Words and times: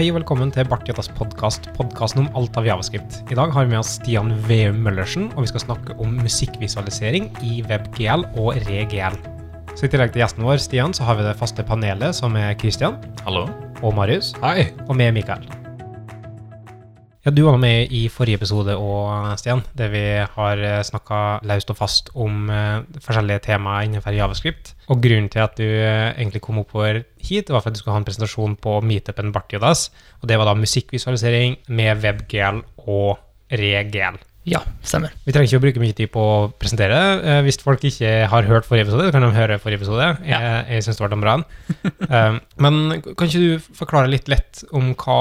Hei 0.00 0.06
og 0.08 0.14
velkommen 0.16 0.48
til 0.48 0.64
Bartjatas 0.64 1.10
podkast, 1.12 1.66
podkasten 1.76 2.22
om 2.22 2.30
alt 2.40 2.54
av 2.56 2.64
javascript. 2.64 3.18
I 3.28 3.36
dag 3.36 3.52
har 3.52 3.66
vi 3.66 3.74
med 3.74 3.82
oss 3.82 3.98
Stian 3.98 4.30
Veum 4.46 4.78
Møllersen, 4.80 5.26
og 5.34 5.44
vi 5.44 5.50
skal 5.50 5.66
snakke 5.66 5.98
om 6.00 6.16
musikkvisualisering 6.22 7.28
i 7.44 7.60
WebGL 7.68 8.24
og 8.40 8.56
ReGL. 8.64 9.20
Så 9.76 9.84
I 9.84 9.92
tillegg 9.92 10.16
til 10.16 10.24
gjesten 10.24 10.48
vår, 10.48 10.56
Stian, 10.64 10.96
så 10.96 11.04
har 11.04 11.20
vi 11.20 11.28
det 11.28 11.36
faste 11.36 11.68
panelet, 11.68 12.16
som 12.16 12.32
er 12.32 12.56
Christian 12.56 12.96
Hallo. 13.28 13.50
og 13.84 13.98
Marius, 14.00 14.32
Hei. 14.40 14.70
og 14.88 14.96
med 14.96 15.20
Mikael. 15.20 15.44
Du 17.30 17.42
var 17.46 17.58
med 17.62 17.92
i 17.94 18.08
forrige 18.10 18.40
episode 18.40 18.74
òg, 18.74 19.28
Stian, 19.38 19.60
der 19.78 19.90
vi 19.92 20.02
har 20.34 20.62
snakka 20.86 21.18
løst 21.46 21.70
og 21.70 21.76
fast 21.78 22.08
om 22.18 22.48
eh, 22.50 22.80
forskjellige 23.04 23.44
temaer 23.44 23.86
innenfor 23.86 24.16
javascript. 24.16 24.72
Og 24.90 25.02
grunnen 25.04 25.28
til 25.30 25.44
at 25.44 25.54
du 25.60 25.66
eh, 25.66 26.10
egentlig 26.16 26.42
kom 26.42 26.58
oppover 26.62 27.04
hit, 27.22 27.52
var 27.52 27.62
for 27.62 27.70
at 27.70 27.76
du 27.76 27.82
skulle 27.82 27.94
ha 27.94 28.02
en 28.02 28.08
presentasjon 28.08 28.56
på 28.58 28.80
meetupen 28.82 29.30
Bartiodas. 29.36 29.90
Og 30.22 30.30
det 30.30 30.40
var 30.40 30.50
da 30.50 30.56
musikkvisualisering 30.58 31.60
med 31.68 32.02
WebGL 32.02 32.64
og 32.88 33.20
ReGL. 33.52 34.18
Ja, 34.48 34.62
stemmer. 34.80 35.12
Vi 35.26 35.34
trenger 35.34 35.50
ikke 35.50 35.58
å 35.60 35.62
bruke 35.66 35.80
mye 35.82 35.94
tid 35.96 36.08
på 36.14 36.20
å 36.24 36.36
presentere. 36.56 36.96
Eh, 37.20 37.40
hvis 37.44 37.58
folk 37.60 37.82
ikke 37.84 38.12
har 38.32 38.46
hørt 38.48 38.64
forrige 38.64 38.86
episode, 38.86 39.10
kan 39.12 39.20
de 39.26 39.28
høre 39.36 39.58
forrige 39.60 39.82
episode. 39.82 40.06
Jeg, 40.24 40.30
Ja. 40.32 40.62
jeg 40.64 40.86
syns 40.86 40.96
det 40.96 41.04
var 41.04 41.16
bra. 41.20 41.34
Eh, 42.10 42.38
men 42.58 43.02
kan 43.14 43.28
ikke 43.28 43.38
du 43.38 43.58
forklare 43.76 44.10
litt 44.10 44.26
lett 44.32 44.64
om 44.74 44.94
hva 44.98 45.18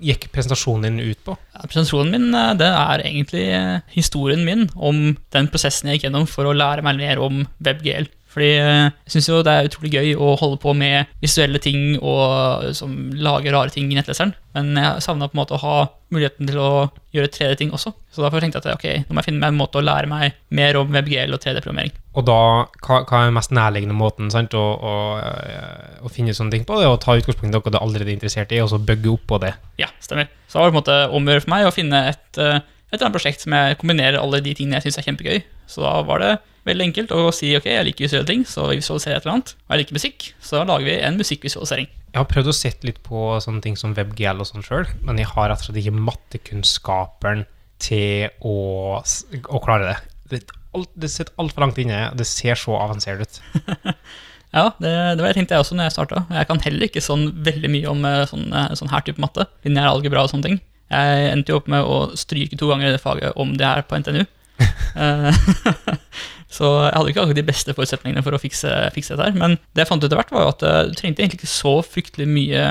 gikk 0.00 0.30
presentasjonen 0.32 0.86
din 0.86 1.10
ut 1.10 1.20
på? 1.26 1.34
Ja, 1.52 1.66
Presentasjonen 1.66 2.14
min 2.14 2.34
eh, 2.34 2.54
det 2.56 2.68
er 2.70 3.02
egentlig 3.04 3.44
eh, 3.52 3.80
historien 3.92 4.44
min 4.46 4.68
om 4.76 5.16
den 5.34 5.50
prosessen 5.52 5.90
jeg 5.90 5.98
gikk 5.98 6.06
gjennom 6.08 6.24
for 6.30 6.48
å 6.48 6.54
lære 6.56 6.86
meg 6.86 6.96
mer 7.02 7.20
om 7.20 7.42
WebGL. 7.60 8.08
Fordi 8.28 8.50
eh, 8.60 8.88
jeg 9.06 9.14
syns 9.14 9.28
jo 9.30 9.42
det 9.44 9.54
er 9.54 9.68
utrolig 9.70 9.92
gøy 9.94 10.10
å 10.20 10.34
holde 10.40 10.58
på 10.60 10.74
med 10.76 11.08
visuelle 11.22 11.60
ting 11.62 11.96
og 11.98 12.68
som 12.76 12.92
lager 13.16 13.54
rare 13.56 13.72
ting 13.72 13.88
i 13.88 13.96
nettleseren, 13.96 14.34
men 14.56 14.76
jeg 14.76 15.04
savna 15.04 15.30
på 15.30 15.36
en 15.36 15.40
måte 15.40 15.56
å 15.56 15.62
ha 15.62 15.76
muligheten 16.12 16.48
til 16.48 16.58
å 16.60 16.70
gjøre 17.14 17.30
3D-ting 17.32 17.72
også. 17.76 17.92
Så 18.12 18.22
derfor 18.24 18.42
tenkte 18.42 18.60
jeg 18.60 18.68
at 18.68 18.78
ok, 18.78 19.08
nå 19.08 19.14
må 19.14 19.22
jeg 19.22 19.30
finne 19.30 19.42
meg 19.42 19.52
en 19.52 19.58
måte 19.60 19.80
å 19.80 19.84
lære 19.84 20.08
meg 20.10 20.36
mer 20.54 20.78
om 20.80 20.92
WebGL 20.92 21.34
og 21.36 21.42
3D-programmering. 21.42 21.92
Og 22.18 22.26
da, 22.26 22.38
hva, 22.84 23.00
hva 23.08 23.20
er 23.20 23.28
den 23.28 23.36
mest 23.36 23.52
nærliggende 23.54 23.96
måten 23.96 24.32
sant, 24.32 24.56
å, 24.56 24.64
å, 24.76 24.94
eh, 25.22 26.00
å 26.04 26.12
finne 26.12 26.34
sånne 26.36 26.56
ting 26.56 26.66
på? 26.68 26.80
Det 26.80 26.88
å 26.88 26.98
ta 27.00 27.16
utgangspunkt 27.18 27.50
i 27.50 27.54
noe 27.54 27.74
du 27.74 27.78
allerede 27.80 28.12
er 28.12 28.16
interessert 28.16 28.52
i, 28.54 28.62
og 28.64 28.72
så 28.72 28.80
bygge 28.80 29.12
opp 29.12 29.28
på 29.30 29.40
det. 29.44 29.54
Ja, 29.80 29.90
stemmer. 30.04 30.30
Så 30.48 30.58
det 30.58 30.64
var 30.64 30.72
på 30.72 30.74
en 30.74 30.80
måte 30.80 30.98
om 31.12 31.28
å 31.28 31.34
gjøre 31.34 31.44
for 31.44 31.54
meg 31.54 31.68
å 31.68 31.74
finne 31.74 32.04
et, 32.12 32.28
eh, 32.40 32.60
et 32.88 32.96
eller 32.96 33.08
annet 33.08 33.18
prosjekt 33.20 33.44
som 33.44 33.56
jeg 33.56 33.80
kombinerer 33.80 34.20
alle 34.20 34.42
de 34.44 34.56
tingene 34.56 34.80
jeg 34.80 34.88
syns 34.88 35.02
er 35.02 35.08
kjempegøy. 35.10 35.42
Så 35.68 35.84
da 35.84 35.98
var 36.08 36.24
det 36.24 36.32
veldig 36.68 36.86
enkelt 36.88 37.14
å 37.16 37.28
si 37.34 37.54
ok, 37.58 37.66
jeg 37.72 37.86
liker 37.88 38.06
visuelle 38.06 38.28
ting, 38.28 38.44
så 38.48 38.66
vi 38.70 38.78
visualiserer 38.80 39.18
et 39.18 39.26
eller 39.26 39.38
annet. 39.38 39.54
Og 39.64 39.74
jeg 39.74 39.82
liker 39.82 39.98
musikk, 39.98 40.28
så 40.44 40.62
lager 40.68 40.88
vi 40.88 40.98
en 41.08 41.18
musikkvisualisering. 41.20 41.88
Jeg 42.08 42.20
har 42.20 42.28
prøvd 42.30 42.52
å 42.52 42.56
sette 42.56 42.88
litt 42.88 43.00
på 43.04 43.24
sånne 43.44 43.64
ting 43.64 43.76
som 43.78 43.94
WebGL 43.96 44.40
og 44.40 44.48
sånn 44.48 44.64
sjøl, 44.64 44.86
men 45.04 45.20
jeg 45.20 45.28
har 45.34 45.50
rett 45.52 45.64
og 45.64 45.68
slett 45.68 45.82
ikke 45.82 46.04
mattekunnskaperen 46.08 47.44
til 47.82 48.30
å, 48.40 48.54
å 48.98 49.60
klare 49.64 49.92
det. 49.92 49.98
Det, 50.32 50.40
alt, 50.76 50.90
det 50.98 51.12
sitter 51.12 51.36
altfor 51.40 51.66
langt 51.66 51.78
inne, 51.82 52.08
og 52.12 52.18
det 52.20 52.26
ser 52.28 52.58
så 52.58 52.78
avansert 52.80 53.26
ut. 53.26 53.42
Ja, 54.48 54.70
det, 54.80 54.88
det 54.88 55.20
var 55.20 55.28
jeg 55.28 55.42
tenkte 55.42 55.56
jeg 55.56 55.60
også 55.64 55.76
når 55.76 55.90
jeg 55.90 55.92
starta. 55.92 56.22
Jeg 56.32 56.48
kan 56.48 56.62
heller 56.64 56.88
ikke 56.88 57.04
sånn 57.04 57.26
veldig 57.44 57.68
mye 57.68 57.90
om 57.90 58.06
eh, 58.08 58.22
sånn, 58.30 58.46
eh, 58.48 58.70
sånn 58.80 58.88
her 58.88 59.04
type 59.04 59.20
matte. 59.20 59.44
Lineær 59.66 59.90
algebra 59.90 60.22
og 60.24 60.32
sånne 60.32 60.46
ting. 60.46 60.60
Jeg 60.88 61.26
endte 61.34 61.52
jo 61.52 61.58
opp 61.60 61.68
med 61.68 61.84
å 61.84 61.98
stryke 62.16 62.56
to 62.56 62.70
ganger 62.70 62.88
i 62.88 62.94
det 62.94 63.02
faget 63.02 63.36
om 63.36 63.52
det 63.60 63.68
her 63.68 63.84
på 63.84 64.00
NTNU. 64.00 64.24
Så 66.48 66.68
jeg 66.86 66.94
hadde 66.96 67.12
ikke 67.12 67.24
akkurat 67.24 67.38
de 67.38 67.48
beste 67.48 67.74
forutsetningene 67.76 68.24
for 68.24 68.36
å 68.36 68.40
fikse, 68.40 68.70
fikse 68.94 69.14
dette 69.14 69.28
her. 69.28 69.38
Men 69.38 69.58
det 69.76 69.84
jeg 69.84 69.90
fant 69.90 70.00
ut 70.00 70.08
etter 70.08 70.20
hvert, 70.20 70.32
var 70.32 70.46
jo 70.46 70.52
at 70.54 70.64
eh, 70.64 70.78
du 70.88 70.96
trengte 70.96 71.24
egentlig 71.24 71.42
ikke 71.42 71.50
så 71.52 71.74
fryktelig 71.84 72.28
mye 72.30 72.68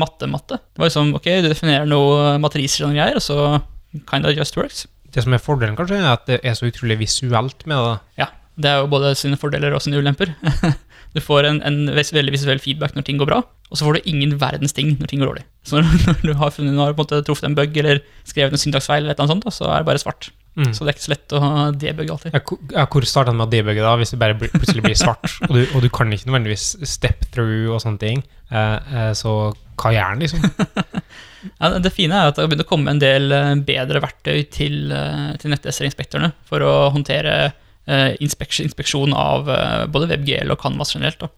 matte-matte. 0.00 0.58
Det 0.58 0.82
var 0.82 0.90
liksom, 0.90 1.14
ok, 1.16 1.28
du 1.44 1.48
definerer 1.48 1.88
noe 1.88 2.34
matriser 2.42 2.84
og 2.84 2.90
noen 2.90 3.00
greier, 3.00 3.20
og 3.20 3.24
så 3.24 4.02
kind 4.10 4.26
of 4.26 4.34
just 4.36 4.58
works. 4.58 4.84
Det 5.10 5.24
som 5.24 5.34
er 5.34 5.42
fordelen, 5.42 5.78
kanskje, 5.78 5.98
er 6.02 6.12
at 6.12 6.26
det 6.28 6.42
er 6.46 6.58
så 6.58 6.68
utrolig 6.68 6.98
visuelt 7.00 7.64
med 7.70 7.80
det. 7.86 7.96
Ja, 8.24 8.28
det 8.60 8.70
er 8.70 8.82
jo 8.82 8.90
både 8.92 9.14
sine 9.18 9.38
fordeler 9.40 9.74
og 9.74 9.82
sine 9.84 10.02
ulemper. 10.02 10.34
Du 11.10 11.18
får 11.18 11.46
en, 11.48 11.56
en 11.66 11.88
veldig 11.90 12.30
visuell 12.30 12.60
feedback 12.62 12.92
når 12.94 13.02
ting 13.08 13.16
går 13.18 13.26
bra, 13.26 13.40
og 13.42 13.78
så 13.78 13.86
får 13.86 13.96
du 13.98 14.10
ingen 14.12 14.36
verdens 14.38 14.76
ting 14.76 14.92
når 14.94 15.10
ting 15.10 15.22
går 15.22 15.32
dårlig. 15.32 15.42
Så 15.66 15.80
når, 15.80 15.88
når 16.06 16.20
du 16.22 16.34
har, 16.38 16.52
funnet, 16.54 16.76
har 16.78 16.94
på 16.94 17.02
en 17.02 17.02
måte 17.02 17.18
truffet 17.26 17.48
en 17.48 17.56
bug 17.58 17.74
eller 17.82 17.98
skrevet 18.22 18.54
en 18.54 18.62
syntaksfeil, 18.62 19.02
eller 19.02 19.16
et 19.16 19.18
eller 19.18 19.34
annet 19.34 19.48
sånt, 19.50 19.56
så 19.58 19.66
er 19.68 19.82
det 19.82 19.88
bare 19.90 20.02
svart. 20.02 20.30
Mm. 20.60 20.74
Så 20.76 20.84
det 20.84 20.90
er 20.92 20.96
ikke 20.98 21.06
så 21.06 21.12
lett 21.14 21.34
å 21.38 21.40
debugge 21.80 22.12
alltid. 22.12 22.34
Ja, 22.74 22.84
hvor- 22.84 23.06
starter 23.08 23.32
man 23.32 23.40
med 23.40 23.48
å 23.48 23.54
debugge 23.54 23.84
da, 23.86 23.94
hvis 23.96 24.12
det 24.12 24.18
bare 24.20 24.36
blir, 24.36 24.50
plutselig 24.52 24.84
blir 24.84 24.98
svart, 24.98 25.24
og 25.48 25.54
du, 25.56 25.62
og 25.72 25.80
du 25.84 25.88
kan 25.88 26.12
ikke 26.12 26.28
nødvendigvis 26.28 26.66
step 26.90 27.24
through 27.32 27.72
og 27.72 27.80
sånne 27.80 28.02
ting? 28.02 28.22
Eh, 28.50 28.76
eh, 28.92 29.12
så 29.16 29.32
hva 29.80 29.92
gjør 29.94 30.16
den, 30.18 30.26
liksom? 30.26 30.44
Ja, 31.56 31.70
det 31.80 31.94
fine 31.96 32.12
er 32.12 32.28
at 32.28 32.36
det 32.36 32.42
har 32.44 32.50
begynt 32.52 32.66
å 32.66 32.68
komme 32.68 32.92
en 32.92 33.00
del 33.00 33.32
eh, 33.32 33.54
bedre 33.64 34.02
verktøy 34.04 34.42
til, 34.52 34.90
eh, 34.92 35.30
til 35.40 35.54
nettleserinspektørene 35.54 36.34
for 36.44 36.60
å 36.60 36.72
håndtere 36.92 37.36
eh, 37.88 38.10
inspeksjon, 38.20 38.68
inspeksjon 38.68 39.14
av 39.16 39.48
eh, 39.48 39.86
både 39.88 40.10
WebGL 40.10 40.52
og 40.52 40.60
Canvas 40.60 40.92
generelt. 40.92 41.22
Da. 41.24 41.30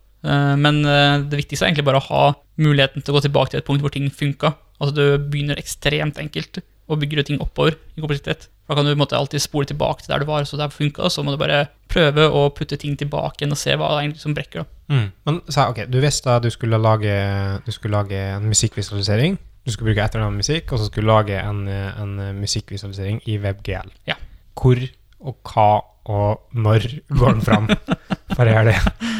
Men 0.54 0.76
det 0.82 1.34
viktigste 1.34 1.64
er 1.64 1.72
egentlig 1.72 1.86
bare 1.88 1.98
å 1.98 2.04
ha 2.06 2.24
muligheten 2.62 3.02
til 3.02 3.10
å 3.10 3.16
gå 3.16 3.24
tilbake 3.24 3.50
til 3.50 3.58
et 3.58 3.66
punkt 3.66 3.82
hvor 3.82 3.90
ting 3.90 4.04
funka. 4.06 4.52
Altså 4.78 4.94
du 4.94 5.24
begynner 5.30 5.58
ekstremt 5.58 6.20
enkelt 6.22 6.60
og 6.86 7.00
bygger 7.02 7.26
ting 7.26 7.40
oppover 7.42 7.74
i 7.96 8.02
kompleksitet. 8.04 8.46
Da 8.72 8.78
kan 8.78 8.88
du 8.88 8.94
måte 8.96 9.18
alltid 9.18 9.42
spole 9.44 9.68
tilbake 9.68 10.00
til 10.00 10.14
der 10.14 10.22
du 10.22 10.30
var, 10.30 10.46
så 10.48 10.56
det 10.56 10.70
funka, 10.72 11.10
så 11.12 11.20
må 11.20 11.34
du 11.34 11.40
bare 11.40 11.66
prøve 11.92 12.24
å 12.24 12.46
putte 12.56 12.78
ting 12.80 12.94
tilbake 12.96 13.42
igjen 13.42 13.52
og 13.52 13.60
se 13.60 13.74
hva 13.76 13.90
det 13.92 14.06
egentlig 14.06 14.22
som 14.22 14.32
brekker. 14.32 14.64
Mm. 14.88 15.10
Men 15.28 15.40
så, 15.44 15.66
ok, 15.68 15.82
du 15.92 15.98
visste 16.00 16.32
at 16.32 16.46
du 16.46 16.48
skulle 16.54 16.80
lage, 16.80 17.12
du 17.66 17.68
skulle 17.74 18.00
lage 18.00 18.16
en 18.38 18.48
musikkvisualisering. 18.48 19.36
Du 19.66 19.74
skulle 19.74 19.92
bruke 19.92 20.06
et 20.06 20.16
eller 20.16 20.30
annet 20.30 20.40
musikk, 20.40 20.72
og 20.72 20.80
så 20.80 20.88
skulle 20.88 21.04
du 21.04 21.12
lage 21.12 21.36
en, 21.36 21.66
en 21.68 22.16
musikkvisualisering 22.40 23.20
i 23.28 23.36
WebGL. 23.44 23.92
Ja. 24.08 24.16
Hvor 24.56 24.80
og 25.22 25.52
hva 25.52 25.68
og 26.08 26.56
når 26.56 26.88
går 27.12 27.36
den 27.36 27.44
fram 27.44 27.68
for 28.32 28.46
å 28.46 28.56
gjøre 28.56 28.72
det? 28.72 29.12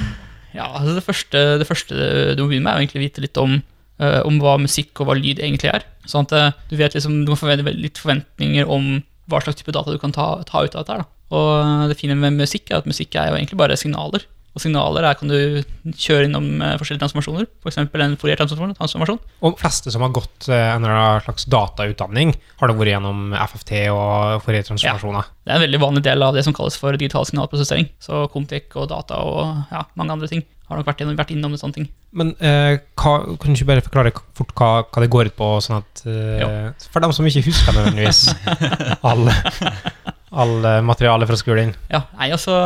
Ja, 0.56 0.66
altså 0.72 0.96
det 0.96 1.04
første, 1.04 1.44
det 1.60 1.68
første 1.68 2.34
du 2.36 2.42
må 2.42 2.54
begynne 2.54 2.72
med, 2.72 2.88
er 2.88 2.98
å 2.98 3.04
vite 3.04 3.22
litt 3.24 3.38
om, 3.40 3.60
eh, 4.00 4.20
om 4.24 4.40
hva 4.42 4.56
musikk 4.60 5.00
og 5.00 5.12
hva 5.12 5.20
lyd 5.20 5.44
egentlig 5.44 5.70
er. 5.76 5.84
Sånn 6.08 6.26
at 6.28 6.34
eh, 6.40 6.60
du 6.72 6.76
vet 6.80 6.96
liksom, 6.96 7.20
du 7.26 7.32
må 7.32 7.38
forvente 7.38 7.76
litt 7.76 8.00
forventninger 8.00 8.68
om 8.68 8.94
hva 9.30 9.40
slags 9.42 9.60
type 9.60 9.74
data 9.74 9.92
du 9.94 9.98
kan 10.02 10.14
ta, 10.14 10.28
ta 10.48 10.64
ut 10.64 10.74
av 10.76 10.84
dette. 10.86 11.02
Da. 11.02 11.08
Og 11.32 11.88
det 11.90 11.98
fine 12.00 12.16
med 12.18 12.36
musikk 12.40 12.70
er 12.70 12.82
at 12.82 12.88
musikk 12.88 13.14
er 13.16 13.30
jo 13.30 13.38
egentlig 13.40 13.60
bare 13.60 13.78
signaler. 13.80 14.24
Og 14.52 14.60
signaler 14.60 15.06
er, 15.08 15.16
kan 15.16 15.30
du 15.32 15.62
kjøre 15.96 16.26
innom 16.26 16.60
eh, 16.60 16.74
forskjellige 16.76 17.00
transformasjoner, 17.00 17.46
f.eks. 17.64 17.78
en 17.80 18.16
Fourier-transformasjon. 18.20 18.74
transformasjon. 18.76 19.20
Og 19.48 19.54
fleste 19.56 19.88
som 19.94 20.04
har 20.04 20.12
gått 20.12 20.48
eh, 20.52 20.66
en 20.74 20.84
eller 20.84 20.92
annen 20.92 21.24
slags 21.24 21.46
datautdanning, 21.48 22.34
har 22.60 22.68
det 22.68 22.76
vært 22.76 22.92
gjennom 22.92 23.22
FFT 23.32 23.72
og 23.94 24.42
Fourier-transformasjoner. 24.44 25.30
Ja, 25.30 25.40
Det 25.46 25.54
er 25.54 25.56
en 25.56 25.64
veldig 25.64 25.80
vanlig 25.86 26.02
del 26.04 26.26
av 26.26 26.36
det 26.36 26.44
som 26.44 26.52
kalles 26.56 26.76
for 26.76 26.92
digital 27.00 27.24
signalprosessering. 27.30 27.88
Så 28.02 28.26
Comtec 28.34 28.76
og 28.76 28.90
data 28.92 29.22
og 29.24 29.72
ja, 29.72 29.86
mange 29.96 30.18
andre 30.18 30.28
ting 30.28 30.44
har 30.72 30.80
nok 30.80 30.88
vært, 30.88 31.04
vært 31.18 31.34
innom 31.34 31.56
sånne 31.60 31.76
ting. 31.78 31.90
Men 32.16 32.32
eh, 32.40 32.78
hva, 32.98 33.12
kan 33.40 33.52
du 33.52 33.58
ikke 33.58 33.68
bare 33.70 33.84
forklare 33.84 34.14
fort 34.38 34.54
hva, 34.58 34.70
hva 34.88 35.04
det 35.04 35.10
går 35.12 35.30
ut 35.30 35.36
på, 35.38 35.50
sånn 35.64 35.78
at 35.80 36.02
eh, 36.08 36.72
For 36.92 37.04
dem 37.04 37.14
som 37.14 37.28
ikke 37.28 37.44
husker 37.46 37.76
nødvendigvis 37.76 38.24
all, 39.08 39.30
all 40.32 40.56
eh, 40.72 40.80
materiale 40.84 41.28
fra 41.28 41.38
skolen. 41.40 41.76
Ja, 41.92 42.04
nei, 42.18 42.32
altså 42.34 42.56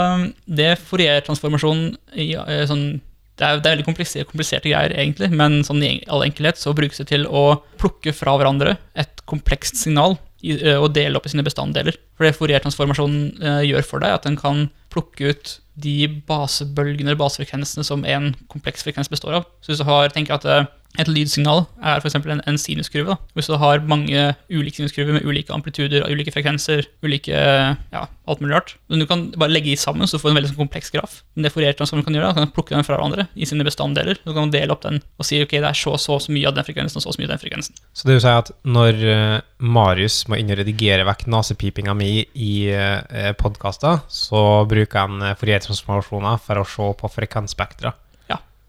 Det 0.47 0.73
Fourier-transformasjon 0.87 1.91
eh, 2.15 2.65
sånn 2.71 2.89
det 3.37 3.45
er, 3.45 3.59
det 3.61 3.69
er 3.69 3.75
veldig 3.75 3.85
kompliserte, 3.85 4.29
kompliserte 4.31 4.71
greier, 4.71 4.95
egentlig, 4.97 5.29
men 5.37 5.61
sånn 5.67 5.83
i 5.85 5.99
all 6.13 6.25
enkelhet 6.25 6.57
så 6.57 6.73
brukes 6.77 7.03
det 7.03 7.11
til 7.11 7.27
å 7.29 7.59
plukke 7.81 8.15
fra 8.17 8.33
hverandre 8.39 8.79
et 8.97 9.21
komplekst 9.29 9.77
signal 9.83 10.17
eh, 10.41 10.79
og 10.79 10.95
dele 10.97 11.21
opp 11.21 11.29
i 11.29 11.35
sine 11.35 11.45
bestanddeler. 11.45 11.99
For 12.17 12.25
det 12.25 12.37
Fourier-transformasjonen 12.39 13.27
eh, 13.37 13.63
gjør 13.69 13.89
for 13.91 14.05
deg, 14.05 14.17
at 14.17 14.29
den 14.29 14.39
kan 14.41 14.67
plukke 14.93 15.35
ut 15.35 15.59
de 15.77 16.09
basebølgene 16.29 17.11
eller 17.11 17.21
basefrekvensene 17.21 17.85
som 17.85 18.05
en 18.09 18.31
kompleks 18.53 18.85
frekvens 18.87 19.11
består 19.13 19.41
av. 19.41 19.49
Så 19.61 19.73
hvis 19.73 19.83
du 19.83 19.87
har, 19.89 20.09
tenker 20.15 20.39
at 20.39 20.47
eh, 20.49 20.69
et 21.01 21.11
lydsignal 21.11 21.65
er 21.85 22.01
f.eks. 22.01 22.17
En, 22.17 22.43
en 22.49 22.59
sinuskurve. 22.61 23.15
Da. 23.15 23.35
Hvis 23.37 23.51
du 23.51 23.57
har 23.61 23.83
mange 23.89 24.29
ulike 24.51 24.81
sinuskurver 24.81 25.19
med 25.19 25.27
ulike 25.29 25.53
amplituder, 25.55 26.07
ulike 26.09 26.33
frekvenser, 26.35 26.89
ulike 27.05 27.37
ja, 27.37 28.07
alt 28.27 28.43
mulig 28.43 28.55
rart 28.57 28.75
Men 28.91 29.03
Du 29.03 29.07
kan 29.09 29.27
bare 29.37 29.53
legge 29.53 29.71
de 29.71 29.77
sammen, 29.81 30.09
så 30.09 30.17
du 30.17 30.23
får 30.25 30.33
en 30.33 30.39
veldig 30.41 30.53
sånn 30.53 30.63
kompleks 30.65 30.93
graf. 30.95 31.21
Men 31.35 31.47
det 31.47 31.53
Fourier-transformen 31.55 32.07
kan 32.07 32.17
gjøre, 32.17 32.31
da, 32.33 32.47
kan 32.47 32.55
plukke 32.57 32.77
den 32.77 32.87
fra 32.87 32.97
hverandre 32.97 33.29
i 33.35 33.49
sine 33.49 33.67
bestanddeler. 33.67 34.21
Så 34.23 34.37
kan 34.37 34.51
du 34.51 34.57
dele 34.57 34.75
opp 34.75 34.87
den 34.87 35.03
og 35.17 35.29
si 35.29 35.41
ok, 35.43 35.59
det 35.59 35.71
er 35.71 35.79
så 35.79 35.97
så, 36.01 36.19
så 36.23 36.33
mye 36.35 36.49
av 36.49 36.57
den 36.57 36.67
frekvensen 36.67 37.01
og 37.01 37.05
så 37.05 37.15
så 37.15 37.21
mye 37.21 37.29
av 37.29 37.37
den 37.37 37.43
frekvensen. 37.45 37.77
Så 37.93 38.09
det 38.09 38.17
vil 38.17 38.25
si 38.25 38.33
at 38.33 38.53
når 38.67 39.05
eh, 39.13 39.37
Marius 39.77 40.23
må 40.31 40.41
inn 40.41 40.53
og 40.53 40.61
redigere 40.61 41.07
vekk 41.09 41.27
nasepipinga 41.33 41.95
mi 41.97 42.11
i 42.35 42.53
uh, 42.73 43.33
podkaster, 43.41 44.03
så 44.13 44.43
bruker 44.69 45.07
han 45.07 45.23
uh, 45.25 45.37
Fourier-transformasjoner 45.39 46.43
for 46.45 46.61
å 46.61 46.67
se 46.69 46.91
på 47.01 47.13
frekvensspektra. 47.15 47.95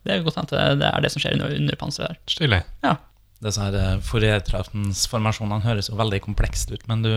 Det 0.07 0.15
er 0.15 0.24
godt 0.25 0.39
hende 0.39 0.65
det 0.80 0.88
er 0.89 1.04
det 1.04 1.12
som 1.13 1.24
skjer 1.24 1.36
under, 1.36 1.54
under 1.59 1.80
panseret. 1.80 2.21
Stilig. 2.31 2.62
Ja. 2.86 2.95
Disse 3.44 3.62
her 3.62 3.75
eh, 3.77 5.65
høres 5.68 5.92
jo 5.92 6.00
veldig 6.00 6.21
komplekst 6.25 6.71
ut, 6.71 6.88
men 6.89 7.04
du, 7.06 7.12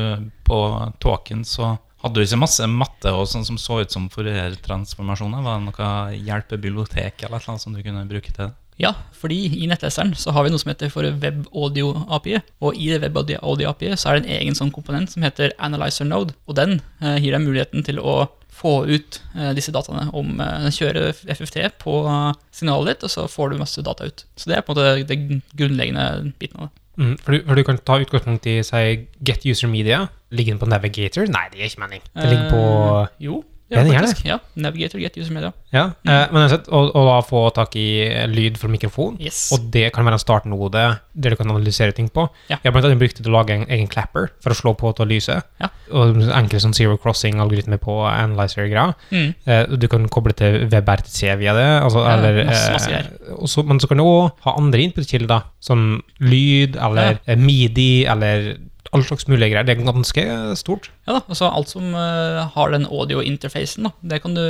på 0.44 0.58
Tåken 1.00 1.46
så 1.48 1.78
hadde 2.00 2.16
du 2.16 2.24
ikke 2.24 2.40
masse 2.40 2.64
matte 2.68 3.12
og 3.12 3.28
sånn 3.28 3.44
som 3.44 3.58
så 3.60 3.82
ut 3.84 3.92
som 3.92 4.08
Fourier-transformasjoner? 4.12 5.44
Var 5.44 5.58
det 5.58 5.68
noe 5.68 5.90
hjelpebibliotek 6.16 7.26
eller 7.26 7.44
noe 7.44 7.60
som 7.60 7.76
du 7.76 7.82
kunne 7.84 8.06
bruke 8.08 8.32
til 8.32 8.48
det? 8.48 8.54
Ja, 8.80 8.94
fordi 9.12 9.42
i 9.60 9.66
nettleseren 9.68 10.14
så 10.16 10.32
har 10.32 10.46
vi 10.46 10.52
noe 10.52 10.60
som 10.62 10.70
heter 10.72 10.88
for 10.92 11.04
Web 11.04 11.42
Audio 11.52 11.92
API. 12.08 12.38
Og 12.64 12.78
i 12.80 12.88
det 12.88 13.02
Web 13.04 13.18
Audio 13.20 13.68
API 13.68 13.92
så 14.00 14.08
er 14.08 14.16
det 14.16 14.24
en 14.24 14.38
egen 14.38 14.56
sånn 14.56 14.72
komponent 14.72 15.12
som 15.12 15.26
heter 15.26 15.52
Analyzer 15.60 16.08
Node. 16.08 16.32
Og 16.48 16.56
den 16.56 16.78
eh, 17.02 17.18
gir 17.20 17.36
deg 17.36 17.44
muligheten 17.44 17.84
til 17.84 18.00
å 18.00 18.22
få 18.60 18.74
ut 18.90 19.20
eh, 19.36 19.52
disse 19.56 19.72
dataene 19.74 20.08
om 20.16 20.36
eh, 20.40 20.58
den 20.66 20.74
kjører 20.76 21.16
FFT 21.36 21.62
på 21.80 21.96
eh, 22.04 22.32
signalet 22.54 22.94
ditt, 22.94 23.06
og 23.08 23.14
så 23.14 23.26
får 23.30 23.52
du 23.54 23.60
masse 23.62 23.84
data 23.86 24.08
ut. 24.10 24.26
Så 24.36 24.50
det 24.50 24.58
er 24.58 24.66
på 24.66 24.76
en 24.76 24.80
måte 24.80 25.08
det 25.08 25.18
grunnleggende 25.56 26.32
biten 26.40 26.60
av 26.60 26.68
det. 26.68 26.76
Mm, 27.00 27.14
for, 27.16 27.32
du, 27.32 27.44
for 27.46 27.56
du 27.56 27.64
kan 27.64 27.78
ta 27.88 27.96
utgangspunkt 28.02 28.48
i 28.50 28.58
si, 28.66 28.80
Get 29.24 29.46
User 29.48 29.70
Media. 29.72 30.02
Ligger 30.36 30.54
den 30.54 30.60
på 30.60 30.68
Navigator? 30.68 31.24
Nei, 31.32 31.46
det 31.52 31.62
gir 31.62 31.70
ikke 31.70 31.84
mening. 31.86 32.02
Det 32.12 32.28
ligger 32.28 32.50
på 32.52 32.64
Eh, 33.00 33.14
Jo, 33.24 33.40
Ja, 33.70 33.84
ja, 33.86 34.00
faktisk. 34.00 34.24
Ja, 34.26 34.38
Navigator 34.58 34.98
Get 35.00 35.16
User 35.16 35.32
Media. 35.32 35.52
Ja, 35.70 35.84
eh, 36.02 36.24
men 36.32 36.42
uansett, 36.42 36.66
og, 36.74 36.90
og 36.98 37.06
da 37.06 37.18
få 37.22 37.42
tak 37.54 37.76
i 37.78 37.86
lyd 38.30 38.58
fra 38.58 38.70
mikrofon. 38.72 39.14
Yes. 39.22 39.44
Og 39.54 39.68
det 39.70 39.92
kan 39.94 40.06
være 40.06 40.18
en 40.18 40.22
startnode 40.22 40.82
der 41.14 41.34
du 41.34 41.36
kan 41.38 41.50
analysere 41.52 41.94
ting 41.94 42.08
på. 42.10 42.24
Ja. 42.50 42.58
Jeg 42.58 42.70
har 42.70 42.74
blant 42.74 42.88
annet 42.88 42.98
brukt 43.02 43.18
det 43.18 43.24
til 43.24 43.30
å 43.30 43.36
lage 43.36 43.54
en 43.54 43.66
egen 43.68 43.86
clapper 43.90 44.32
for 44.42 44.54
å 44.54 44.58
slå 44.58 44.74
på 44.78 44.90
til 44.98 45.06
å 45.06 45.10
lyse. 45.10 45.36
Ja. 45.62 45.70
Og 45.94 46.18
enkle 46.34 46.62
sånn 46.62 46.74
zero 46.74 46.98
crossing-algoritmer 47.02 47.78
på 47.82 48.00
analyzer-greier. 48.08 48.96
Mm. 49.14 49.28
Eh, 49.46 49.76
du 49.78 49.86
kan 49.92 50.08
koble 50.10 50.34
til 50.38 50.64
WebRTC 50.70 51.36
via 51.40 51.54
det. 51.54 51.68
Altså, 51.84 52.02
Ja, 52.06 52.16
eller, 52.16 52.42
masse, 52.50 52.72
masse 52.74 52.90
eh, 52.90 53.30
og 53.38 53.70
men 53.70 53.78
så 53.82 53.90
kan 53.90 54.00
du 54.00 54.06
òg 54.06 54.42
ha 54.46 54.56
andre 54.58 54.82
input-kilder, 54.88 55.46
som 55.62 56.00
lyd 56.18 56.74
eller 56.80 57.20
eh, 57.26 57.38
midi 57.38 58.04
eller 58.10 58.56
all 58.96 59.04
slags 59.06 59.28
mulige 59.30 59.52
greier. 59.52 59.66
Det 59.66 59.76
er 59.76 59.84
ganske 59.86 60.24
stort. 60.58 60.90
Ja 61.06 61.18
da, 61.18 61.20
altså 61.30 61.50
Alt 61.50 61.70
som 61.72 61.92
uh, 61.94 62.46
har 62.54 62.74
den 62.74 62.88
audio-interfacen, 62.88 63.90
det 64.02 64.22
kan 64.24 64.34
du 64.34 64.42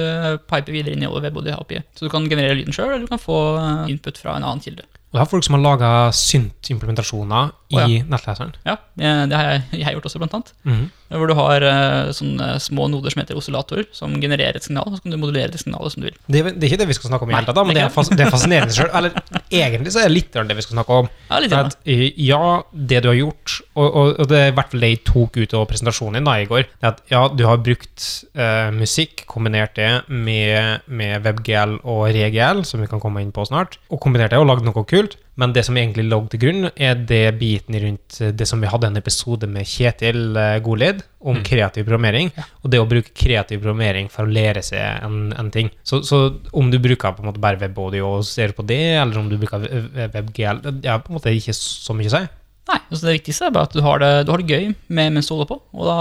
pipe 0.51 0.73
videre 0.73 0.97
inn 0.97 1.05
i 1.05 1.11
WebAudio 1.11 1.59
API. 1.61 1.83
Så 1.97 2.07
du 2.07 2.13
kan 2.13 2.29
generere 2.31 2.57
lyden 2.59 2.75
sjøl, 2.77 2.95
eller 2.95 3.05
du 3.05 3.13
kan 3.13 3.21
få 3.21 3.39
eh, 3.61 3.91
input 3.93 4.19
fra 4.21 4.37
en 4.37 4.47
annen 4.47 4.65
kilde. 4.65 4.87
Og 5.11 5.19
det 5.19 5.23
er 5.25 5.31
folk 5.33 5.43
som 5.43 5.57
har 5.57 5.63
laga 5.65 5.89
synt-implementasjoner 6.15 7.51
i 7.71 7.77
oh, 7.79 7.83
ja. 7.83 8.03
nettleseren. 8.07 8.53
Ja, 8.67 8.77
Det 8.95 9.35
har 9.35 9.49
jeg, 9.49 9.63
jeg 9.81 9.95
gjort 9.97 10.07
også, 10.07 10.21
blant 10.23 10.37
annet. 10.39 10.53
Mhm. 10.67 10.89
Hvor 11.11 11.27
du 11.27 11.35
har 11.35 11.65
eh, 11.67 12.13
sånne 12.15 12.53
små 12.63 12.85
noder 12.87 13.11
som 13.11 13.19
heter 13.19 13.39
oscillatorer, 13.39 13.89
som 13.91 14.13
genererer 14.23 14.55
et 14.61 14.63
signal, 14.63 14.87
og 14.87 14.95
så 14.95 15.03
kan 15.03 15.11
du 15.11 15.19
modulere 15.19 15.51
det 15.51 15.59
signalet 15.59 15.91
som 15.91 16.05
du 16.05 16.07
vil. 16.07 16.19
Det, 16.31 16.45
det 16.55 16.63
er 16.63 16.69
ikke 16.69 16.79
det 16.85 16.87
vi 16.93 16.97
skal 17.01 17.11
snakke 17.11 17.27
om 17.27 17.33
i 17.33 17.35
hele 17.35 17.49
tatt, 17.49 17.59
men 17.67 17.75
det 17.75 17.83
er 17.83 17.91
fas, 17.91 18.13
det 18.15 18.23
er 18.23 18.31
fascinerende 18.31 18.77
selv. 18.77 18.95
Eller 18.95 19.17
egentlig 19.51 19.91
så 19.91 20.05
er 20.05 20.07
det 20.07 20.15
litt 20.15 20.39
det 20.39 20.57
vi 20.61 20.63
skal 20.63 20.79
snakke 20.79 20.99
om. 21.03 21.11
Ja, 21.27 21.41
litt 21.43 21.57
at, 21.59 21.75
eh, 21.83 22.05
ja, 22.15 22.61
det 22.71 23.03
du 23.03 23.11
har 23.11 23.19
gjort, 23.19 23.57
og, 23.75 23.89
og, 23.89 24.13
og 24.23 24.31
det 24.31 24.39
er 24.39 24.53
i 24.53 24.55
hvert 24.61 24.71
fall 24.71 24.87
det 24.87 24.93
jeg 24.93 25.03
tok 25.11 25.41
ut 25.41 25.57
av 25.59 25.67
presentasjonen 25.73 26.21
din 26.21 26.31
da 26.31 26.37
i 26.39 26.47
går, 26.53 26.63
det 26.71 26.87
er 26.87 26.95
at 26.95 27.03
ja, 27.11 27.25
du 27.35 27.43
har 27.49 27.59
brukt 27.67 28.07
uh, 28.39 28.71
musikk, 28.79 29.27
kombinert 29.31 29.75
det 29.81 29.91
med, 30.07 30.87
med 30.87 31.27
WebGL 31.27 31.81
og 31.83 32.07
ReGL, 32.15 32.63
som 32.71 32.87
vi 32.87 32.91
kan 32.91 33.03
komme 33.03 33.27
inn 33.27 33.35
på 33.35 33.49
snart, 33.51 33.81
og 33.91 33.99
kombinert 34.07 34.31
det 34.31 34.39
og 34.39 34.47
lagd 34.47 34.63
noe 34.63 34.87
kult. 34.87 35.00
Men 35.41 35.55
det 35.57 35.63
som 35.65 35.77
egentlig 35.81 36.05
lå 36.11 36.19
til 36.29 36.41
grunn, 36.43 36.71
er 36.77 36.99
det 37.09 37.39
biten 37.41 37.79
rundt 37.81 38.19
eh, 38.21 38.33
det 38.37 38.47
som 38.49 38.61
vi 38.61 38.69
hadde 38.69 38.91
en 38.91 39.01
episode 39.01 39.49
med 39.49 39.65
Kjetil 39.69 40.37
Golid 40.65 41.01
om 41.21 41.37
Mm. 41.37 41.45
kreativ 41.45 41.85
programmering, 41.85 42.31
og 42.65 42.71
det 42.73 42.81
å 42.81 42.89
bruke 42.89 43.13
kreativ 43.17 43.61
programmering 43.61 44.09
for 44.13 44.25
å 44.25 44.33
lære 44.33 44.63
seg 44.65 45.05
en, 45.05 45.33
en 45.37 45.51
ting. 45.51 45.71
Så, 45.85 46.03
så 46.05 46.41
om 46.53 46.71
du 46.71 46.79
bruker 46.79 47.13
på 47.13 47.23
en 47.25 47.29
måte 47.29 47.41
bare 47.41 47.61
WebAudio 47.61 48.09
og 48.19 48.25
ser 48.25 48.53
på 48.57 48.65
det, 48.67 48.81
eller 49.01 49.19
om 49.21 49.29
du 49.29 49.37
bruker 49.41 49.65
eh, 49.69 50.11
WebGL, 50.15 50.61
det 50.81 50.89
er 50.89 51.01
på 51.01 51.13
en 51.13 51.19
måte 51.19 51.33
ikke 51.37 51.55
så 51.57 51.97
mye 51.97 52.09
å 52.09 52.15
si. 52.19 52.23
Nei, 52.71 52.79
altså 52.91 53.07
Det 53.07 53.15
viktigste 53.17 53.49
er 53.49 53.55
bare 53.55 53.67
at 53.67 53.75
du 53.75 53.81
har 53.83 53.99
det, 53.99 54.11
du 54.27 54.31
har 54.31 54.43
det 54.43 54.53
gøy 54.53 54.67
med, 54.89 55.15
mens 55.17 55.27
du 55.29 55.33
holder 55.35 55.49
på. 55.51 55.57
Og, 55.75 55.87
da, 55.89 55.95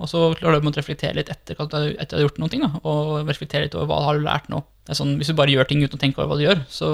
og 0.00 0.06
så 0.08 0.30
klarer 0.38 0.62
du 0.62 0.70
å 0.70 0.72
reflektere 0.78 1.18
litt 1.18 1.32
etter 1.32 1.58
at 1.58 1.74
du, 1.74 1.90
har 1.98 2.22
gjort 2.22 2.38
noen 2.40 2.52
ting. 2.52 2.62
Da, 2.64 2.80
og 2.80 3.28
reflektere 3.28 3.66
litt 3.66 3.74
over 3.76 3.90
hva 3.90 3.98
du 4.00 4.06
har 4.08 4.22
lært 4.24 4.48
nå. 4.52 4.62
Det 4.84 4.92
er 4.92 4.98
sånn, 4.98 5.14
Hvis 5.16 5.30
du 5.30 5.34
bare 5.34 5.48
gjør 5.48 5.66
ting 5.68 5.80
uten 5.80 5.96
å 5.96 6.00
tenke 6.00 6.18
over 6.20 6.28
hva 6.28 6.36
du 6.36 6.44
gjør, 6.44 6.58
så 6.68 6.88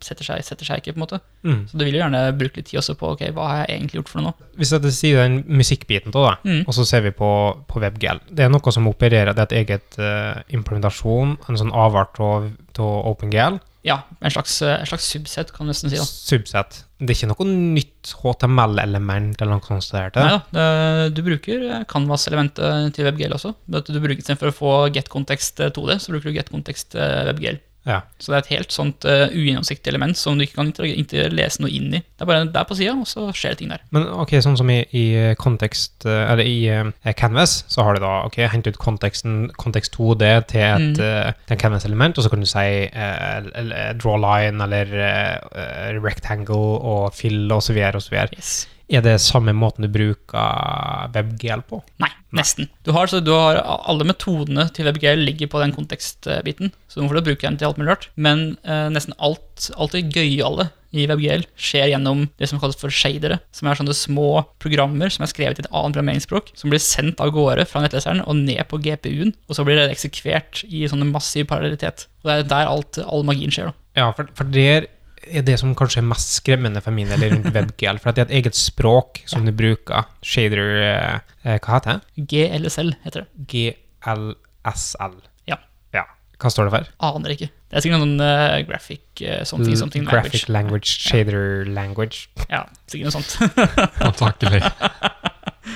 setter 0.00 0.22
seg, 0.24 0.44
setter 0.46 0.64
seg 0.68 0.78
ikke. 0.78 0.92
på 0.94 1.00
en 1.00 1.04
måte. 1.06 1.18
Mm. 1.42 1.66
Så 1.66 1.78
du 1.78 1.84
vil 1.84 1.94
jo 1.96 2.02
gjerne 2.04 2.20
bruke 2.38 2.56
litt 2.60 2.68
tid 2.70 2.78
også 2.78 2.94
på 3.00 3.10
ok, 3.16 3.24
hva 3.34 3.48
har 3.48 3.64
jeg 3.66 3.80
egentlig 3.80 3.98
gjort 3.98 4.08
for 4.12 4.20
noe 4.20 4.30
nå. 4.30 4.46
Hvis 4.60 4.70
jeg 4.70 4.92
sier 4.94 5.22
den 5.24 5.42
musikkbiten 5.48 6.12
da, 6.14 6.36
Mm. 6.44 6.62
og 6.68 6.72
så 6.74 6.86
ser 6.86 7.02
vi 7.02 7.10
på, 7.10 7.30
på 7.66 7.80
WebGL, 7.82 8.20
det 8.30 8.44
er 8.46 8.48
noe 8.54 8.72
som 8.72 8.86
opererer, 8.86 9.34
det 9.34 9.42
er 9.42 9.50
et 9.50 9.58
eget 9.66 9.98
uh, 9.98 10.42
implementasjon, 10.54 11.36
en 11.48 11.56
sånn 11.58 11.72
avart 11.74 12.20
av 12.20 12.50
av 12.78 13.06
OpenGL, 13.10 13.58
Ja, 13.84 14.04
en 14.22 14.30
slags, 14.30 14.62
eh, 14.62 14.78
en 14.78 14.86
slags 14.86 15.04
subset, 15.10 15.52
kan 15.52 15.66
du 15.66 15.72
nesten 15.72 15.90
si. 15.90 15.96
da. 15.96 16.04
subset. 16.04 16.84
Det 17.02 17.10
er 17.10 17.18
ikke 17.18 17.30
noe 17.32 17.46
nytt 17.50 18.12
HTML-element 18.22 19.40
eller 19.42 19.58
noe 19.58 19.66
sånt. 19.66 19.90
Der, 19.90 20.12
Nei 20.14 20.36
da, 20.36 20.38
det, 20.54 21.16
du 21.16 21.24
bruker 21.26 21.66
eh, 21.66 21.84
Canvas-elementet 21.90 22.94
til 22.94 23.08
WebGL 23.08 23.34
også. 23.34 23.54
Du 23.66 23.98
bruker 23.98 24.22
Istedenfor 24.22 24.52
å 24.52 24.56
få 24.56 24.72
get-kontekst 24.94 25.64
2D, 25.74 25.98
så 25.98 26.14
bruker 26.14 26.30
du 26.30 26.38
get-kontekst 26.38 26.94
WebGL. 26.94 27.58
Ja. 27.88 28.00
Så 28.22 28.30
det 28.30 28.36
er 28.36 28.42
et 28.44 28.50
helt 28.52 28.70
sånt 28.74 29.04
uh, 29.04 29.26
ugjennomsiktig 29.34 29.90
element 29.90 30.16
som 30.16 30.36
du 30.38 30.44
ikke 30.44 30.54
kan 30.60 30.68
inter- 30.86 31.32
lese 31.34 31.58
noe 31.64 31.70
inn 31.74 31.88
i. 31.96 31.98
Det 31.98 32.22
er 32.22 32.28
bare 32.30 32.44
der 32.54 32.66
på 32.68 32.76
sida, 32.78 32.92
og 32.94 33.08
så 33.10 33.24
skjer 33.34 33.56
det 33.56 33.58
ting 33.58 33.72
der. 33.72 33.82
Men 33.90 34.06
ok, 34.22 34.36
sånn 34.44 34.56
som 34.60 34.70
i, 34.70 34.78
i 34.94 35.04
kontekst, 35.40 36.06
eh, 36.06 36.30
eller 36.30 36.46
i 36.46 36.56
uh, 36.70 37.12
Canvas, 37.18 37.64
så 37.68 37.82
har 37.82 37.98
du 37.98 38.04
da 38.04 38.12
ok, 38.28 38.38
hent 38.52 38.70
ut 38.70 38.78
konteksten, 38.78 39.48
kontekst 39.58 39.96
2D 39.98 40.30
til 40.52 40.62
et 40.62 41.00
Mm. 41.02 41.34
uh, 41.50 41.56
Canvas-element, 41.58 42.18
og 42.18 42.24
så 42.24 42.30
kan 42.30 42.40
du 42.40 42.46
si 42.46 42.66
eh, 42.86 43.92
draw 43.98 44.16
line 44.22 44.62
eller 44.62 44.94
eh, 45.02 45.98
rectangle 46.02 46.56
og 46.80 47.12
fill 47.14 47.50
og 47.52 47.62
så 47.62 47.74
videre 47.76 47.98
og 47.98 48.02
så 48.06 48.14
videre. 48.14 48.28
Yes. 48.38 48.68
Er 48.92 49.00
det 49.04 49.14
samme 49.24 49.54
måten 49.56 49.86
du 49.86 49.88
bruker 49.88 51.08
WebGL 51.14 51.62
på? 51.64 51.78
Nei, 52.02 52.10
nesten. 52.36 52.68
Du 52.84 52.92
har, 52.92 53.08
så 53.08 53.22
du 53.24 53.30
har 53.32 53.62
Alle 53.62 54.04
metodene 54.04 54.66
til 54.76 54.84
WebGL 54.88 55.24
ligger 55.24 55.48
på 55.48 55.62
den 55.62 55.72
kontekstbiten, 55.72 56.74
så 56.88 57.00
du 57.00 57.08
får 57.08 57.24
bruke 57.24 57.46
den 57.46 57.56
til 57.56 57.70
alt 57.70 57.80
mulig 57.80 57.94
rart. 57.94 58.06
Men 58.20 58.58
eh, 58.68 58.90
nesten 58.92 59.16
alt, 59.16 59.70
alt 59.80 59.96
det 59.96 60.10
gøyale 60.12 60.68
i 60.92 61.06
WebGL 61.08 61.46
skjer 61.56 61.88
gjennom 61.94 62.26
det 62.36 62.50
som 62.50 62.60
kalles 62.60 62.76
for 62.76 62.92
shadere, 62.92 63.40
som 63.56 63.70
er 63.70 63.80
sånne 63.80 63.96
små 63.96 64.44
programmer 64.60 65.12
som 65.12 65.24
er 65.24 65.32
skrevet 65.32 65.62
i 65.62 65.64
et 65.64 65.70
annet 65.72 65.96
programmeringsspråk, 65.96 66.52
som 66.58 66.72
blir 66.72 66.82
sendt 66.84 67.22
av 67.24 67.32
gårde 67.32 67.64
fra 67.70 67.80
nettleseren 67.84 68.20
og 68.26 68.36
ned 68.44 68.60
på 68.68 68.80
GPU-en, 68.84 69.32
og 69.48 69.56
så 69.56 69.64
blir 69.64 69.80
det 69.80 69.88
eksekvert 69.94 70.66
i 70.68 70.84
sånne 70.90 71.08
massiv 71.08 71.48
parallellitet. 71.48 72.10
Og 72.22 72.28
det 72.28 72.36
er 72.42 72.50
der 72.52 72.74
alt, 72.74 73.00
all 73.06 73.24
magien 73.24 73.54
skjer. 73.54 73.72
da. 73.72 73.78
Ja, 74.02 74.10
for, 74.16 74.28
for 74.36 74.52
der 74.52 74.90
er 75.30 75.44
det 75.46 75.58
som 75.60 75.74
kanskje 75.78 76.00
er 76.02 76.08
mest 76.08 76.34
skremmende 76.38 76.82
for 76.82 76.94
min 76.94 77.10
del 77.10 77.24
rundt 77.34 77.50
WebGL, 77.54 78.00
for 78.02 78.10
at 78.10 78.18
det 78.18 78.24
er 78.24 78.30
et 78.30 78.38
eget 78.40 78.58
språk 78.58 79.22
som 79.30 79.46
du 79.46 79.52
bruker, 79.54 80.08
shader 80.24 80.62
eh, 80.82 81.18
eh, 81.44 81.58
Hva 81.58 81.78
heter 81.78 82.00
det? 82.00 82.26
GLSL 82.32 82.94
heter 83.04 83.24
det. 83.24 83.28
GLSL. 83.52 85.18
Ja. 85.50 85.58
ja. 85.94 86.04
Hva 86.42 86.52
står 86.52 86.68
det 86.68 86.74
for? 86.76 86.92
Aner 87.12 87.36
ikke. 87.36 87.50
Det 87.52 87.80
er 87.80 87.86
sikkert 87.86 88.02
noen 88.02 88.20
uh, 88.20 88.58
graphic 88.68 89.22
uh, 89.24 89.42
something, 89.48 89.76
something 89.80 90.04
Graphic 90.04 90.48
language. 90.48 90.52
language, 90.52 90.98
shader 91.08 91.64
language. 91.72 92.26
Ja, 92.50 92.66
sikkert 92.90 93.12
noe 93.12 93.22
sånt. 93.22 93.38
Antakelig. 94.08 94.64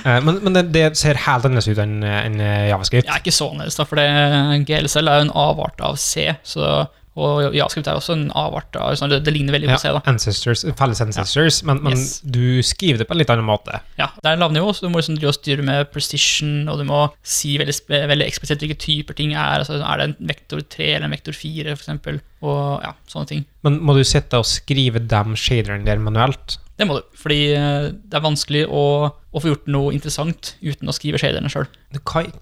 Eh, 0.03 0.17
men 0.21 0.35
men 0.43 0.51
det, 0.53 0.61
det 0.75 0.81
ser 0.99 1.17
helt 1.23 1.45
annerledes 1.47 1.69
ut 1.71 1.79
enn 1.79 2.03
en 2.03 2.35
javascript. 2.43 3.07
Ja, 3.07 3.17
ikke 3.21 3.31
så 3.33 3.47
annerledes, 3.53 3.77
da, 3.79 3.85
for 3.87 3.99
det, 3.99 4.05
GLSL 4.67 5.07
er 5.09 5.21
jo 5.21 5.25
en 5.25 5.31
avart 5.39 5.79
av 5.83 5.95
C. 5.99 6.27
Så, 6.47 6.67
og 7.17 7.55
JavaScript 7.55 7.87
er 7.89 7.97
også 7.99 8.13
en 8.15 8.25
avart 8.37 8.75
av 8.79 8.93
sånn, 8.99 9.09
det, 9.13 9.19
det 9.25 9.33
ligner 9.35 9.55
veldig 9.57 9.71
på 9.73 9.79
C. 9.81 9.91
da. 9.95 10.01
ancestors, 10.11 10.63
felles 10.77 11.01
ancestors, 11.01 11.61
men, 11.67 11.81
men 11.83 11.95
Yes. 11.97 12.19
du 12.21 12.61
skriver 12.65 13.01
det 13.01 13.07
på 13.09 13.15
en 13.15 13.21
litt 13.21 13.31
annen 13.33 13.47
måte. 13.47 13.79
Ja, 13.97 14.09
Det 14.21 14.29
er 14.29 14.37
en 14.37 14.43
lavnivå, 14.45 14.73
så 14.75 14.85
du 14.85 14.91
må 14.93 15.01
liksom 15.01 15.17
styre 15.33 15.65
med 15.65 15.89
precision, 15.93 16.67
og 16.69 16.77
du 16.81 16.85
må 16.89 17.01
si 17.25 17.55
veldig, 17.57 17.75
veldig 17.89 18.27
eksplisitt 18.27 18.61
hvilke 18.63 18.77
typer 18.79 19.17
ting 19.17 19.33
er. 19.33 19.63
altså 19.63 19.79
Er 19.81 19.97
det 19.97 20.09
en 20.11 20.27
vektor 20.33 20.61
3 20.61 20.91
eller 20.95 21.09
en 21.09 21.15
vektor 21.17 21.33
4, 21.33 21.73
f.eks.? 21.77 22.21
Og 22.45 22.83
ja, 22.85 22.93
sånne 23.09 23.27
ting. 23.31 23.45
Men 23.65 23.79
må 23.81 23.95
du 23.97 24.03
sitte 24.05 24.37
og 24.37 24.45
skrive 24.45 25.01
de 25.01 25.23
shaderne 25.39 25.85
der 25.87 25.97
manuelt? 25.97 26.59
Det 26.77 26.85
må 26.85 26.99
du, 26.99 27.05
fordi 27.17 27.39
eh, 27.57 27.87
det 28.05 28.17
er 28.19 28.21
vanskelig 28.21 28.59
å, 28.69 28.83
å 29.09 29.41
få 29.41 29.49
gjort 29.49 29.69
noe 29.73 29.93
interessant 29.95 30.51
uten 30.61 30.89
å 30.89 30.93
skrive 30.93 31.17
shaderne 31.21 31.49
sjøl. 31.49 31.65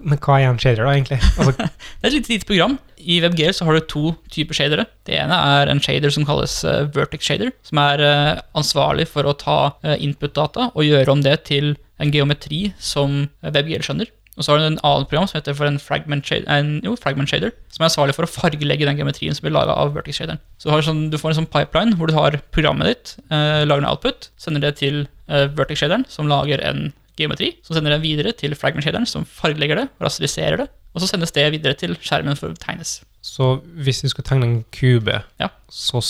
Men 0.04 0.20
hva 0.20 0.42
er 0.42 0.50
en 0.50 0.60
shader, 0.60 0.84
da, 0.84 0.96
egentlig? 0.98 1.22
Altså, 1.40 1.54
Det 2.02 2.04
er 2.04 2.10
et 2.10 2.18
litt 2.18 2.32
lite 2.34 2.50
program. 2.50 2.76
I 3.00 3.22
WebGL 3.24 3.56
så 3.56 3.68
har 3.68 3.78
du 3.78 3.88
to 3.88 4.04
typer 4.34 4.58
shadere. 4.58 4.88
Det 5.08 5.16
ene 5.22 5.40
er 5.56 5.72
en 5.72 5.80
shader 5.84 6.12
som 6.12 6.28
kalles 6.28 6.58
eh, 6.68 6.84
vertex 6.96 7.30
shader, 7.32 7.54
som 7.64 7.80
er 7.86 8.04
eh, 8.04 8.34
ansvarlig 8.60 9.08
for 9.12 9.30
å 9.30 9.38
ta 9.40 9.58
input-data 9.96 10.72
og 10.74 10.84
gjøre 10.84 11.16
om 11.16 11.24
det 11.24 11.38
til 11.48 11.74
en 12.04 12.12
geometri 12.12 12.74
som 12.82 13.24
WebGL 13.46 13.88
skjønner. 13.88 14.12
Og 14.36 14.44
så 14.44 14.52
har 14.52 14.60
du 14.60 14.66
en 14.68 14.80
annen 14.84 15.06
program 15.08 15.28
som 15.32 15.38
heter 15.40 15.56
for 15.56 15.68
en 15.70 15.80
fragment 15.80 16.26
shader, 16.28 16.48
en, 16.52 16.82
jo, 16.84 16.96
fragment 17.00 17.30
shader 17.32 17.54
som 17.72 17.84
er 17.84 17.88
ansvarlig 17.90 18.16
for 18.18 18.28
å 18.28 18.32
fargelegge 18.32 18.84
den 18.90 18.98
geometrien 19.00 19.36
som 19.38 19.46
blir 19.46 19.54
laga 19.56 19.72
av 19.80 19.94
vertex 19.96 20.20
shaderen. 20.20 20.42
Så 20.60 20.68
du, 20.68 20.76
sånn, 20.84 21.06
du 21.14 21.18
får 21.22 21.32
en 21.32 21.40
sånn 21.40 21.52
pipeline 21.54 21.96
hvor 21.96 22.12
du 22.12 22.18
har 22.18 22.36
programmet 22.56 22.90
ditt, 22.92 23.14
eh, 23.32 23.64
lager 23.64 23.86
en 23.86 23.90
output, 23.94 24.30
sender 24.42 24.60
det 24.68 24.74
til 24.82 25.06
eh, 25.30 25.48
vertex 25.56 25.80
shaderen, 25.86 26.04
som 26.12 26.28
lager 26.28 26.60
en 26.68 26.90
geometri, 27.16 27.54
som 27.64 27.78
sender 27.78 27.96
det 27.96 28.02
videre 28.04 28.36
til 28.36 28.52
fragment 28.60 28.84
shaderen, 28.84 29.08
som 29.08 29.24
fargelegger 29.24 29.80
det, 29.80 29.88
rasteriserer 30.04 30.66
det, 30.66 30.70
og 30.96 31.00
så 31.04 31.08
sendes 31.14 31.32
det 31.36 31.46
videre 31.56 31.76
til 31.80 31.96
skjermen 32.04 32.36
for 32.40 32.52
å 32.52 32.60
tegnes. 32.60 32.98
så 33.26 33.56
hvis 33.82 34.04
du 34.04 34.10
skal 34.12 34.24
tegne 34.28 34.46
en 34.46 34.58
kube, 34.76 35.24
Ja. 35.40 35.48
så 35.72 36.04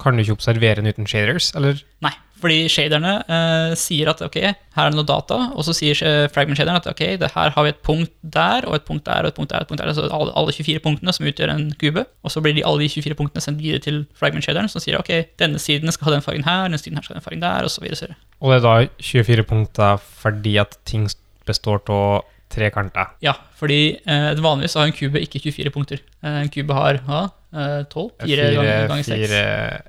kan 0.00 0.16
du 0.16 0.24
ikke 0.24 0.34
observere 0.34 0.80
den 0.80 0.88
uten 0.88 1.06
shaders, 1.06 1.52
eller? 1.54 1.78
Nei, 2.02 2.10
fordi 2.40 2.66
shaderne 2.72 3.12
eh, 3.32 3.74
sier 3.78 4.10
at 4.12 4.20
ok, 4.24 4.36
her 4.36 4.82
er 4.82 4.92
det 4.92 4.98
noe 4.98 5.08
data, 5.08 5.38
og 5.56 5.64
så 5.64 5.74
sier 5.76 5.98
eh, 6.04 6.26
fragment-shaderen 6.32 6.80
at 6.82 6.88
ok, 6.90 7.02
det 7.22 7.30
her 7.32 7.54
har 7.54 7.66
vi 7.66 7.72
et 7.72 7.80
punkt 7.86 8.12
der, 8.20 8.66
og 8.68 8.76
et 8.76 8.86
punkt 8.88 9.06
der, 9.08 9.24
og 9.24 9.32
et 9.32 9.38
punkt 9.38 9.52
der, 9.52 9.62
og 9.62 9.66
et 9.66 9.70
punkt 9.70 9.82
der, 9.82 9.92
altså 9.92 10.04
alle, 10.10 10.34
alle 10.36 10.54
24 10.56 10.84
punktene 10.84 11.16
som 11.16 11.28
utgjør 11.30 11.54
en 11.54 11.66
kube, 11.80 12.04
og 12.22 12.34
så 12.34 12.44
blir 12.44 12.56
de, 12.58 12.64
alle 12.68 12.84
de 12.84 12.90
24 12.92 13.18
punktene 13.18 13.44
sendt 13.44 13.62
videre 13.64 13.82
til 13.86 14.02
fragment-shaderen, 14.20 14.68
som 14.72 14.84
sier 14.84 15.00
ok, 15.00 15.12
denne 15.40 15.62
siden 15.62 15.92
skal 15.94 16.10
ha 16.10 16.16
den 16.18 16.26
fargen 16.26 16.46
her, 16.48 16.66
denne 16.68 16.82
siden 16.82 17.00
her 17.00 17.06
skal 17.06 17.16
ha 17.16 17.22
den 17.22 17.26
fargen 17.26 17.44
der, 17.44 17.66
og 17.66 17.72
så. 17.72 18.12
Og 18.40 18.52
det 18.52 18.60
er 18.60 18.64
da 18.66 18.76
24 19.00 19.48
punkter 19.48 20.00
fordi 20.20 20.56
at 20.60 20.76
ting 20.84 21.08
består 21.46 21.80
av 21.92 22.26
trekanter. 22.52 23.16
Ja, 23.24 23.34
fordi 23.58 23.96
eh, 24.06 24.30
vanligvis 24.38 24.76
har 24.78 24.86
en 24.86 24.94
kube 24.94 25.20
ikke 25.22 25.40
24 25.42 25.72
punkter. 25.74 26.02
Eh, 26.22 26.40
en 26.44 26.50
kube 26.52 26.76
har? 26.76 27.00
Eh, 27.02 27.82
12? 27.90 28.10
4 28.22 28.50
ganger, 28.54 28.88
ganger 28.92 29.08
6. 29.08 29.08
fire, 29.08 29.42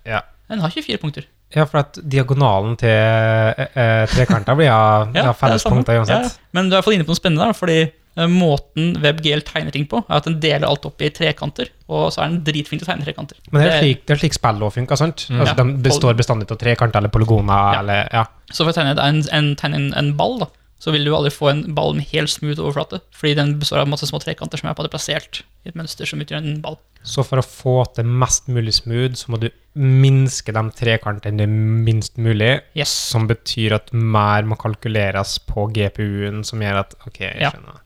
ja. 0.08 0.22
Den 0.48 0.63
har 0.63 0.74
24 0.74 1.01
punkter. 1.01 1.27
Ja, 1.56 1.63
for 1.66 1.80
at 1.80 2.00
diagonalen 2.04 2.74
til 2.80 2.89
eh, 2.92 3.68
eh, 3.72 4.04
trekanter 4.12 4.58
blir 4.60 4.68
ja, 4.72 4.82
ja, 5.06 5.13
det 5.13 5.24
er 5.30 5.38
felles 5.39 5.63
punkter 5.63 6.01
uansett. 6.01 6.27
Ja, 6.27 6.50
men 6.58 6.68
du 6.68 6.75
er 6.75 6.75
i 6.75 6.80
hvert 6.82 6.89
fall 6.89 6.98
inne 6.98 7.08
på 7.08 7.13
noe 7.16 7.20
spennende, 7.22 7.46
der, 7.48 7.56
fordi 7.56 7.77
eh, 7.86 8.27
måten 8.27 8.98
WebGL 9.04 9.46
tegner 9.48 9.72
ting 9.72 9.88
på, 9.88 10.01
er 10.10 10.20
at 10.20 10.27
den 10.27 10.39
deler 10.44 10.68
alt 10.68 10.86
opp 10.89 11.01
i 11.06 11.10
trekanter, 11.16 11.72
og 11.88 12.10
så 12.12 12.25
er 12.25 12.34
den 12.34 12.42
dritflink 12.50 12.82
til 12.84 12.88
å 12.88 12.92
tegne 12.92 13.08
trekanter. 13.08 13.39
Men 13.51 13.63
det 13.63 13.72
er 13.72 13.80
slik, 13.86 14.04
det 14.10 14.18
er 14.18 14.24
slik 14.25 14.36
spill 14.36 14.63
òg 14.68 14.75
funker, 14.75 15.00
sant? 15.00 15.27
Mm. 15.32 15.39
Altså, 15.46 15.56
Ja. 15.56 15.63
De 15.63 15.88
består 15.88 16.20
bestandig 16.20 16.51
av 16.51 16.60
trekanter 16.62 17.00
eller 17.00 17.13
polygoner, 17.16 17.74
Ja. 17.77 17.80
eller 17.86 18.10
ja. 18.20 18.25
Så 18.51 18.63
for 18.68 18.74
å 18.74 18.77
tegne 18.77 18.98
en, 19.00 19.24
en, 19.32 19.54
en, 19.72 19.88
en 20.04 20.13
ball, 20.20 20.39
da, 20.44 20.51
så 20.79 20.91
vil 20.93 21.05
du 21.07 21.13
aldri 21.17 21.31
få 21.34 21.50
en 21.51 21.63
ball 21.77 21.96
med 21.98 22.05
helt 22.12 22.29
smooth 22.29 22.60
overflate, 22.62 23.00
fordi 23.15 23.34
den 23.39 23.55
består 23.62 23.81
av 23.81 23.89
masse 23.89 24.05
små 24.10 24.19
trekanter 24.22 24.62
som 24.62 24.69
er 24.69 24.75
på 24.77 24.86
det 24.86 24.91
plassert 24.93 25.41
i 25.65 25.72
et 25.72 25.77
mønster 25.79 26.05
som 26.10 26.22
utgjør 26.22 26.43
en 26.43 26.62
ball. 26.62 26.77
Så 27.07 27.24
for 27.25 27.39
å 27.39 27.46
få 27.46 27.74
til 27.96 28.05
mest 28.05 28.50
mulig 28.51 28.74
smooth, 28.75 29.15
så 29.15 29.31
må 29.31 29.39
du 29.41 29.48
minske 29.77 30.51
de 30.53 30.63
trekantene 30.75 31.46
minst 31.48 32.17
mulig, 32.17 32.62
Yes. 32.75 32.89
som 32.91 33.27
betyr 33.29 33.75
at 33.77 33.93
mer 33.93 34.43
må 34.43 34.57
kalkuleres 34.60 35.38
på 35.48 35.69
GPU-en, 35.74 36.43
som 36.43 36.60
gjør 36.62 36.81
at 36.84 36.96
Ok, 37.07 37.19
jeg 37.22 37.51
skjønner. 37.53 37.77
Ja. 37.79 37.84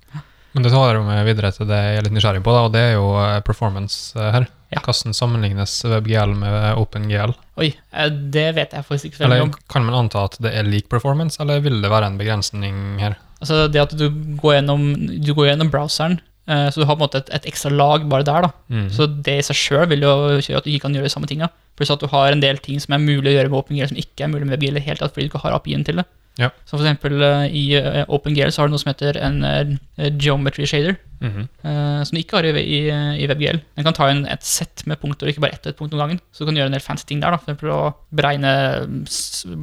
Men 0.51 0.65
det 0.65 0.74
tar 0.74 1.00
meg 1.05 1.22
videre 1.29 1.51
til 1.55 1.70
det 1.70 1.77
jeg 1.79 2.00
er 2.00 2.05
litt 2.05 2.15
nysgjerrig 2.15 2.41
på, 2.43 2.55
da, 2.55 2.63
og 2.67 2.74
det 2.74 2.81
er 2.89 2.93
jo 2.98 3.12
eh, 3.22 3.38
performance 3.48 4.17
eh, 4.20 4.31
her. 4.36 4.48
Ja. 4.72 4.79
Hvordan 4.86 5.15
sammenlignes 5.15 5.74
WebGL 5.84 6.34
med 6.39 6.79
OpenGL? 6.79 7.34
Oi, 7.60 7.72
eh, 7.72 8.12
det 8.36 8.48
vet 8.55 8.75
jeg 8.75 8.88
faktisk 8.88 9.12
ikke 9.12 9.25
Eller 9.27 9.50
kan 9.72 9.84
man 9.88 9.98
anta 10.03 10.25
at 10.29 10.38
det 10.43 10.53
er 10.55 10.67
lik 10.67 10.88
performance, 10.91 11.39
eller 11.43 11.63
vil 11.63 11.81
det 11.84 11.91
være 11.91 12.12
en 12.12 12.20
begrensning 12.20 12.81
her? 13.01 13.17
Altså 13.41 13.65
det 13.72 13.81
at 13.81 13.96
du 13.98 14.08
går 14.39 14.60
gjennom, 14.60 14.86
du 15.24 15.31
går 15.34 15.51
gjennom 15.51 15.72
browseren, 15.74 16.20
eh, 16.20 16.30
så 16.48 16.81
du 16.81 16.86
har 16.86 16.95
på 16.98 17.00
en 17.03 17.05
måte 17.07 17.19
et, 17.21 17.29
et 17.38 17.45
ekstra 17.51 17.69
lag 17.71 18.07
bare 18.10 18.25
der, 18.27 18.48
da. 18.48 18.51
Mm. 18.74 18.88
Så 18.91 19.05
det 19.24 19.38
i 19.39 19.43
seg 19.45 19.55
sjøl 19.55 19.86
vil 19.91 20.01
jo 20.07 20.13
gjøre 20.41 20.57
at 20.62 20.65
du 20.65 20.71
ikke 20.74 20.88
kan 20.88 20.95
gjøre 20.98 21.07
de 21.07 21.13
samme 21.13 21.29
tinga. 21.29 21.51
Pluss 21.77 21.91
at 21.93 22.01
du 22.01 22.07
har 22.12 22.31
en 22.33 22.41
del 22.43 22.57
ting 22.57 22.79
som 22.81 22.93
er 22.98 23.03
mulig 23.03 23.31
å 23.31 23.36
gjøre 23.38 23.51
med 23.53 23.60
OpenGL 23.62 23.91
som 23.93 23.98
ikke 24.01 24.25
er 24.25 24.31
mulig 24.33 24.48
med 24.50 24.57
WebGL 24.57 24.81
i 24.81 24.83
hele 24.88 24.98
tatt, 25.00 25.13
fordi 25.13 25.27
du 25.29 25.31
ikke 25.31 25.43
har 25.45 25.55
API-en 25.60 25.86
til 25.88 26.01
det. 26.01 26.07
Ja. 26.39 26.48
Så 26.65 26.77
for 26.77 26.86
eksempel 26.88 27.21
eh, 27.27 27.45
i 27.60 27.63
eh, 27.75 28.05
OpenGL 28.07 28.51
så 28.55 28.62
har 28.63 28.69
du 28.69 28.74
noe 28.74 28.81
som 28.81 28.89
heter 28.93 29.17
en 29.19 29.41
eh, 29.48 30.12
geometry 30.17 30.65
shader, 30.67 30.98
Mhm. 31.21 31.43
eh, 31.69 32.00
som 32.07 32.15
du 32.15 32.19
ikke 32.24 32.39
har 32.39 32.48
i, 32.50 32.51
i, 32.65 32.77
i 33.21 33.27
WebGL. 33.29 33.60
Den 33.77 33.86
kan 33.86 33.93
ta 33.93 34.07
inn 34.10 34.24
et 34.25 34.41
sett 34.41 34.81
med 34.89 34.98
punkter, 35.03 35.29
ikke 35.29 35.43
bare 35.43 35.53
ett 35.53 35.67
og 35.67 35.75
ett 35.75 35.77
punkt 35.77 35.93
om 35.93 36.00
gangen. 36.01 36.19
Så 36.33 36.41
du 36.41 36.50
kan 36.50 36.57
gjøre 36.57 36.71
en 36.71 36.77
del 36.79 36.81
fancy 36.81 37.05
ting 37.05 37.19
der, 37.21 37.29
da, 37.29 37.38
for 37.38 37.51
eksempel 37.51 37.69
å 37.75 37.91
beregne 38.17 38.53
mm, 38.88 39.03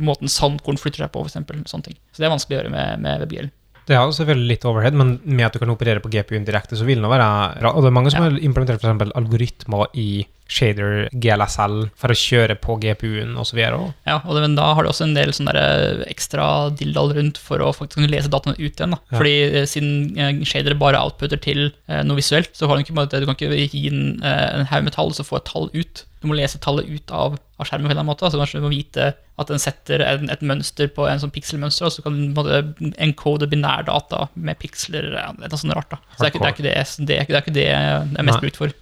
måten 0.06 0.30
sandkorn 0.30 0.78
flytter 0.78 1.02
seg 1.02 1.11
på, 1.11 1.25
for 1.25 1.32
eksempel, 1.32 1.64
sånne 1.66 1.88
ting. 1.90 1.99
Så 2.12 2.23
det 2.23 2.28
er 2.28 2.35
vanskelig 2.37 2.54
å 2.54 2.61
gjøre 2.62 2.75
med, 2.76 3.02
med 3.02 3.25
WebGL. 3.25 3.50
Det 3.88 3.97
er 3.97 4.11
selvfølgelig 4.12 4.50
litt 4.52 4.64
overhead, 4.68 4.97
men 5.00 5.14
med 5.25 5.47
at 5.47 5.54
du 5.57 5.62
kan 5.62 5.71
operere 5.73 6.02
på 6.04 6.11
GPU-en 6.12 6.45
direkte, 6.45 6.76
så 6.76 6.85
vil 6.85 7.00
det 7.00 7.09
være 7.09 7.28
bra. 7.62 7.71
Og 7.73 7.85
det 7.85 7.88
er 7.88 7.97
mange 7.97 8.11
som 8.12 8.21
Ja. 8.25 8.28
har 8.28 8.42
implementert 8.45 8.83
eksempel 8.83 9.12
algoritmer 9.16 9.87
i 9.97 10.26
shader 10.49 11.09
GLSL 11.12 11.90
for 11.97 12.12
å 12.12 12.16
kjøre 12.16 12.57
på 12.61 12.76
GPU-en 12.80 13.35
osv. 13.37 13.59
Ja, 13.61 14.16
og 14.25 14.35
det, 14.35 14.42
men 14.45 14.57
da 14.57 14.71
har 14.75 14.83
du 14.85 14.88
også 14.88 15.04
en 15.04 15.14
del 15.16 15.28
eh, 15.28 16.04
ekstra 16.09 16.71
dildal 16.76 17.12
rundt 17.16 17.40
for 17.40 17.61
å 17.61 17.73
faktisk 17.76 17.99
kunne 18.00 18.12
lese 18.12 18.33
dataene 18.33 18.57
ut 18.57 18.73
igjen. 18.80 18.97
Da. 18.97 19.00
Ja. 19.12 19.16
Fordi 19.18 19.35
eh, 19.45 19.66
siden 19.68 20.16
eh, 20.16 20.45
shader 20.49 20.78
bare 20.80 21.00
outputter 21.04 21.40
til 21.40 21.73
noe 21.88 22.16
visuelt, 22.16 22.52
så 22.57 22.68
kan 22.68 22.80
du 22.80 22.85
ikke, 22.85 23.09
du 23.12 23.26
kan 23.28 23.37
ikke 23.37 23.71
gi 23.73 23.88
en, 23.92 24.23
en 24.25 24.68
haug 24.68 24.85
med 24.88 24.97
tall 24.97 25.12
og 25.12 25.16
så 25.16 25.25
få 25.26 25.40
et 25.40 25.49
tall 25.49 25.68
ut. 25.76 26.04
Du 26.20 26.28
må 26.30 26.37
lese 26.38 26.58
tallet 26.62 26.88
ut 26.90 27.12
av, 27.14 27.37
av 27.38 27.68
skjermen 27.68 27.87
på 27.87 27.90
en 27.90 27.94
eller 27.94 28.02
annen 28.02 28.10
måte. 28.10 28.26
Altså, 28.26 28.40
kanskje 28.40 28.60
du 28.60 28.66
må 28.66 28.72
vite 28.72 29.12
at 29.38 29.50
den 29.52 29.62
setter 29.62 30.02
en, 30.02 30.30
et 30.32 30.42
mønster 30.42 30.90
på 30.90 31.06
en 31.06 31.20
sånn 31.22 31.32
pikselmønster, 31.34 31.87
og 31.87 31.94
så 31.94 32.02
kan 32.02 32.16
du 32.18 32.90
encode 32.98 33.46
binærdata 33.50 34.25
med 34.34 34.58
piksler. 34.58 35.12
ja, 35.14 35.30
Det 35.37 35.46
er 35.46 35.54
noe 35.54 35.62
sånt 35.62 35.76
rart. 35.78 35.92
da. 35.94 36.00
Så 36.16 36.25
det 36.25 36.28
er 36.28 36.34
ikke 36.34 36.66
det, 36.66 36.75
er 36.75 36.84
det, 36.88 37.06
det, 37.06 37.16
er 37.18 37.22
ikke, 37.22 37.32
det, 37.32 37.38
er 37.38 37.46
ikke 37.46 37.56
det 37.58 37.68
det 38.14 38.20
er 38.22 38.28
mest 38.28 38.42
brukt 38.42 38.58
for. 38.58 38.75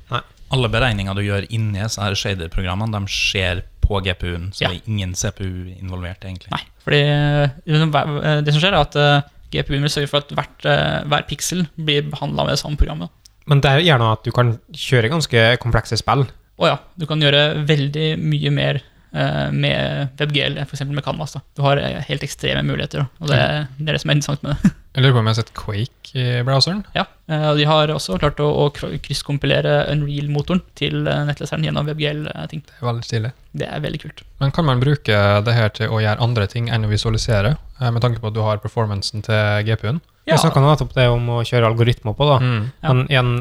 Alle 0.54 0.68
beregninger 0.70 1.16
du 1.18 1.24
gjør 1.26 1.48
inni 1.50 1.82
shader-programmene, 1.90 2.94
de 2.94 3.10
skjer 3.10 3.64
på 3.86 4.00
GPU-en, 4.02 4.50
så 4.54 4.64
Ja. 4.64 4.68
det 4.70 4.82
er 4.82 4.90
ingen 4.90 5.14
CPU 5.14 5.74
involvert, 5.76 6.24
egentlig. 6.24 6.50
Nei, 6.50 6.62
fordi 6.82 7.00
eh, 7.02 8.42
det 8.42 8.54
som 8.54 8.62
skjer 8.62 8.74
er 8.74 8.80
at 8.80 8.96
eh, 8.96 9.28
GPU-en 9.54 9.82
vil 9.86 9.92
sørge 9.92 10.10
for 10.10 10.24
at 10.24 10.32
hvert, 10.34 10.66
eh, 10.66 11.04
hver 11.06 11.26
piksel 11.28 11.66
blir 11.78 12.08
behandla 12.10 12.46
med 12.46 12.56
det 12.56 12.62
samme 12.62 12.78
programmet. 12.80 13.10
Men 13.46 13.60
det 13.62 13.70
er 13.70 13.84
gjerne 13.86 14.12
at 14.12 14.24
du 14.26 14.32
kan 14.34 14.56
kjøre 14.74 15.10
ganske 15.12 15.44
komplekse 15.62 15.98
spill. 16.00 16.26
Og 16.56 16.70
ja, 16.70 16.76
du 16.96 17.04
kan 17.08 17.20
gjøre 17.20 17.66
veldig 17.68 18.14
mye 18.20 18.52
mer 18.54 18.80
eh, 18.80 19.52
med 19.52 20.16
WebGL 20.20 20.58
f.eks. 20.64 20.86
med 20.88 21.04
Canvas. 21.04 21.36
Da. 21.36 21.44
Du 21.56 21.62
har 21.66 21.80
eh, 21.80 22.00
helt 22.08 22.24
ekstreme 22.24 22.64
muligheter, 22.66 23.04
og 23.20 23.30
det, 23.30 23.40
det 23.76 23.90
er 23.90 23.98
det 23.98 24.02
som 24.02 24.12
er 24.12 24.18
interessant 24.18 24.46
med 24.46 24.56
det. 24.56 24.72
Jeg 24.96 25.04
lurer 25.04 25.12
på 25.12 25.20
om 25.20 25.26
jeg 25.26 25.34
har 25.34 25.36
sett 25.42 25.50
Quake 25.52 26.12
i 26.16 26.22
browseren? 26.40 26.78
Ja, 26.96 27.02
eh, 27.28 27.42
og 27.50 27.58
De 27.58 27.66
har 27.68 27.90
også 27.92 28.16
klart 28.16 28.38
å, 28.40 28.46
å 28.48 28.70
krysskompilere 28.72 29.74
Unreal-motoren 29.92 30.62
til 30.80 31.02
nettleseren 31.04 31.66
gjennom 31.68 31.84
WebGL-ting. 31.90 32.62
Det 32.64 32.78
er 32.80 32.86
veldig 32.86 33.04
stilig. 33.04 33.32
Det 33.60 33.68
er 33.68 33.84
veldig 33.84 34.00
kult. 34.06 34.24
Men 34.40 34.54
kan 34.56 34.64
man 34.64 34.80
bruke 34.80 35.20
det 35.44 35.58
her 35.58 35.68
til 35.76 35.92
å 35.92 36.00
gjøre 36.00 36.24
andre 36.24 36.48
ting 36.48 36.72
enn 36.72 36.88
å 36.88 36.92
visualisere, 36.94 37.58
med 37.84 38.00
tanke 38.00 38.24
på 38.24 38.32
at 38.32 38.38
du 38.38 38.40
har 38.46 38.64
performancen 38.64 39.20
til 39.26 39.68
GPU-en? 39.68 40.00
Ja. 40.24 40.32
Jeg 40.32 40.46
snakka 40.46 40.64
nettopp 40.64 40.96
det 40.96 41.10
om 41.12 41.28
å 41.28 41.42
kjøre 41.44 41.68
algoritmer 41.68 42.16
på, 42.16 42.30
da. 42.32 42.40
Mm. 42.40 42.64
Ja. 42.80 42.88
Men 42.88 43.04
igjen, 43.12 43.34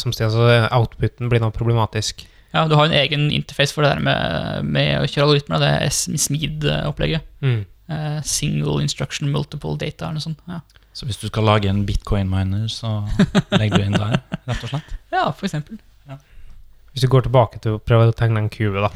som 0.00 0.16
sted, 0.16 0.32
så 0.32 0.48
outputen 0.72 1.28
blir 1.28 1.44
noe 1.44 1.52
problematisk. 1.52 2.24
Ja, 2.54 2.64
Du 2.70 2.76
har 2.78 2.86
en 2.86 2.94
egen 2.94 3.30
interface 3.34 3.74
for 3.74 3.82
det 3.82 3.90
der 3.96 4.02
med, 4.06 4.64
med 4.76 4.90
å 5.02 5.06
kjøre 5.10 5.26
algoritmer. 5.28 5.62
Det 5.62 5.70
er 5.82 5.94
Smeed-opplegget. 6.22 7.24
Mm. 7.42 7.64
Uh, 7.90 8.20
single 8.24 8.78
instruction 8.80 9.28
multiple 9.32 9.74
data 9.80 10.06
eller 10.06 10.20
noe 10.20 10.24
sånt. 10.24 10.38
Ja, 10.48 10.60
Så 10.94 11.08
hvis 11.08 11.18
du 11.20 11.26
skal 11.28 11.44
lage 11.48 11.68
en 11.68 11.82
bitcoin-miner, 11.88 12.68
så 12.70 13.02
legger 13.58 13.82
du 13.82 13.88
inn 13.88 13.98
der, 13.98 14.20
rett 14.46 14.62
og 14.62 14.70
slett. 14.70 14.94
ja 15.12 15.26
for 15.32 15.48
eksempel. 15.50 15.80
Hvis 16.94 17.02
du 17.02 17.08
går 17.10 17.24
tilbake 17.26 17.58
til 17.58 17.74
å 17.74 17.80
prøve 17.82 18.12
å 18.12 18.14
tegne 18.14 18.38
en 18.44 18.52
kube, 18.54 18.78
da. 18.84 18.90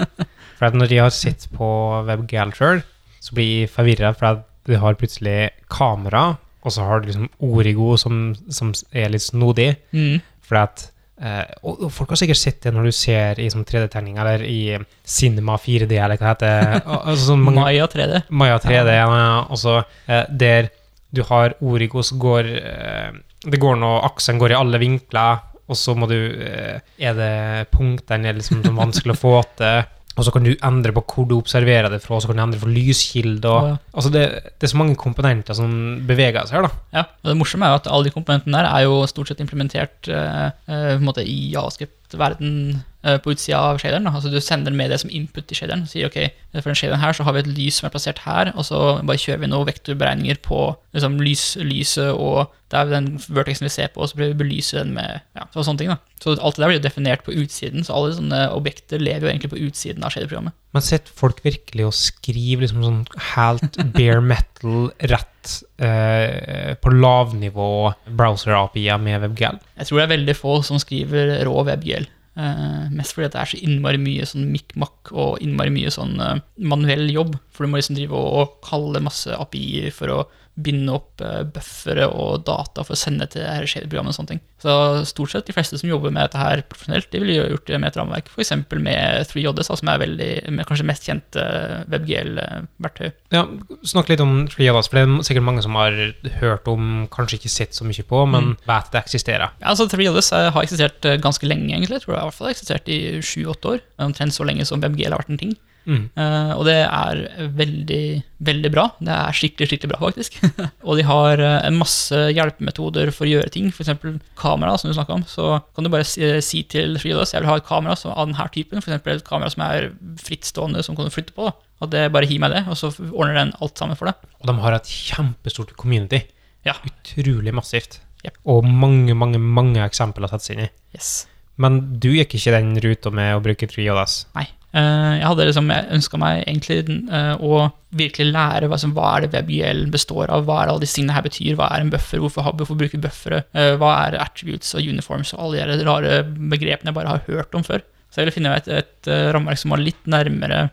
For 0.58 0.66
at 0.66 0.74
når 0.74 0.90
jeg 0.90 1.02
har 1.04 1.12
sett 1.14 1.44
på 1.54 1.66
WebGal 2.08 2.50
sjøl, 2.56 2.80
så 3.22 3.36
blir 3.36 3.50
jeg 3.52 3.70
forvirra, 3.70 4.10
for 4.18 4.26
at 4.32 4.40
du 4.66 4.72
har 4.82 4.96
plutselig 4.98 5.52
kamera, 5.70 6.24
og 6.66 6.74
så 6.74 6.82
har 6.88 7.04
du 7.04 7.06
liksom 7.12 7.28
Origo 7.46 7.92
som, 8.00 8.32
som 8.50 8.72
er 8.90 9.12
litt 9.14 9.22
snodig. 9.22 9.68
Mm. 9.94 10.18
For 10.42 10.58
at 10.64 10.88
eh, 11.20 11.44
og, 11.62 11.86
folk 11.94 12.12
har 12.14 12.20
sikkert 12.20 12.40
sett 12.40 12.62
det 12.66 12.72
når 12.74 12.88
du 12.88 12.94
ser 12.96 13.40
i 13.42 13.48
sånn 13.52 13.66
3D-tegning, 13.68 14.18
eller 14.22 14.44
i 14.46 14.78
Cinema 15.02 15.56
4D, 15.60 15.96
eller 15.96 16.20
hva 16.20 16.34
det 16.40 16.50
heter. 16.52 16.80
Al- 16.86 17.02
Altså, 17.12 17.32
sånn 17.32 17.44
mange, 17.44 17.64
Maya 17.64 17.86
3D. 17.92 18.22
Maya 18.30 18.58
3D, 18.62 18.96
ja. 18.98 19.06
og 19.46 19.60
så 19.60 19.78
eh, 19.80 20.24
der 20.30 20.70
du 21.16 21.22
har 21.28 21.54
Origo, 21.64 22.02
så 22.02 22.16
går 22.20 22.48
uh, 22.50 23.12
Det 23.46 23.60
går 23.62 23.76
nå 23.78 23.92
Aksen 24.04 24.40
går 24.42 24.52
i 24.52 24.56
alle 24.58 24.80
vinkler, 24.82 25.38
og 25.70 25.78
så 25.78 25.94
må 25.96 26.08
du 26.10 26.16
eh, 26.18 26.82
Er 26.98 27.14
det 27.16 27.68
punktene 27.72 28.28
er 28.28 28.36
liksom 28.36 28.60
sånn 28.66 28.76
vanskelig 28.76 29.14
å 29.14 29.20
få 29.20 29.32
til? 29.58 29.86
Og 30.16 30.24
så 30.24 30.32
kan 30.32 30.46
du 30.46 30.54
endre 30.54 30.94
på 30.96 31.02
hvor 31.04 31.26
du 31.28 31.34
observerer 31.36 31.90
det 31.92 32.00
fra, 32.00 32.16
og 32.16 32.24
så 32.24 32.30
kan 32.30 32.38
du 32.38 32.42
endre 32.46 32.60
for 32.60 32.72
lyskilde. 32.72 33.50
Og, 33.50 33.68
ja. 33.68 33.76
Altså 33.92 34.12
det, 34.14 34.22
det 34.56 34.68
er 34.68 34.72
så 34.72 34.80
mange 34.80 34.96
komponenter 34.96 35.56
som 35.58 35.74
beveger 36.08 36.48
seg 36.48 36.56
her, 36.58 36.68
da. 36.68 36.84
Ja, 36.96 37.04
og 37.20 37.32
Det 37.32 37.36
morsomme 37.36 37.68
er 37.68 37.74
jo 37.74 37.80
at 37.82 37.90
alle 37.92 38.08
de 38.08 38.14
komponentene 38.14 38.56
der 38.56 38.70
er 38.70 38.86
jo 38.86 39.02
stort 39.10 39.28
sett 39.28 39.42
implementert 39.44 40.08
eh, 40.08 40.46
eh, 40.72 40.96
på 40.96 41.16
i 41.20 41.36
javascript-verden 41.52 42.05
eh, 42.14 43.18
på 43.22 43.32
utsida 43.34 43.58
av 43.58 43.78
shaderen. 43.78 44.06
Altså 44.06 44.30
Du 44.30 44.40
sender 44.40 44.72
med 44.72 44.90
det 44.90 45.00
som 45.00 45.10
input 45.10 45.50
i 45.50 45.54
shaderen. 45.58 45.86
Sier 45.86 46.06
ok, 46.06 46.18
for 46.60 46.70
den 46.70 46.78
shaderen 46.78 47.00
her 47.00 47.12
så 47.12 47.26
har 47.26 47.32
vi 47.36 47.44
et 47.44 47.52
lys 47.58 47.80
som 47.80 47.88
er 47.88 47.94
plassert 47.94 48.22
her, 48.24 48.52
og 48.54 48.64
så 48.64 49.00
bare 49.02 49.18
kjører 49.18 49.42
vi 49.44 49.50
noen 49.52 49.68
vektorberegninger 49.68 50.42
på 50.42 50.60
liksom, 50.94 51.18
lys, 51.20 51.56
lyset 51.60 52.12
og 52.12 52.52
det 52.66 52.78
er 52.80 52.88
den 52.90 53.12
vertexen 53.30 53.68
vi 53.68 53.70
ser 53.70 53.92
på, 53.94 54.02
og 54.02 54.10
så 54.10 54.18
prøver 54.18 54.32
vi 54.32 54.36
å 54.36 54.40
belyse 54.40 54.80
den 54.80 54.90
med 54.96 55.20
ja, 55.38 55.44
så 55.54 55.62
sånne 55.62 55.78
ting. 55.82 55.92
da. 55.92 56.00
Så 56.18 56.34
alt 56.34 56.56
det 56.56 56.64
der 56.64 56.70
blir 56.72 56.78
jo 56.80 56.86
definert 56.86 57.22
på 57.22 57.34
utsiden, 57.38 57.86
så 57.86 57.94
alle 57.94 58.16
sånne 58.16 58.40
objekter 58.56 59.02
lever 59.02 59.28
jo 59.28 59.30
egentlig 59.30 59.52
på 59.52 59.60
utsiden 59.68 60.02
av 60.02 60.10
shaderprogrammet. 60.14 60.56
Men 60.74 60.84
sitter 60.84 61.14
folk 61.14 61.38
virkelig 61.44 61.86
og 61.86 61.94
skriver 61.94 62.66
liksom 62.66 62.82
sånn 62.82 62.98
helt 63.36 63.78
bare 63.94 64.18
metal 64.24 64.90
rett 65.12 65.54
eh, 65.78 66.74
på 66.82 66.92
lavnivå 66.92 67.70
browser-API-er 68.18 68.98
med 69.00 69.22
WebGal? 69.22 69.62
Jeg 69.78 69.88
tror 69.88 70.02
det 70.02 70.08
er 70.08 70.14
veldig 70.16 70.36
få 70.36 70.58
som 70.66 70.82
skriver 70.82 71.36
rå 71.46 71.62
WebGL. 71.70 71.95
Eh, 72.36 72.88
mest 72.92 73.16
fordi 73.16 73.30
det 73.32 73.40
er 73.40 73.48
så 73.48 73.60
innmari 73.64 74.00
mye 74.00 74.26
sånn 74.28 74.50
mikk-makk 74.52 75.12
og 75.16 75.38
innmari 75.44 75.72
mye 75.72 75.92
sånn 75.94 76.18
uh, 76.20 76.34
manuell 76.60 77.08
jobb. 77.08 77.38
For 77.54 77.64
du 77.64 77.72
må 77.72 77.80
liksom 77.80 77.96
drive 77.96 78.16
og, 78.16 78.26
og 78.40 78.58
kalle 78.66 79.04
masse 79.04 79.32
API-er 79.32 79.94
for 79.96 80.12
å 80.12 80.18
binde 80.56 80.92
opp 80.96 81.20
uh, 81.20 81.42
buffere 81.52 82.06
og 82.08 82.44
data 82.48 82.80
for 82.86 82.96
å 82.96 82.98
sende 82.98 83.26
til 83.28 83.44
shader-programmet 83.68 84.14
og 84.14 84.16
sånne 84.16 84.30
ting. 84.30 84.40
Så 84.62 84.72
stort 85.04 85.30
sett 85.34 85.46
de 85.50 85.52
fleste 85.52 85.76
som 85.76 85.90
jobber 85.90 86.10
med 86.14 86.24
dette 86.24 86.40
her 86.40 86.62
profesjonelt, 86.64 87.10
de 87.12 87.20
ville 87.20 87.34
jo 87.36 87.48
gjort 87.52 87.66
det 87.68 87.80
med 87.82 87.90
et 87.92 87.98
rammeverk, 88.00 88.30
f.eks. 88.32 88.54
med 88.80 89.26
3JS, 89.28 89.68
som 89.82 89.90
er 89.92 90.00
veldig, 90.00 90.30
kanskje 90.68 90.86
mest 90.88 91.04
kjente 91.10 91.44
WebGL-verktøy. 91.92 93.10
Ja, 93.34 93.44
Snakk 93.86 94.08
litt 94.10 94.22
om 94.24 94.34
3JS, 94.50 94.88
for 94.90 94.98
det 94.98 95.04
er 95.04 95.14
sikkert 95.28 95.46
mange 95.46 95.62
som 95.64 95.76
har 95.78 95.96
hørt 96.40 96.68
om, 96.70 97.06
kanskje 97.12 97.38
ikke 97.40 97.52
sett 97.52 97.76
så 97.76 97.86
mye 97.86 98.06
på, 98.06 98.24
men 98.30 98.46
Mm. 98.46 98.56
vet 98.66 98.90
det 98.92 99.00
eksisterer. 99.04 99.50
Ja, 99.60 99.68
altså 99.74 99.86
3JS 99.90 100.30
har 100.52 100.62
eksistert 100.62 101.04
eh, 101.04 101.16
ganske 101.18 101.46
lenge, 101.46 101.72
egentlig. 101.74 102.00
Jeg 102.00 102.02
tror 102.06 102.14
det 102.14 102.20
har 102.20 102.26
i 102.26 102.30
hvert 102.30 102.40
fall 102.40 102.52
eksistert 102.52 102.88
i 102.88 102.98
sju-åtte 103.20 103.74
år. 103.76 103.80
Omtrent 103.98 104.32
så 104.34 104.44
lenge 104.46 104.64
som 104.66 104.80
WebGL 104.80 105.10
har 105.12 105.18
vært 105.22 105.30
en 105.34 105.38
ting. 105.38 105.56
Mm. 105.86 106.08
Eh, 106.18 106.52
og 106.56 106.64
det 106.66 106.76
er 106.82 107.20
veldig, 107.56 108.02
veldig 108.46 108.70
bra. 108.74 108.86
Det 108.98 109.12
er 109.14 109.36
skikkelig, 109.38 109.68
skikkelig 109.70 109.92
bra, 109.92 110.00
faktisk. 110.02 110.38
og 110.86 110.98
de 110.98 111.06
har 111.06 111.42
uh, 111.42 111.58
en 111.66 111.78
masse 111.78 112.22
hjelpemetoder 112.36 113.12
for 113.14 113.26
å 113.26 113.30
gjøre 113.30 113.52
ting. 113.54 113.70
F.eks. 113.70 113.92
kamera, 114.38 114.74
som 114.80 114.90
du 114.90 114.96
snakka 114.96 115.16
om. 115.16 115.26
Så 115.30 115.52
kan 115.76 115.86
du 115.86 115.92
bare 115.92 116.08
si, 116.08 116.26
si 116.44 116.64
til 116.70 116.98
FreeJS 117.00 117.36
jeg 117.36 117.44
vil 117.44 117.52
ha 117.52 117.58
et 117.60 117.68
kamera 117.68 117.96
som, 117.98 118.14
av 118.14 118.28
denne 118.28 118.48
typen. 118.54 118.82
F.eks. 118.82 118.98
et 119.14 119.28
kamera 119.28 119.52
som 119.52 119.66
er 119.68 119.92
frittstående, 120.22 120.82
som 120.86 120.98
kan 120.98 121.08
du 121.08 121.14
flytte 121.14 121.36
på. 121.36 121.48
Da. 121.48 121.54
At 121.86 121.92
det 121.92 122.08
bare 122.14 122.28
gi 122.28 122.40
meg 122.42 122.54
det, 122.54 122.64
og 122.72 122.78
så 122.80 122.90
ordner 123.12 123.38
den 123.38 123.54
alt 123.62 123.78
sammen 123.78 123.98
for 123.98 124.10
deg. 124.10 124.34
Og 124.40 124.50
de 124.50 124.58
har 124.64 124.78
et 124.78 124.90
kjempestort 124.90 125.76
community. 125.78 126.24
Ja. 126.66 126.74
Utrolig 126.88 127.54
massivt. 127.54 128.00
Yep. 128.26 128.42
Og 128.50 128.66
mange, 128.66 129.14
mange 129.14 129.38
mange 129.38 129.84
eksempler 129.84 130.26
å 130.26 130.32
sette 130.32 130.48
seg 130.48 130.56
inn 130.56 130.66
i. 130.66 130.70
Yes. 130.96 131.14
Men 131.62 131.78
du 132.02 132.10
gikk 132.12 132.34
ikke 132.36 132.56
den 132.56 132.74
ruta 132.82 133.12
med 133.14 133.36
å 133.36 133.42
bruke 133.44 133.68
FreeJS. 133.70 134.16
Nei. 134.36 134.48
Eh, 134.76 135.12
jeg 135.20 135.24
hadde 135.24 135.46
liksom, 135.48 135.70
jeg 135.72 135.88
ønska 135.96 136.18
meg 136.20 136.42
egentlig 136.44 136.78
eh, 137.08 137.34
å 137.40 137.60
virkelig 137.96 138.26
lære 138.34 138.68
hva, 138.68 138.76
som, 138.80 138.92
hva 138.96 139.14
er 139.16 139.24
det 139.24 139.30
WebGL 139.32 139.86
består 139.94 140.28
av, 140.34 140.44
hva 140.44 140.58
er 140.62 140.72
alle 140.72 140.82
disse 140.84 140.98
tingene 140.98 141.16
her 141.16 141.24
betyr, 141.24 141.54
hva 141.56 141.70
er 141.72 141.84
en 141.84 141.92
buffer, 141.94 142.20
hvorfor, 142.20 142.50
hvorfor 142.58 142.76
bruke 142.76 143.00
buffere, 143.00 143.44
eh, 143.56 143.72
hva 143.80 143.92
er 144.04 144.18
attributes 144.20 144.74
og 144.76 144.84
uniforms 144.84 145.32
og 145.36 145.46
alle 145.46 145.78
de 145.80 145.86
rare 145.86 146.18
begrepene 146.26 146.92
jeg 146.92 146.98
bare 146.98 147.14
har 147.14 147.24
hørt 147.30 147.56
om 147.56 147.64
før. 147.64 147.84
Så 148.10 148.20
jeg 148.20 148.26
ville 148.28 148.36
finne 148.36 148.52
et, 148.58 148.68
et 148.68 149.08
rammeverk 149.34 149.60
som 149.60 149.72
var 149.74 149.82
litt 149.82 150.04
nærmere 150.08 150.66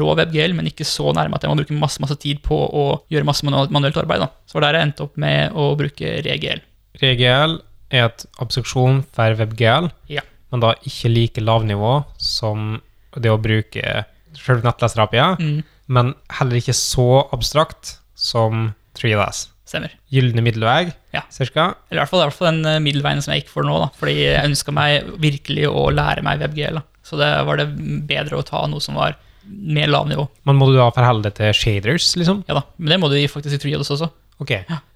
rå 0.00 0.08
WebGL, 0.18 0.54
men 0.58 0.66
ikke 0.70 0.86
så 0.88 1.12
nærme 1.14 1.36
at 1.38 1.44
jeg 1.44 1.52
må 1.52 1.58
bruke 1.60 1.76
masse 1.78 2.02
masse 2.02 2.16
tid 2.18 2.40
på 2.42 2.56
å 2.58 2.86
gjøre 3.12 3.26
masse 3.28 3.46
manuelt, 3.46 4.00
arbeid. 4.00 4.24
Da. 4.24 4.30
Så 4.48 4.58
var 4.58 4.66
der 4.66 4.78
jeg 4.80 4.88
endte 4.88 5.04
opp 5.06 5.20
med 5.22 5.54
å 5.54 5.68
bruke 5.78 6.16
ReGL. 6.26 6.64
ReGL 6.98 7.54
er 7.94 8.08
et 8.08 8.24
abstraksjon 8.42 9.04
for 9.14 9.38
WebGL, 9.38 9.90
Ja. 10.10 10.24
men 10.50 10.64
da 10.64 10.72
ikke 10.82 11.12
like 11.12 11.44
lavnivå 11.44 11.92
som 12.18 12.80
det 13.16 13.30
å 13.32 13.38
bruke 13.40 14.04
selve 14.38 14.62
nettleser-API, 14.66 15.38
Mm, 15.40 15.62
men 15.88 16.14
heller 16.30 16.56
ikke 16.60 16.74
så 16.76 17.28
abstrakt 17.32 17.96
som 18.14 18.74
3DS. 18.94 19.48
stemmer. 19.68 19.90
Gylne 20.10 20.40
middelvei, 20.42 20.92
Ja. 21.12 21.22
cirka. 21.30 21.74
Eller 21.90 22.00
i 22.00 22.04
hvert 22.04 22.08
fall, 22.08 22.20
i 22.20 22.24
hvert 22.28 22.32
fall 22.38 22.52
den 22.52 22.66
eh, 22.66 22.78
middelveien 22.80 23.22
som 23.22 23.32
jeg 23.34 23.42
gikk 23.44 23.50
for 23.52 23.62
nå, 23.64 23.78
da. 23.80 23.88
Fordi 23.98 24.14
jeg 24.16 24.44
ønska 24.44 24.72
meg 24.72 25.04
virkelig 25.20 25.66
å 25.68 25.90
lære 25.92 26.22
meg 26.22 26.40
WebGL. 26.40 26.74
Da. 26.74 26.82
Så 27.04 27.16
det 27.18 27.28
var 27.46 27.56
det 27.56 27.68
bedre 28.08 28.38
å 28.38 28.44
ta 28.44 28.66
noe 28.66 28.80
som 28.80 28.94
var 28.94 29.16
mer 29.46 29.86
lavnivå. 29.88 30.28
Men 30.44 30.56
må 30.56 30.66
du 30.70 30.76
da 30.76 30.90
forholde 30.90 31.22
deg 31.24 31.34
til 31.34 31.52
shaders, 31.52 32.14
liksom? 32.16 32.44
Ja 32.48 32.54
da, 32.54 32.62
men 32.78 32.88
det 32.88 33.00
må 33.00 33.08
du 33.10 33.16
faktisk 33.28 33.54
i 33.54 33.58
Triodos 33.58 33.90
også. 33.90 34.10
Ok. 34.42 34.52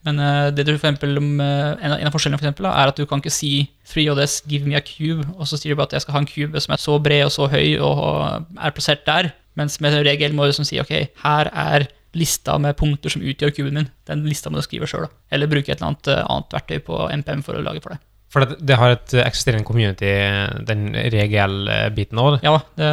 Men 0.06 0.20
uh, 0.22 0.48
det 0.54 0.64
du 0.66 0.72
for 0.72 0.86
eksempel, 0.86 1.16
om, 1.18 1.30
eh, 1.42 1.72
en, 1.74 1.94
av, 1.94 1.98
en 1.98 2.08
av 2.08 2.14
forskjellene 2.14 2.38
for 2.38 2.46
eksempel, 2.46 2.68
da, 2.68 2.74
er 2.78 2.92
at 2.92 2.98
du 2.98 3.06
kan 3.10 3.22
ikke 3.22 3.34
si 3.34 3.52
3JS, 3.90 4.36
give 4.50 4.68
me 4.68 4.78
a 4.78 4.82
cube, 4.86 5.26
og 5.34 5.48
så 5.50 5.58
sier 5.58 5.74
du 5.74 5.80
bare 5.80 5.90
at 5.90 5.96
jeg 5.98 6.04
skal 6.04 6.16
ha 6.16 6.22
en 6.22 6.30
cube 6.30 6.62
som 6.62 6.74
er 6.74 6.82
så 6.82 6.98
bred 7.02 7.26
og 7.26 7.32
så 7.34 7.48
høy 7.50 7.74
og 7.82 7.98
er 8.54 8.76
plassert 8.76 9.02
der. 9.08 9.32
Mens 9.58 9.80
med 9.84 9.98
regel 10.06 10.32
må 10.36 10.46
du 10.46 10.52
liksom 10.52 10.68
si 10.68 10.78
ok, 10.80 10.94
her 11.24 11.50
er 11.50 11.88
lista 12.16 12.54
med 12.60 12.76
punkter 12.78 13.12
som 13.12 13.24
utgjør 13.24 13.52
kuben 13.56 13.80
min. 13.80 13.90
Den 14.08 14.22
lista 14.28 14.52
må 14.52 14.60
du 14.60 14.66
skrive 14.66 14.88
sjøl, 14.88 15.08
eller 15.32 15.50
bruke 15.50 15.72
et 15.72 15.80
eller 15.80 15.90
annet 15.90 16.12
uh, 16.12 16.22
annet 16.22 16.56
verktøy 16.58 16.78
på 16.86 17.02
MPM 17.24 17.44
for 17.46 17.58
å 17.58 17.64
lage 17.66 17.82
for 17.82 17.96
deg. 17.96 18.04
For 18.32 18.46
det, 18.46 18.62
det 18.64 18.78
har 18.80 18.94
et 18.94 19.12
eksisterende 19.26 19.66
community, 19.68 20.08
den 20.64 20.86
regel-biten 21.12 22.20
òg. 22.22 22.38
Ja, 22.40 22.54
det, 22.78 22.92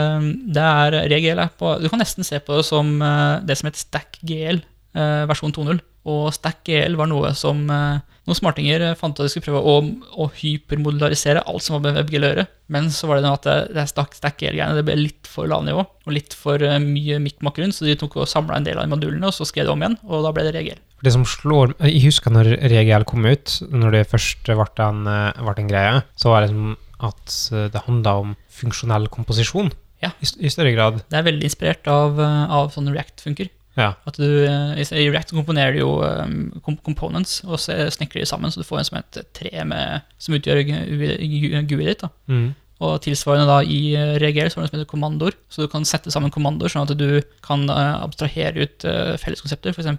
det 0.57 0.65
er 0.65 0.97
regel. 1.13 1.39
Du 1.79 1.87
kan 1.87 2.01
nesten 2.01 2.27
se 2.27 2.41
på 2.43 2.57
det 2.57 2.65
som 2.67 2.97
det 2.99 3.55
som 3.55 3.69
heter 3.69 3.79
StackGL 3.85 4.59
eh, 4.95 5.23
versjon 5.29 5.53
2.0. 5.55 5.79
Og 6.09 6.29
Stack 6.35 6.69
EL 6.73 6.95
var 6.99 7.09
noe 7.11 7.31
som 7.37 7.59
eh, 7.69 7.99
noen 8.29 8.37
smartinger 8.37 8.83
eh, 8.87 8.95
fant 8.97 9.13
ut 9.15 9.21
at 9.23 9.27
de 9.27 9.31
skulle 9.33 9.47
prøve 9.49 9.61
å, 9.61 9.75
å 10.23 10.27
hypermodularisere 10.39 11.43
alt 11.49 11.65
som 11.65 11.75
var 11.77 11.83
med 11.87 11.97
WebGL 11.99 12.25
å 12.25 12.31
gjøre. 12.31 12.45
Men 12.73 12.89
så 12.93 13.09
var 13.09 13.19
det 13.19 13.25
noe 13.25 13.37
at 13.39 13.47
det, 13.47 13.57
det 13.77 13.85
Stack- 13.91 14.15
StackGL-greiene 14.17 14.77
det 14.77 14.85
ble 14.87 14.95
litt 14.99 15.29
for 15.29 15.49
lavnivå 15.49 15.83
og 15.85 16.13
litt 16.15 16.35
for 16.37 16.61
eh, 16.65 16.77
mye 16.83 17.19
mikk-makk 17.23 17.61
rundt, 17.61 17.77
så 17.77 17.87
de 17.87 17.97
tok 17.99 18.19
og 18.21 18.29
samla 18.29 18.59
en 18.59 18.67
del 18.67 18.79
av 18.79 18.87
de 18.87 18.93
modulene 18.95 19.29
og 19.29 19.35
så 19.35 19.47
skrev 19.49 19.67
det 19.69 19.73
om 19.75 19.83
igjen, 19.85 19.97
og 20.07 20.25
da 20.25 20.33
ble 20.35 20.47
det 20.47 20.55
regel. 20.57 20.79
Det 20.99 21.13
som 21.15 21.23
slår 21.23 21.77
Jeg 21.87 22.01
husker 22.09 22.33
når 22.35 22.49
regel 22.73 23.05
kom 23.07 23.23
ut, 23.29 23.53
når 23.71 23.93
det 23.95 24.07
først 24.11 24.49
ble 24.49 24.87
en, 24.87 25.05
ble 25.07 25.53
en 25.61 25.69
greie, 25.69 26.01
så 26.19 26.33
var 26.33 26.43
det 26.43 26.51
som 26.51 26.73
at 27.07 27.35
det 27.71 27.85
handla 27.85 28.17
om 28.19 28.33
funksjonell 28.51 29.05
komposisjon. 29.13 29.69
Ja. 30.03 30.09
I, 30.19 30.27
I 30.43 30.51
større 30.51 30.73
grad. 30.75 30.97
Det 31.07 31.15
er 31.15 31.23
veldig 31.27 31.47
inspirert 31.47 31.87
av, 31.91 32.19
av 32.19 32.73
sånn 32.73 32.91
React 32.91 33.23
funker. 33.23 33.47
Ja. 33.79 33.93
At 34.09 34.17
du, 34.19 34.27
eh, 34.43 34.79
I 34.83 35.09
React 35.09 35.33
komponerer 35.37 35.75
du 35.75 35.83
jo 35.83 35.91
um, 36.03 36.51
components 36.85 37.39
og 37.45 37.59
så 37.63 37.77
snekrer 37.93 38.23
de 38.23 38.29
sammen, 38.29 38.51
så 38.51 38.61
du 38.61 38.67
får 38.67 38.81
en 38.81 38.89
som 38.89 38.99
et 38.99 39.21
tre 39.35 39.65
med, 39.67 40.09
som 40.21 40.35
utgjør 40.35 40.63
GUI-et 40.65 41.93
ditt. 41.93 42.03
da. 42.03 42.11
Mm. 42.27 42.49
Og 42.79 42.93
tilsvarende 43.03 43.47
da 43.49 43.57
i 43.63 43.79
eh, 43.99 44.19
så 44.19 44.29
har 44.29 44.47
du 44.47 44.53
som 44.53 44.63
heter 44.63 44.87
kommandoer, 44.87 45.35
så 45.51 45.65
du 45.65 45.71
kan 45.71 45.87
sette 45.87 46.11
sammen 46.13 46.31
kommandoer 46.31 46.71
sånn 46.71 46.87
at 46.87 46.95
du 46.99 47.19
kan 47.45 47.67
eh, 47.71 47.95
abstrahere 48.03 48.67
ut 48.67 48.87
felleskonsepter. 49.19 49.75
F.eks. 49.75 49.91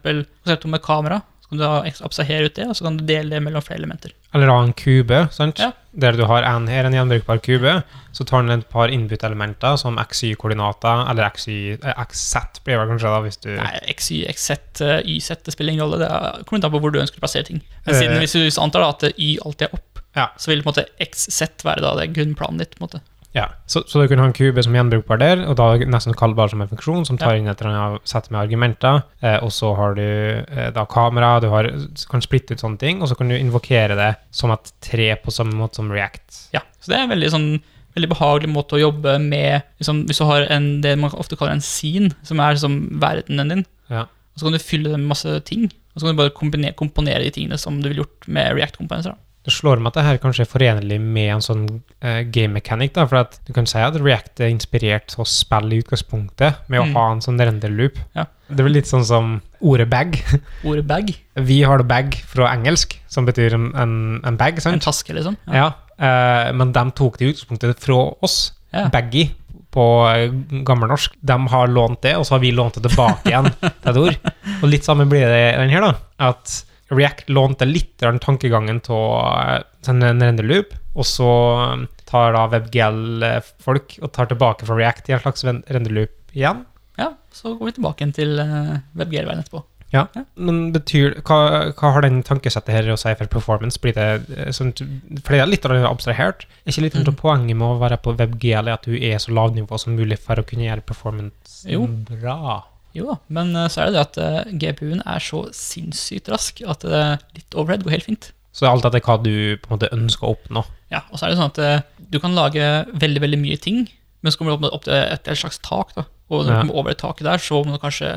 konseptet 0.45 0.73
med 0.73 0.85
kamera. 0.85 1.21
Så 1.41 1.51
kan 1.51 1.61
du 1.61 1.65
da 1.65 2.07
abstrahere 2.07 2.49
ut 2.49 2.57
det, 2.57 2.69
og 2.71 2.77
så 2.79 2.87
kan 2.87 2.97
du 2.97 3.05
dele 3.05 3.35
det 3.35 3.43
mellom 3.45 3.65
flere 3.65 3.83
elementer. 3.83 4.15
Eller 4.33 4.53
ha 4.53 4.61
en 4.63 4.77
kube, 4.77 5.27
sant? 5.35 5.61
Ja. 5.61 5.73
Der 5.93 6.13
du 6.13 6.25
har 6.25 6.43
en, 6.47 6.69
her 6.71 6.85
en 6.87 6.93
gjenbrukbar 6.95 7.41
kube. 7.43 7.83
Så 8.13 8.25
tar 8.27 8.43
den 8.43 8.61
et 8.61 8.69
par 8.71 8.89
input-elementer 8.89 9.77
som 9.79 9.99
XY-koordinater, 9.99 11.05
eller 11.11 11.31
XY, 11.35 11.79
eh, 11.83 12.05
XZ 12.07 12.61
blir 12.65 12.79
det 12.79 12.89
kanskje, 12.93 13.11
da, 13.11 13.21
hvis 13.25 13.41
du 13.43 13.51
Nei, 13.57 13.81
XY, 13.95 14.25
XZ, 14.33 14.51
eh, 14.87 15.01
YZ, 15.07 15.31
det 15.45 15.53
spiller 15.55 15.73
ingen 15.73 15.85
rolle. 15.87 15.99
Det 15.99 16.11
er- 16.11 16.43
kommer 16.45 16.65
an 16.65 16.71
på 16.73 16.81
hvor 16.81 16.93
du 16.93 17.01
ønsker 17.01 17.19
å 17.19 17.25
plassere 17.27 17.45
ting. 17.47 17.61
Men 17.87 17.95
Eh. 17.95 18.01
siden 18.01 18.19
hvis 18.19 18.33
du 18.33 18.61
antar 18.61 18.81
da 18.81 18.89
at 18.91 19.19
Y 19.19 19.39
alltid 19.45 19.63
er 19.69 19.75
opp, 19.75 19.99
Ja. 20.17 20.29
så 20.37 20.49
vil 20.49 20.63
på 20.63 20.69
en 20.69 20.75
måte 20.75 20.87
XZ 21.01 21.63
være 21.65 21.81
da 21.81 21.95
det 21.97 22.13
grunnplanen 22.15 22.59
ditt. 22.59 22.77
på 22.79 22.83
en 22.83 22.89
måte. 22.89 23.01
Ja, 23.33 23.45
så, 23.71 23.85
så 23.87 24.01
du 24.03 24.09
kan 24.11 24.19
ha 24.19 24.27
en 24.27 24.35
kube 24.35 24.63
som 24.67 24.75
gjenbrukbar 24.75 25.21
der, 25.23 25.43
og 25.47 25.55
da 25.61 25.69
nesten 25.87 26.17
kallbar 26.19 26.51
som 26.51 26.65
en 26.65 26.71
funksjon 26.71 27.05
som 27.07 27.19
tar 27.21 27.37
inn 27.39 27.47
et 27.47 27.61
eller 27.63 27.77
annet 27.79 28.11
sett 28.11 28.27
med 28.33 28.41
argumenter. 28.41 29.05
Eh, 29.23 29.37
og 29.47 29.53
så 29.55 29.71
har 29.79 29.95
du 29.95 30.03
eh, 30.03 30.71
da 30.75 30.83
kamera, 30.91 31.37
du 31.43 31.47
har, 31.53 31.69
kan 32.11 32.25
splitte 32.25 32.57
ut 32.57 32.65
sånne 32.65 32.81
ting, 32.83 32.99
og 33.03 33.11
så 33.11 33.15
kan 33.19 33.31
du 33.31 33.37
invokere 33.39 33.95
det 33.99 34.09
som 34.35 34.51
et 34.51 34.73
tre 34.83 35.13
på 35.23 35.31
samme 35.35 35.55
måte 35.55 35.79
som 35.79 35.93
React. 35.95 36.49
Ja, 36.57 36.65
så 36.83 36.91
det 36.91 36.99
er 36.99 37.07
en 37.07 37.15
veldig, 37.15 37.31
sånn, 37.37 37.49
veldig 37.95 38.11
behagelig 38.17 38.51
måte 38.51 38.79
å 38.81 38.83
jobbe 38.83 39.15
med 39.23 39.63
liksom, 39.79 40.05
Hvis 40.11 40.19
du 40.19 40.27
har 40.27 40.51
en, 40.51 40.69
det 40.83 40.97
man 40.99 41.15
ofte 41.15 41.39
kaller 41.39 41.55
en 41.55 41.63
scene, 41.65 42.11
som 42.27 42.43
er 42.43 42.59
liksom 42.59 42.81
verdenen 43.03 43.55
din, 43.55 43.67
Ja. 43.95 44.09
og 44.11 44.43
så 44.43 44.49
kan 44.49 44.59
du 44.59 44.65
fylle 44.65 44.91
det 44.91 44.99
med 44.99 45.13
masse 45.15 45.39
ting. 45.47 45.71
Og 45.95 46.01
så 46.03 46.07
kan 46.07 46.15
du 46.17 46.23
bare 46.25 46.35
komponere, 46.35 46.75
komponere 46.79 47.23
de 47.23 47.31
tingene 47.35 47.59
som 47.59 47.79
du 47.79 47.89
ville 47.93 48.03
gjort 48.03 48.27
med 48.27 48.57
React-komponenter. 48.59 49.15
Det 49.51 49.57
slår 49.59 49.81
meg 49.83 49.91
at 49.91 49.97
det 49.99 50.05
her 50.07 50.19
kanskje 50.23 50.45
er 50.47 50.49
forenlig 50.51 51.01
med 51.03 51.29
en 51.35 51.43
sånn 51.45 51.65
uh, 52.07 52.21
game 52.31 52.55
mechanic, 52.55 52.93
da, 52.95 53.05
for 53.11 53.21
at 53.25 53.37
du 53.49 53.53
kan 53.57 53.67
si 53.69 53.81
at 53.83 53.99
React 53.99 54.41
er 54.47 54.53
inspirert 54.55 55.17
å 55.19 55.27
spille 55.27 55.75
i 55.75 55.81
utgangspunktet, 55.83 56.63
med 56.71 56.81
å 56.81 56.87
Mm. 56.87 56.95
ha 56.95 57.05
en 57.13 57.21
sånn 57.25 57.41
render 57.43 57.69
loop. 57.75 57.99
Ja. 58.17 58.25
Det 58.49 58.63
er 58.63 58.67
vel 58.71 58.73
litt 58.79 58.87
sånn 58.91 59.05
som 59.07 59.35
ordet 59.61 59.89
bag. 59.91 60.17
Ordet 60.65 60.87
bag, 60.87 61.11
Vi 61.37 61.61
har 61.67 61.79
det 61.83 61.89
bag 61.91 62.15
fra 62.31 62.49
engelsk, 62.55 62.97
som 63.11 63.27
betyr 63.27 63.55
en, 63.59 63.69
en, 63.75 63.93
en 64.25 64.37
bag, 64.41 64.55
en 64.59 64.61
sant? 64.65 64.83
taske, 64.87 65.13
liksom. 65.15 65.37
Ja, 65.53 65.73
eh, 65.99 66.53
men 66.57 66.73
de 66.73 66.87
tok 66.97 67.19
det 67.19 67.27
i 67.27 67.35
utgangspunktet 67.35 67.83
fra 67.85 68.01
oss. 68.23 68.53
Ja. 68.73 68.87
Baggy 68.95 69.29
på 69.75 69.85
eh, 70.11 70.31
gammelnorsk. 70.67 71.15
De 71.23 71.37
har 71.53 71.69
lånt 71.71 72.03
det, 72.03 72.17
og 72.19 72.25
så 72.27 72.35
har 72.37 72.43
vi 72.43 72.51
lånt 72.55 72.75
det 72.81 72.87
tilbake 72.89 73.31
igjen 73.31 73.51
til 73.61 73.93
et 73.93 74.01
ord. 74.07 74.33
Og 74.63 74.67
litt 74.73 74.87
samme 74.87 75.07
blir 75.11 75.27
det 75.31 75.45
den 75.61 75.71
her, 75.75 75.87
da. 75.91 75.93
At 76.31 76.57
React 76.91 77.31
lånte 77.31 77.69
litt 77.69 77.95
grann 78.03 78.19
tankegangen 78.23 78.81
av 78.91 79.63
en 79.89 80.03
renderloop, 80.03 80.75
og 80.99 81.07
så 81.07 81.31
eh, 81.65 81.85
tar 82.11 82.35
da 82.35 82.47
WebGL-folk 82.51 83.99
og 84.03 84.13
tar 84.17 84.31
tilbake 84.31 84.67
fra 84.67 84.79
React 84.79 85.11
i 85.11 85.17
en 85.17 85.23
slags 85.23 85.47
renderloop 85.47 86.35
igjen. 86.35 86.65
Ja, 86.99 87.13
så 87.33 87.55
går 87.55 87.71
vi 87.71 87.77
tilbake 87.79 88.11
til 88.17 88.41
uh, 88.43 88.81
WebGL-veien 88.99 89.45
etterpå. 89.45 89.63
Ja, 89.91 90.05
men 90.39 90.69
betyr, 90.71 91.17
hva, 91.27 91.39
hva 91.75 91.91
har 91.97 92.05
den 92.05 92.21
tankesettet 92.27 92.71
her 92.77 92.91
å 92.93 92.99
si 93.01 93.11
for 93.19 93.31
performance? 93.31 93.81
Blir 93.83 93.97
det 93.97 94.53
sånt, 94.55 94.83
for 95.25 95.35
det 95.35 95.41
er 95.43 95.51
litt 95.51 95.67
abstrahert. 95.67 96.45
Er 96.63 96.71
ikke 96.71 96.85
litt 96.85 96.99
av 97.01 97.17
poenget 97.19 97.59
med 97.59 97.67
å 97.67 97.81
være 97.81 97.99
på 98.03 98.15
WebGL 98.19 98.71
er 98.71 98.77
at 98.77 98.87
du 98.87 98.95
er 98.95 99.19
så 99.23 99.35
lavnivå 99.35 99.81
som 99.83 99.99
mulig 99.99 100.21
for 100.23 100.39
å 100.39 100.47
kunne 100.47 100.69
gjøre 100.69 100.87
performance 100.87 101.67
Jo. 101.67 101.89
bra? 102.07 102.70
Jo 102.97 103.07
da, 103.13 103.17
men 103.33 103.55
eh, 103.55 103.69
så 103.71 103.85
er 103.85 103.91
det 103.91 103.97
det 103.97 104.03
at 104.03 104.21
eh, 104.21 104.53
GPU-en 104.63 105.03
er 105.07 105.23
så 105.23 105.45
sinnssykt 105.55 106.31
rask 106.33 106.61
at 106.67 106.85
eh, 106.87 107.17
litt 107.37 107.57
overhead 107.57 107.87
går 107.87 107.97
helt 107.99 108.09
fint. 108.09 108.31
Så 108.57 108.67
alt 108.67 108.87
etter 108.87 109.03
hva 109.07 109.17
du 109.23 109.33
på 109.63 109.71
en 109.71 109.77
måte 109.77 109.93
ønsker 109.95 110.27
å 110.27 110.35
oppnå. 110.35 110.65
Ja, 110.91 111.05
og 111.09 111.19
så 111.19 111.27
er 111.27 111.33
det 111.33 111.39
sånn 111.39 111.53
at 111.53 112.09
du 112.11 112.17
kan 112.19 112.35
lage 112.35 112.65
veldig, 112.91 113.21
veldig 113.23 113.39
mye 113.39 113.59
ting, 113.63 113.85
men 114.21 114.33
så 114.33 114.41
kommer 114.41 114.59
du 114.59 114.67
opp, 114.67 114.83
til 114.89 114.97
et, 114.97 115.23
et 115.23 115.39
slags 115.39 115.61
tak, 115.63 115.95
da. 115.95 116.03
Og 116.31 116.43
når 116.43 116.51
du 116.51 116.59
kommer 116.65 116.81
over 116.81 116.93
det 116.93 116.99
taket 116.99 117.27
der, 117.27 117.43
så 117.43 117.61
må 117.63 117.77
du 117.77 117.83
kanskje 117.83 118.11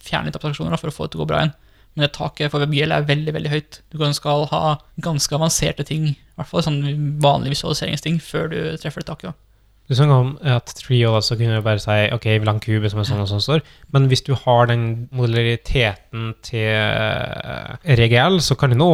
fjerne 0.00 0.28
litt 0.28 0.38
abstraksjoner 0.38 0.72
da, 0.72 0.78
for 0.80 0.88
å 0.88 0.96
få 0.96 1.06
det 1.06 1.12
til 1.12 1.20
å 1.20 1.22
gå 1.22 1.28
bra 1.28 1.42
igjen. 1.42 1.52
Men 1.92 2.06
det 2.06 2.10
taket 2.16 2.52
for 2.52 2.62
WebGL 2.64 2.94
er 2.94 3.06
veldig 3.08 3.34
veldig 3.36 3.52
høyt. 3.52 3.78
Du 3.92 4.00
skal 4.16 4.46
ha 4.48 4.62
ganske 5.04 5.36
avanserte 5.36 5.84
ting, 5.84 6.10
i 6.14 6.40
hvert 6.40 6.50
fall 6.50 6.64
sånn 6.64 6.80
vanlige 7.20 7.58
visualiseringsting, 7.58 8.20
før 8.24 8.48
du 8.52 8.58
treffer 8.80 9.04
det 9.04 9.10
taket. 9.12 9.32
da. 9.32 9.49
Du 9.90 9.96
snakka 9.98 10.16
om 10.22 10.28
at 10.46 10.70
Trio 10.78 11.16
også 11.18 11.34
kunne 11.34 11.56
bare 11.66 11.80
si 11.82 11.94
ok, 12.14 12.26
jeg 12.30 12.40
vil 12.44 12.46
ha 12.46 12.52
en 12.54 12.62
kube 12.62 12.90
som 12.92 13.00
er 13.02 13.08
sånn 13.08 13.24
og 13.24 13.26
sånn 13.26 13.42
står. 13.42 13.64
Men 13.90 14.04
hvis 14.06 14.22
du 14.22 14.36
har 14.38 14.68
den 14.70 14.84
modulariteten 15.10 16.28
til 16.46 16.68
eh, 16.70 17.96
RGL, 17.98 18.38
så 18.38 18.54
kan 18.54 18.70
du 18.70 18.78
nå 18.78 18.90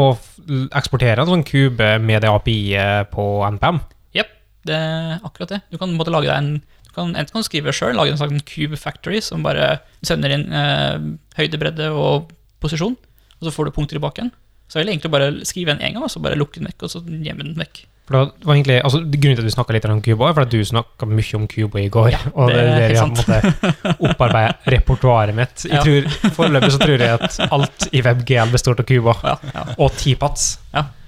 eksportere 0.72 1.20
en 1.20 1.28
sånn 1.28 1.44
kube 1.44 1.90
med 2.00 2.24
det 2.24 2.30
API-et 2.32 3.12
på 3.12 3.26
NPM. 3.58 3.82
Jepp, 4.16 4.32
det 4.64 4.80
er 4.86 5.20
akkurat 5.20 5.52
det. 5.52 5.60
Du 5.68 5.76
kan 5.82 5.92
måtte 5.98 6.14
lage 6.16 6.30
deg 6.30 6.40
en 6.40 6.50
kan, 6.96 7.12
Enten 7.12 7.28
kan 7.34 7.44
du 7.44 7.50
skrive 7.50 7.76
sjøl, 7.76 7.92
lage 7.98 8.14
en 8.14 8.22
sånn 8.22 8.40
cube 8.48 8.80
factory 8.80 9.20
som 9.20 9.44
bare 9.44 9.82
sender 10.00 10.32
inn 10.32 10.48
eh, 10.48 10.96
høydebredde 11.36 11.90
og 11.92 12.32
posisjon, 12.64 12.96
og 13.36 13.44
så 13.44 13.52
får 13.52 13.68
du 13.68 13.76
punkter 13.76 13.98
tilbake 13.98 14.22
igjen. 14.22 14.32
Så 14.68 14.78
vil 14.80 14.88
jeg 14.88 14.96
egentlig 14.98 15.10
bare 15.14 15.28
skrive 15.46 15.74
den 15.74 15.82
én 15.84 15.94
gang, 15.94 16.02
og 16.04 16.10
så 16.10 16.20
bare 16.22 16.38
lukke 16.38 16.58
den 16.60 16.66
vekk, 16.70 16.82
og 16.88 16.90
så 16.90 17.02
gjemme 17.06 17.44
den 17.46 17.54
vekk. 17.60 17.84
For 18.06 18.14
det 18.22 18.46
var 18.46 18.54
egentlig, 18.54 18.74
altså 18.86 18.98
Grunnen 19.02 19.34
til 19.34 19.42
at 19.42 19.48
du 19.48 19.54
snakka 19.54 19.74
litt 19.74 19.86
om 19.90 20.00
Kubo, 20.02 20.24
er 20.28 20.38
at 20.44 20.50
du 20.52 20.60
snakka 20.64 21.06
mye 21.10 21.34
om 21.38 21.46
Kubo 21.50 21.78
i 21.82 21.88
går. 21.90 22.14
og 22.38 22.50
det, 22.52 22.56
det 22.56 22.66
er 22.66 22.68
er 22.70 22.76
der 22.78 22.94
jeg 22.94 23.08
måte 23.10 23.38
opparbeidet 24.10 24.68
repertoaret 24.76 25.34
mitt. 25.34 25.64
Jeg 25.66 25.74
Ja. 25.74 25.82
tror, 25.82 26.30
Foreløpig 26.36 26.70
så 26.76 26.78
tror 26.84 27.02
jeg 27.02 27.18
at 27.18 27.40
alt 27.56 27.88
i 27.92 28.02
WebGL 28.06 28.52
består 28.54 28.78
av 28.78 28.86
Kubo. 28.86 29.16
Ja, 29.24 29.34
ja. 29.54 29.64
Og 29.78 29.90
T-Pats. 29.98 30.58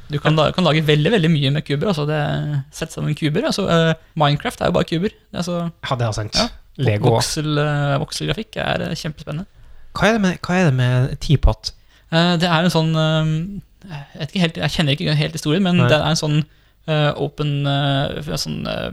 Du 0.09 0.17
kan, 0.19 0.35
kan 0.57 0.65
lage 0.65 0.81
veldig 0.89 1.11
veldig 1.13 1.31
mye 1.31 1.51
med 1.53 1.65
kuber. 1.69 1.91
altså 1.93 2.07
det 2.09 2.19
Sette 2.73 2.95
sammen 2.97 3.15
kuber. 3.15 3.45
altså 3.45 3.67
uh, 3.69 3.93
Minecraft 4.17 4.63
er 4.65 4.71
jo 4.71 4.73
bare 4.79 4.89
kuber. 4.89 5.13
Det 5.33 5.43
er 5.45 5.71
Ja, 5.91 5.95
det 6.01 6.07
er 6.07 6.13
sant. 6.17 6.35
Ja. 6.39 6.49
Lego. 6.79 7.11
voksel, 7.11 7.59
eh, 7.59 7.97
vokselgrafikk 7.99 8.57
er 8.63 8.85
eh, 8.87 8.95
kjempespennende. 8.95 9.47
Hva 9.99 10.09
er 10.09 10.13
det 10.15 10.21
med, 10.23 10.37
hva 10.47 10.55
er 10.61 10.65
det 10.71 10.75
med 10.79 11.17
T-Pot? 11.21 11.73
Eh, 12.15 12.35
det 12.41 12.49
er 12.49 12.65
en 12.65 12.73
sånn 12.73 12.93
eh, 12.97 13.33
jeg, 14.25 14.43
helt, 14.43 14.61
jeg 14.61 14.75
kjenner 14.75 14.97
ikke 14.97 15.17
helt 15.19 15.37
historien, 15.37 15.65
men 15.65 15.83
Nei. 15.83 15.89
det 15.91 15.99
er 15.99 16.09
en 16.11 16.21
sånn 16.21 16.39
eh, 16.89 17.11
open 17.21 17.67
eh, 17.69 18.35
sånn 18.41 18.61
eh, 18.69 18.91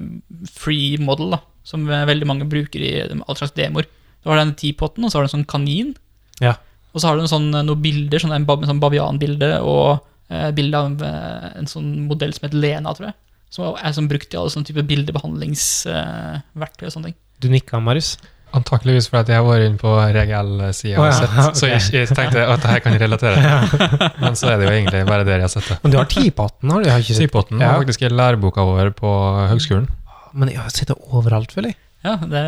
free 0.52 1.00
model 1.02 1.36
da, 1.38 1.42
som 1.68 1.88
veldig 1.90 2.28
mange 2.30 2.48
bruker 2.50 2.84
i 2.84 2.94
alle 3.08 3.38
slags 3.40 3.56
demoer. 3.58 3.88
Du 4.24 4.32
har 4.32 4.42
den 4.42 4.56
teapoten, 4.58 5.06
og 5.06 5.12
så 5.12 5.20
har 5.20 5.26
du 5.26 5.30
en 5.30 5.38
sånn 5.38 5.50
kanin. 5.50 5.94
Ja. 6.42 6.56
Og 6.96 7.02
så 7.02 7.10
har 7.10 7.18
du 7.18 7.26
en 7.26 7.32
sånn, 7.32 7.50
eh, 7.54 7.66
noen 7.68 7.84
bilder, 7.84 8.22
sånn 8.22 8.36
en, 8.36 8.48
en 8.48 8.72
sånn 8.72 8.84
bavianbilde 8.84 9.52
og 9.68 10.00
eh, 10.32 10.50
bilde 10.56 10.80
av 10.80 11.04
eh, 11.06 11.50
en 11.62 11.70
sånn 11.70 11.90
modell 12.10 12.34
som 12.36 12.48
heter 12.48 12.62
Lena, 12.64 12.96
tror 12.98 13.12
jeg. 13.12 13.18
Som 13.54 13.76
er 13.78 13.96
sånn 13.96 14.10
brukt 14.12 14.34
i 14.34 14.40
alle 14.40 14.52
sånne 14.52 14.68
type 14.68 14.84
bildebehandlingsverktøy 14.90 16.88
og 16.88 16.94
sånne 16.96 17.12
ting. 17.12 17.20
Du 17.44 17.48
nikka, 17.52 17.80
Marius? 17.84 18.16
Antakeligvis 18.56 19.10
fordi 19.12 19.34
jeg 19.34 19.42
har 19.42 19.48
vært 19.48 19.66
inne 19.68 19.80
på 19.82 19.94
regel-sida 20.16 21.00
Å, 21.02 21.06
og 21.06 21.16
sett, 21.18 21.36
så 21.60 21.68
okay. 21.68 21.74
jeg, 21.74 22.06
jeg 22.06 22.10
tenkte 22.12 22.46
at 22.46 22.64
dette 22.64 22.82
kan 22.86 22.96
jeg 22.96 23.04
relatere. 23.04 23.56
Men 24.24 24.38
så 24.40 24.52
er 24.54 24.62
det 24.62 24.70
jo 24.70 24.74
egentlig 24.76 25.04
bare 25.10 25.28
der 25.28 25.42
jeg 25.42 25.48
har 25.48 25.54
sett 25.56 25.72
det. 25.74 25.80
Men 25.84 25.96
du 25.96 26.00
har 26.00 26.10
T-Poten, 26.12 26.72
har 26.74 26.84
du? 26.84 26.88
Jeg 26.90 26.96
har 26.96 27.06
ikke 27.06 27.18
sett 27.18 27.24
Sipoten 27.26 27.64
Ja. 27.64 27.74
var 27.74 27.84
faktisk 27.86 28.06
i 28.08 28.12
læreboka 28.14 28.66
vår 28.68 28.94
på 28.98 29.16
høgskolen. 29.52 29.90
Men 30.36 30.52
jeg 30.52 30.62
har 30.64 30.72
sett 30.76 30.92
det 30.92 31.00
overalt, 31.16 31.54
føler 31.56 31.74
jeg. 31.74 31.80
Ja, 32.06 32.16
det, 32.22 32.42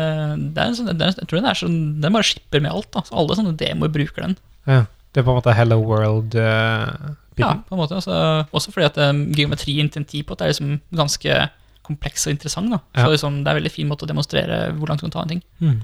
det 0.54 0.62
er 0.62 0.70
en 0.70 0.76
sånn, 0.78 0.90
det 0.94 1.10
jeg 1.10 1.26
tror 1.26 1.40
den 1.40 1.48
er 1.50 1.58
sånn, 1.58 1.78
den 2.02 2.14
bare 2.14 2.26
skipper 2.28 2.62
med 2.62 2.70
alt. 2.72 2.90
da. 2.94 3.02
Så 3.08 3.16
alle 3.18 3.36
sånne 3.38 3.56
demoer 3.58 3.90
bruker 3.94 4.26
den. 4.28 4.36
Ja. 4.68 4.84
Det 5.12 5.22
er 5.22 5.24
på 5.26 5.32
en 5.32 5.38
måte 5.40 5.54
Hello 5.56 5.78
World-biten. 5.82 7.16
Ja, 7.40 7.54
på 7.66 7.74
en 7.74 7.80
måte. 7.80 7.96
Også, 7.98 8.14
også 8.54 8.74
fordi 8.74 8.86
at 8.86 8.98
um, 9.08 9.22
geometrien 9.34 9.88
til 9.90 10.02
en 10.02 10.08
Tipot 10.08 10.40
er 10.44 10.52
liksom 10.52 10.76
ganske 10.94 11.38
kompleks 11.88 12.26
og 12.28 12.34
interessant. 12.34 12.70
da. 12.74 12.80
Ja. 12.94 13.06
Så 13.06 13.14
liksom, 13.14 13.38
det 13.42 13.48
er 13.50 13.56
en 13.56 13.60
veldig 13.62 13.72
fin 13.72 13.88
måte 13.90 14.06
å 14.06 14.10
demonstrere 14.10 14.60
hvor 14.76 14.90
langt 14.90 15.02
du 15.02 15.08
kan 15.08 15.14
ta 15.16 15.24
en 15.24 15.32
ting. 15.32 15.42
Mm. 15.64 15.78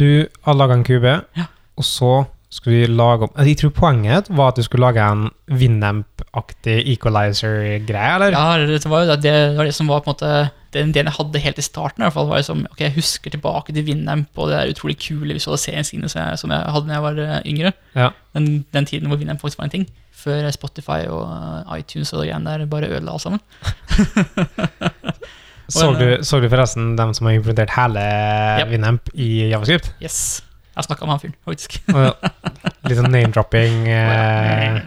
Du 0.00 0.26
har 0.46 0.56
laga 0.56 0.76
en 0.78 0.84
kube, 0.86 1.18
Ja. 1.36 1.44
og 1.76 1.84
så 1.84 2.12
skulle 2.50 2.80
vi 2.80 2.86
lage 2.90 3.22
om 3.28 3.46
Jeg 3.46 3.58
tror 3.60 3.70
poenget 3.76 4.30
var 4.34 4.48
at 4.50 4.56
du 4.58 4.62
skulle 4.66 4.82
lage 4.88 5.04
en 5.04 5.28
Winamp-aktig 5.52 6.80
equalizer-greie, 6.96 8.14
eller? 8.16 8.32
Ja, 8.34 8.56
det 8.66 8.80
var 8.90 9.04
jo 9.04 9.10
det, 9.12 9.22
det 9.22 9.34
var 9.58 9.68
det 9.68 9.74
som 9.76 9.86
var 9.92 10.00
på 10.02 10.10
en 10.10 10.14
måte 10.16 10.50
den 10.72 10.92
delen 10.94 11.10
jeg 11.10 11.16
hadde 11.18 11.38
helt 11.42 11.58
i 11.58 11.62
starten. 11.66 12.02
i 12.02 12.04
hvert 12.06 12.14
fall, 12.14 12.28
var 12.30 12.38
liksom, 12.38 12.64
ok, 12.70 12.80
Jeg 12.80 12.94
husker 12.94 13.30
tilbake 13.30 13.72
til 13.74 13.84
Winamp 13.86 14.28
og 14.38 14.48
det 14.50 14.56
der 14.58 14.70
utrolig 14.72 14.96
kule 15.02 15.34
visualiseringssiden 15.34 16.08
som, 16.08 16.36
som 16.36 16.50
jeg 16.54 16.60
hadde 16.74 16.86
da 16.88 16.92
jeg 16.94 17.02
var 17.02 17.18
eh, 17.18 17.40
yngre. 17.46 17.72
Ja. 17.94 18.10
Den, 18.34 18.64
den 18.72 18.86
tiden 18.86 19.08
hvor 19.10 19.18
Winamp 19.18 19.40
faktisk 19.40 19.58
var 19.58 19.64
en 19.66 19.70
ting. 19.74 19.86
Før 20.14 20.50
Spotify 20.54 21.06
og 21.10 21.26
eh, 21.26 21.78
iTunes 21.80 22.12
og 22.12 22.22
det 22.22 22.30
greiene 22.30 22.50
der 22.58 22.66
bare 22.70 22.86
ødela 22.90 23.12
alt 23.12 23.22
sammen. 23.22 23.40
Så, 25.70 25.90
du, 25.98 26.06
så 26.26 26.40
du 26.42 26.48
forresten 26.50 26.94
dem 26.98 27.12
som 27.16 27.26
har 27.28 27.36
implementert 27.38 27.72
hele 27.76 28.04
yep. 28.60 28.70
Winamp 28.72 29.10
i 29.14 29.50
Javascript? 29.52 29.92
Yes. 30.02 30.42
Jeg 30.76 30.86
snakka 30.86 31.06
med 31.06 31.12
han 31.16 31.20
fyren, 31.22 31.36
faktisk. 31.44 31.80
Litt 32.88 32.98
sånn 33.00 33.12
name-dropping. 33.12 33.82
Eh. 33.90 34.80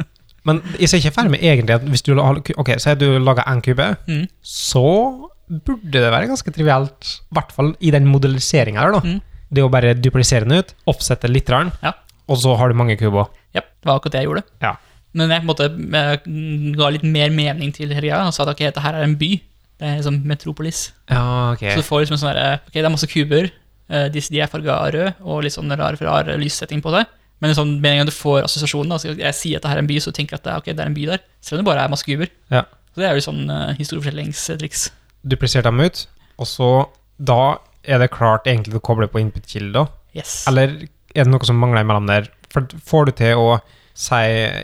Men 0.48 0.62
jeg 0.80 0.88
ser 0.88 1.02
ikke 1.02 1.12
ferdig 1.12 1.34
med 1.34 1.42
egentlig 1.44 1.74
at 1.76 1.84
hvis 1.84 2.02
du 2.06 2.14
Ok, 2.16 2.70
så 2.80 2.94
du 2.98 3.18
lager 3.20 3.44
en 3.46 3.60
kube, 3.64 3.90
Mm. 4.08 4.24
så 4.42 4.84
burde 5.50 5.90
det 6.00 6.10
være 6.14 6.28
ganske 6.30 6.52
trivielt, 6.54 7.10
i 7.30 7.34
hvert 7.36 7.52
fall 7.52 7.74
i 7.80 7.90
den 7.90 8.06
modelliseringa 8.08 8.80
her, 8.80 8.92
da. 8.96 9.00
Mm. 9.04 9.20
Det 9.50 9.62
å 9.66 9.70
bare 9.72 9.94
duplisere 9.98 10.46
den 10.46 10.62
ut, 10.62 10.74
offsette 10.86 11.28
litt, 11.28 11.48
Ja. 11.50 11.92
og 12.28 12.36
så 12.38 12.56
har 12.56 12.68
du 12.68 12.74
mange 12.74 12.96
kuber. 12.96 13.26
Ja, 13.52 13.60
det 13.60 13.84
var 13.84 13.98
akkurat 13.98 14.12
det 14.12 14.20
jeg 14.22 14.28
gjorde. 14.30 14.44
Ja. 14.62 14.76
Men 15.16 15.32
jeg 15.34 15.42
måte 15.48 15.66
jeg 15.66 16.74
ga 16.78 16.88
litt 16.94 17.02
mer 17.06 17.30
mening 17.34 17.72
til 17.74 17.90
greia 17.90 18.20
og 18.26 18.34
sa 18.36 18.44
at 18.44 18.52
ok, 18.54 18.60
dette 18.68 18.82
her 18.84 18.94
er 18.94 19.06
en 19.08 19.16
by. 19.18 19.30
Det 19.80 19.88
er 19.88 19.96
liksom 19.98 20.18
metropolis. 20.28 20.92
Ja, 21.10 21.52
okay. 21.54 21.72
Så 21.72 21.80
du 21.80 21.86
får 21.88 22.04
liksom 22.04 22.18
en 22.18 22.20
sånn 22.22 22.30
derre 22.34 22.58
Ok, 22.66 22.74
det 22.76 22.84
er 22.84 22.92
masse 22.92 23.08
kuber. 23.10 23.48
eh, 23.90 24.08
De, 24.12 24.20
de 24.20 24.40
er 24.44 24.50
farga 24.52 24.76
rød, 24.92 25.22
og 25.24 25.42
litt 25.42 25.54
sånn 25.56 25.72
rar, 25.72 25.96
rar 25.98 26.30
lyssetting 26.38 26.82
på 26.84 26.92
det. 26.94 27.06
Men 27.40 27.54
sånn, 27.56 27.78
med 27.80 27.90
en 27.94 28.02
gang 28.02 28.10
du 28.10 28.12
får 28.12 28.44
assosiasjonen, 28.44 28.92
altså 28.92 29.14
så 29.14 29.16
jeg 29.18 29.34
sier 29.38 29.56
at 29.56 29.64
det 29.64 29.70
her 29.72 29.78
er 29.80 29.82
en 29.86 29.88
by, 29.88 29.96
så 30.04 30.12
tenker 30.12 30.36
jeg 30.36 30.42
at 30.42 30.44
det 30.44 30.52
er, 30.52 30.60
ok, 30.60 30.68
det 30.76 30.84
er 30.84 30.90
en 30.92 30.96
by 30.98 31.06
der. 31.08 31.22
Selv 31.40 31.56
om 31.58 31.62
det 31.64 31.70
bare 31.70 31.86
er 31.86 31.92
masse 31.94 32.04
kuber. 32.04 32.28
Ja. 32.52 32.62
Så 32.92 33.00
det 33.00 33.08
er 33.08 33.16
jo 33.16 33.24
sånn 33.24 33.42
uh, 33.48 33.70
historiefortellingstriks. 33.78 34.90
Duplisere 35.24 35.64
dem 35.66 35.80
ut, 35.80 36.06
og 36.40 36.46
så 36.48 36.70
Da 37.20 37.58
er 37.84 37.98
det 38.00 38.10
klart 38.12 38.46
egentlig 38.48 38.76
å 38.78 38.84
koble 38.84 39.08
på 39.08 39.20
input-kilder. 39.20 39.88
Yes. 40.16 40.44
Eller 40.48 40.76
er 41.14 41.24
det 41.24 41.32
noe 41.32 41.44
som 41.44 41.56
mangler 41.60 41.84
imellom 41.84 42.06
der? 42.08 42.28
For 42.52 42.64
får 42.84 43.08
du 43.10 43.12
til 43.18 43.40
å 43.40 43.58
si 43.94 44.14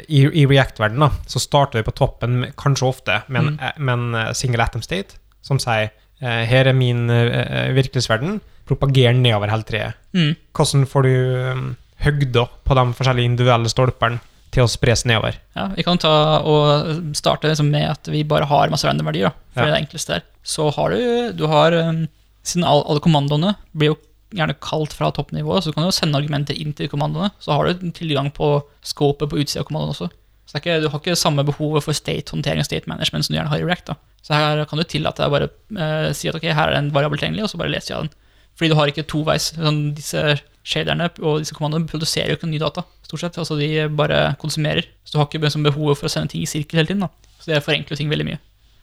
I, 0.09 0.23
i 0.43 0.47
React-verdenen 0.47 1.11
så 1.27 1.41
starter 1.43 1.81
vi 1.81 1.87
på 1.87 1.95
toppen, 1.97 2.47
kanskje 2.57 2.89
ofte, 2.89 3.23
med 3.29 3.43
en, 3.43 3.57
Mm. 3.57 3.73
med 3.85 3.93
en 3.99 4.15
eh, 4.15 4.33
single 4.33 4.63
atom 4.65 4.83
state, 4.83 5.17
som 5.43 5.59
sier 5.59 5.91
eh, 6.23 6.45
her 6.49 6.67
er 6.71 6.73
min 6.77 7.11
eh, 7.11 7.73
virkelighetsverden, 7.77 8.41
propager 8.67 9.13
nedover 9.15 9.51
hele 9.53 9.63
treet. 9.69 9.95
Mm. 10.17 10.33
Hvordan 10.57 10.87
får 10.91 11.03
du 11.03 11.13
um, 11.53 11.77
høgda 12.03 12.47
på 12.67 12.75
de 12.75 12.87
forskjellige 12.99 13.25
individuelle 13.31 13.69
stolpene 13.71 14.19
til 14.51 14.65
å 14.65 14.71
spres 14.71 15.05
nedover? 15.07 15.37
Ja, 15.55 15.69
vi 15.77 15.85
kan 15.87 15.99
ta 16.03 16.41
og 16.43 17.15
starte 17.15 17.47
liksom 17.51 17.69
med 17.71 17.91
at 17.93 18.09
vi 18.11 18.25
bare 18.25 18.49
har 18.51 18.73
masse 18.73 18.89
random 18.89 19.07
verdier. 19.07 19.31
For 19.55 19.67
Ja. 19.67 19.75
det 19.77 19.85
enkleste 19.85 20.17
der. 20.17 20.23
Så 20.43 20.71
har 20.75 20.91
du, 20.91 21.33
du 21.33 21.47
har, 21.47 21.73
um, 21.75 22.09
siden 22.43 22.65
alle, 22.67 22.83
alle 22.89 23.01
kommandoene 23.05 23.55
blir 23.77 23.93
jo 23.95 23.99
gjerne 24.35 24.57
kalt 24.63 24.95
fra 24.97 25.13
toppnivået, 25.15 25.63
så 25.63 25.71
du 25.71 25.77
kan 25.77 25.87
jo 25.87 25.95
sende 25.95 26.19
argumenter 26.19 26.57
inn 26.59 26.75
til 26.77 26.91
kommandoene. 26.91 27.31
Så 27.43 27.55
har 27.55 27.69
du 27.69 27.91
tilgang 27.95 28.33
på 28.35 28.59
scopet 28.87 29.31
på 29.31 29.39
utsida 29.43 29.63
av 29.63 29.69
kommandoen 29.69 29.95
også. 29.95 30.11
Så 30.47 30.55
det 30.55 30.63
ikke, 30.63 30.81
du 30.83 30.91
har 30.91 31.01
ikke 31.03 31.19
samme 31.19 31.43
behovet 31.47 31.83
for 31.83 31.97
state-håndtering 31.97 32.63
og 32.63 32.69
state 32.69 32.91
management 32.91 33.27
som 33.27 33.35
du 33.35 33.39
gjerne 33.39 33.51
har 33.51 33.63
i 33.63 33.67
React. 33.67 33.93
da. 33.93 33.97
Så 34.27 34.35
her 34.35 34.63
kan 34.71 34.79
du 34.79 34.85
tillate 34.87 35.23
deg 35.23 35.33
bare 35.35 35.49
eh, 35.51 36.13
si 36.15 36.31
at 36.31 36.39
ok, 36.39 36.47
her 36.55 36.71
er 36.71 36.79
en 36.79 36.93
variabel 36.95 37.19
tilgjengelig, 37.19 37.47
og 37.47 37.51
så 37.53 37.61
bare 37.61 37.73
leser 37.75 37.95
jeg 37.95 38.07
den. 38.07 38.15
Fordi 38.57 38.71
du 38.71 38.77
har 38.79 38.91
ikke 38.91 39.07
toveis. 39.11 39.51
Sånn, 39.57 39.81
disse 39.97 40.23
shaderne 40.67 41.11
og 41.21 41.43
disse 41.43 41.55
kommandoene 41.55 41.91
produserer 41.91 42.33
jo 42.33 42.39
ikke 42.39 42.51
ny 42.51 42.61
data, 42.63 42.87
stort 43.07 43.23
sett. 43.23 43.39
Altså 43.43 43.59
de 43.59 43.87
bare 43.99 44.21
konsumerer. 44.43 44.87
Så 45.05 45.15
du 45.15 45.21
har 45.21 45.29
ikke 45.29 45.43
liksom 45.45 45.67
behovet 45.67 46.01
for 46.01 46.09
å 46.09 46.15
sende 46.15 46.33
ting 46.33 46.47
i 46.47 46.51
sirkel 46.51 46.81
hele 46.81 46.91
tiden. 46.91 47.05
da. 47.07 47.35
Så 47.43 47.53
det 47.53 47.63
forenkler 47.67 47.99
ting 47.99 48.11
veldig 48.11 48.27
mye. 48.31 48.41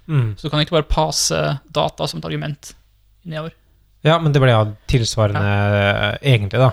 Mm. 0.07 0.29
Så 0.35 0.45
du 0.45 0.51
kan 0.51 0.63
ikke 0.63 0.77
bare 0.77 0.91
passe 0.91 1.39
data 1.75 2.07
som 2.07 2.19
et 2.19 2.27
argument 2.27 2.73
nedover. 3.23 3.55
Ja, 4.03 4.17
men 4.19 4.33
det 4.35 4.41
ble 4.43 4.51
ja 4.51 4.63
tilsvarende 4.91 5.43
ja. 5.43 6.09
egentlig, 6.21 6.59
da. 6.59 6.71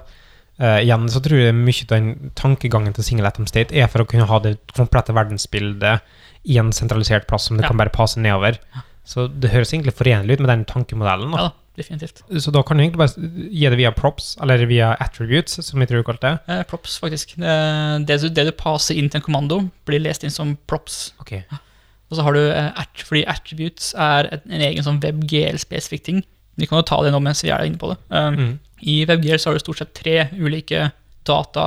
Uh, 0.61 0.79
igjen 0.83 1.07
så 1.09 1.23
tror 1.25 1.39
jeg 1.41 1.57
mye 1.57 1.85
av 1.87 1.93
den 1.95 2.09
tankegangen 2.37 2.93
til 2.93 3.07
single 3.07 3.31
atom 3.31 3.47
state 3.49 3.73
er 3.73 3.87
for 3.89 4.03
å 4.03 4.09
kunne 4.11 4.27
ha 4.29 4.41
det 4.45 4.59
komplette 4.77 5.15
verdensbildet 5.17 6.03
i 6.51 6.59
en 6.61 6.73
sentralisert 6.77 7.27
plass 7.31 7.47
som 7.49 7.57
du 7.57 7.63
Ja. 7.63 7.69
kan 7.71 7.79
bare 7.81 7.93
passe 7.95 8.21
nedover. 8.21 8.59
Så 9.05 9.25
det 9.29 9.51
høres 9.55 9.73
egentlig 9.73 9.95
forenlig 9.97 10.37
ut 10.37 10.43
med 10.45 10.51
den 10.53 10.65
tankemodellen. 10.69 11.33
Ja 11.33 11.37
Da. 11.37 11.49
da, 11.49 11.55
definitivt. 11.81 12.21
Så 12.45 12.53
da 12.53 12.63
kan 12.63 12.77
du 12.77 12.85
egentlig 12.85 13.01
bare 13.01 13.31
gi 13.51 13.65
det 13.73 13.79
via 13.81 13.91
props, 13.97 14.37
eller 14.43 14.67
via 14.67 14.91
attributes, 15.01 15.65
som 15.65 15.81
jeg 15.81 15.89
tror 15.89 16.03
du 16.03 16.09
kalte 16.11 16.29
det. 16.29 16.41
Eh, 16.59 16.63
props, 16.69 16.99
faktisk. 17.01 17.37
Det, 17.41 18.07
det, 18.07 18.21
du, 18.21 18.29
det 18.29 18.47
du 18.51 18.53
passer 18.53 18.99
inn 19.01 19.09
til 19.09 19.21
en 19.23 19.25
kommando, 19.25 19.71
blir 19.89 20.03
lest 20.05 20.25
inn 20.25 20.31
som 20.35 20.59
props. 20.67 21.15
Ok. 21.21 21.39
Og 22.11 22.19
så 22.19 22.27
har 22.27 22.37
du 22.37 22.43
eh, 22.51 22.85
fordi 23.07 23.25
attributes 23.25 23.95
er 23.95 24.29
en 24.45 24.61
egen 24.69 24.85
sånn 24.85 25.01
WebGL-spesifikk 25.01 26.05
ting. 26.05 26.21
Vi 26.61 26.69
kan 26.69 26.81
jo 26.81 26.87
ta 26.87 27.01
det 27.05 27.13
nå 27.15 27.21
mens 27.25 27.43
vi 27.45 27.53
er 27.55 27.65
inne 27.67 27.81
på 27.81 27.93
det. 27.93 27.99
Um, 28.13 28.41
Mm. 28.41 28.59
I 28.81 29.05
WebGL 29.05 29.39
så 29.41 29.51
har 29.51 29.59
du 29.59 29.63
stort 29.63 29.81
sett 29.81 29.93
tre 29.97 30.31
ulike 30.33 30.91
data, 31.29 31.65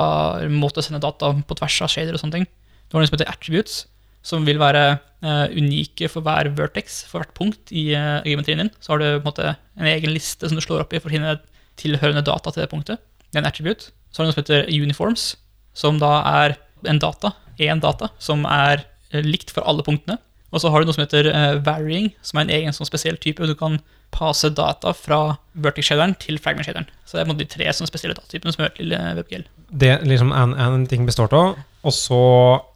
måter 0.50 0.82
å 0.82 0.84
sende 0.84 1.02
data 1.02 1.30
på 1.46 1.56
tvers 1.58 1.76
av 1.86 1.92
shader 1.92 2.16
og 2.16 2.22
sånne 2.22 2.40
ting. 2.40 2.46
Du 2.88 2.96
har 2.96 3.04
noe 3.04 3.10
som 3.10 3.14
heter 3.16 3.30
attributes, 3.30 3.84
som 4.24 4.46
vil 4.48 4.58
være 4.58 4.96
uh, 4.98 5.46
unike 5.54 6.08
for 6.10 6.24
hver 6.26 6.50
vertex, 6.58 7.04
for 7.06 7.22
hvert 7.22 7.34
punkt 7.36 7.70
i 7.70 7.92
uh, 7.94 8.24
geometrien 8.26 8.64
din. 8.64 8.72
Så 8.80 8.94
har 8.94 9.02
du 9.02 9.06
på 9.06 9.22
en 9.22 9.28
måte 9.28 9.52
en 9.54 9.90
egen 9.90 10.14
liste 10.14 10.48
som 10.48 10.58
du 10.58 10.64
slår 10.64 10.84
opp 10.84 10.94
i 10.94 11.00
for 11.00 11.12
å 11.12 11.14
finne 11.14 11.36
tilhørende 11.80 12.24
data 12.26 12.50
til 12.50 12.64
det 12.64 12.70
punktet. 12.72 13.02
Det 13.30 13.38
er 13.38 13.44
en 13.44 13.50
attribute. 13.50 13.90
Så 14.10 14.20
har 14.20 14.26
du 14.26 14.30
noe 14.30 14.36
som 14.36 14.44
heter 14.44 14.68
uniforms, 14.70 15.34
som 15.74 15.98
da 16.02 16.16
er 16.30 16.58
en 16.88 17.00
data, 17.02 17.32
én 17.58 17.82
data, 17.82 18.10
som 18.22 18.44
er 18.46 18.84
eh, 19.10 19.24
likt 19.26 19.50
for 19.54 19.66
alle 19.66 19.82
punktene. 19.86 20.18
Og 20.54 20.62
så 20.62 20.70
har 20.70 20.80
du 20.80 20.86
noe 20.86 20.94
som 20.94 21.02
heter 21.02 21.26
uh, 21.34 21.58
varying, 21.66 22.12
som 22.22 22.38
er 22.38 22.46
en 22.46 22.54
egen 22.54 22.76
sånn 22.76 22.86
spesiell 22.86 23.18
type. 23.18 23.42
Du 23.42 23.56
kan 23.58 23.80
passe 24.14 24.50
data 24.54 24.92
fra 24.96 25.36
vertex 25.54 25.90
shaderen 25.90 26.14
til 26.20 26.38
fragment 26.42 26.68
shaderen. 26.68 26.88
Så 27.06 27.18
det 27.18 27.24
er 27.24 27.38
de 27.38 27.46
tre 27.50 27.70
som 27.74 27.88
spesielle 27.88 28.16
datatypene 28.16 28.54
som 28.54 28.64
hører 28.64 28.76
til 28.76 28.94
WebGL. 28.94 29.46
Det 29.84 29.94
liksom 30.06 30.34
en, 30.34 30.54
en 30.58 30.86
ting 30.90 31.06
består 31.08 31.32
av. 31.34 31.56
Og 31.84 31.92
så 31.92 32.20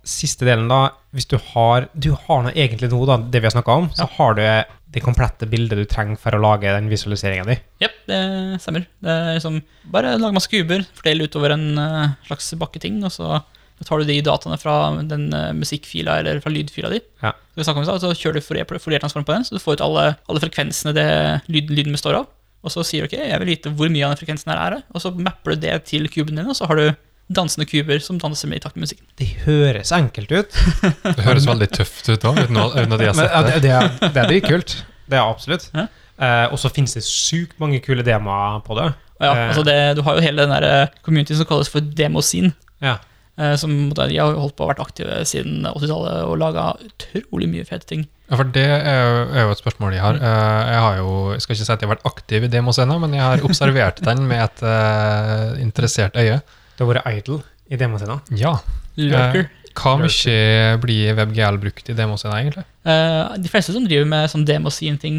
siste 0.07 0.45
delen, 0.45 0.69
da. 0.69 0.91
Hvis 1.17 1.29
du 1.31 1.39
har 1.55 1.87
Du 1.97 2.11
har 2.13 2.43
noe 2.45 2.53
egentlig 2.53 2.91
da, 2.91 3.17
det 3.17 3.41
vi 3.41 3.49
har 3.49 3.55
snakka 3.55 3.79
om, 3.81 3.89
så 3.97 4.09
har 4.19 4.37
du 4.37 4.43
det 4.89 5.03
komplette 5.05 5.49
bildet 5.49 5.77
du 5.77 5.85
trenger 5.89 6.17
for 6.21 6.33
å 6.37 6.41
lage 6.41 6.71
den 6.73 6.89
visualiseringa 6.89 7.45
di. 7.49 7.59
Jepp, 7.83 7.97
det 8.09 8.21
stemmer. 8.63 8.87
Det 9.05 9.13
er 9.13 9.37
liksom 9.37 9.61
Bare 9.93 10.15
lag 10.21 10.37
masse 10.37 10.49
kuber, 10.53 10.85
fordel 10.97 11.27
utover 11.27 11.53
en 11.55 11.67
eh, 11.81 12.15
slags 12.29 12.49
bakketing, 12.61 13.03
og 13.05 13.13
så 13.13 13.43
tar 13.87 14.01
du 14.03 14.09
de 14.09 14.17
dataene 14.27 14.59
fra 14.59 14.75
den 15.07 15.29
eh, 15.35 15.53
musikkfila 15.55 16.19
eller 16.23 16.41
fra 16.43 16.51
lydfila 16.51 16.91
di. 16.91 16.99
Ja. 17.23 17.33
Så, 17.59 17.75
om 17.75 17.85
så 17.87 18.11
kjører 18.15 18.39
du 18.41 18.45
Fourier- 18.47 18.81
Fourier-transform 18.83 19.25
på 19.29 19.35
den, 19.37 19.45
så 19.47 19.55
du 19.55 19.63
får 19.63 19.79
ut 19.79 19.85
alle, 19.87 20.07
alle 20.29 20.43
frekvensene 20.43 20.95
det 20.97 21.07
lyd, 21.53 21.71
lyden 21.71 21.95
består 21.95 22.19
av. 22.23 22.27
Og 22.67 22.73
så 22.75 22.83
sier 22.87 23.05
du 23.07 23.11
ok, 23.13 23.19
jeg 23.23 23.39
vil 23.45 23.53
vite 23.53 23.71
hvor 23.71 23.91
mye 23.93 24.03
av 24.07 24.15
den 24.15 24.19
frekvensen 24.23 24.51
her 24.51 24.59
er 24.65 24.75
det, 24.77 24.81
og 24.95 25.03
så 25.05 25.13
mapper 25.15 25.55
du 25.55 25.63
det 25.69 25.77
til 25.87 26.09
kuben 26.11 26.35
din, 26.41 26.49
og 26.51 26.57
så 26.59 26.67
har 26.67 26.81
du 26.81 26.89
dansende 27.31 27.67
kuber 27.69 28.01
som 28.03 28.19
danser 28.19 28.49
med 28.51 28.59
i 28.59 28.63
takt 28.65 28.75
med 28.79 28.87
musikken. 28.89 29.07
Det 29.21 29.29
høres 29.45 29.93
enkelt 29.95 30.33
ut, 30.33 30.59
Det 31.05 31.27
høres 31.27 31.47
veldig 31.47 31.69
tøft 31.77 32.09
ut 32.09 32.23
da, 32.25 32.33
uten, 32.35 32.57
uten 32.57 32.97
at 32.97 33.05
jeg 33.05 33.13
har 33.13 33.19
sett 33.21 33.35
det, 33.35 33.53
det. 33.53 33.63
det, 33.63 33.75
er, 33.77 34.13
det 34.15 34.23
er 34.25 34.31
dritkult. 34.33 34.75
Det 35.09 35.19
er 35.21 35.25
absolutt. 35.29 35.69
Ja. 35.77 35.87
Eh, 36.19 36.47
og 36.51 36.59
så 36.59 36.71
finnes 36.75 36.97
det 36.99 37.05
sykt 37.07 37.55
mange 37.63 37.79
kule 37.85 38.03
demoer 38.07 38.59
på 38.67 38.75
det. 38.81 38.89
Ja, 39.21 39.33
Eh. 39.35 39.49
altså 39.51 39.63
det, 39.67 39.77
Du 39.99 40.03
har 40.07 40.15
jo 40.15 40.23
hele 40.23 40.45
den 40.45 40.53
der 40.55 40.65
eh, 40.69 40.91
community 41.03 41.35
som 41.35 41.47
kalles 41.49 41.69
for 41.73 41.83
demoscene. 41.83 42.53
Ja. 42.83 42.97
Eh, 43.39 43.55
Som 43.57 43.91
de 43.95 44.17
har 44.19 44.35
holdt 44.35 44.57
på 44.59 44.67
å 44.67 44.71
vært 44.73 44.83
aktive 44.85 45.23
siden 45.29 45.63
80-tallet 45.71 46.25
og 46.29 46.39
laga 46.39 46.73
utrolig 46.85 47.49
mye 47.49 47.65
fete 47.69 47.87
ting. 47.87 48.07
Ja, 48.29 48.37
for 48.37 48.45
det 48.53 48.65
er 48.69 48.99
jo, 49.47 49.51
et 49.55 49.61
spørsmål 49.63 49.95
jeg 49.97 50.03
har. 50.05 50.17
Eh, 50.21 50.73
Jeg 50.75 50.81
har 50.85 50.97
jo, 50.99 51.13
jeg 51.33 51.41
skal 51.41 51.55
ikke 51.57 51.65
si 51.65 51.73
at 51.73 51.81
jeg 51.81 51.89
har 51.89 51.95
vært 51.97 52.09
aktiv 52.11 52.45
i 52.45 52.51
demoscena, 52.53 52.99
men 53.01 53.15
jeg 53.17 53.23
har 53.25 53.45
observert 53.49 54.03
den 54.05 54.27
med 54.29 54.43
et 54.45 54.63
uh, 54.63 55.55
interessert 55.63 56.17
øye. 56.21 56.41
Det 56.77 56.85
har 56.85 56.91
vært 56.93 57.09
idle 57.15 57.39
i 57.71 57.77
demoscena? 57.81 58.19
Ja. 58.37 58.59
Lurker. 58.99 59.49
Hva 59.79 59.93
mye 60.01 60.79
blir 60.83 61.15
WebGL 61.15 61.57
brukt 61.63 61.89
i 61.89 61.95
demoscena, 61.95 62.41
egentlig? 62.43 62.65
Eh, 62.85 63.37
de 63.39 63.49
fleste 63.49 63.73
som 63.73 63.85
driver 63.87 64.09
med 64.11 64.29
sånn 64.33 64.45
demoscene-ting 64.45 65.19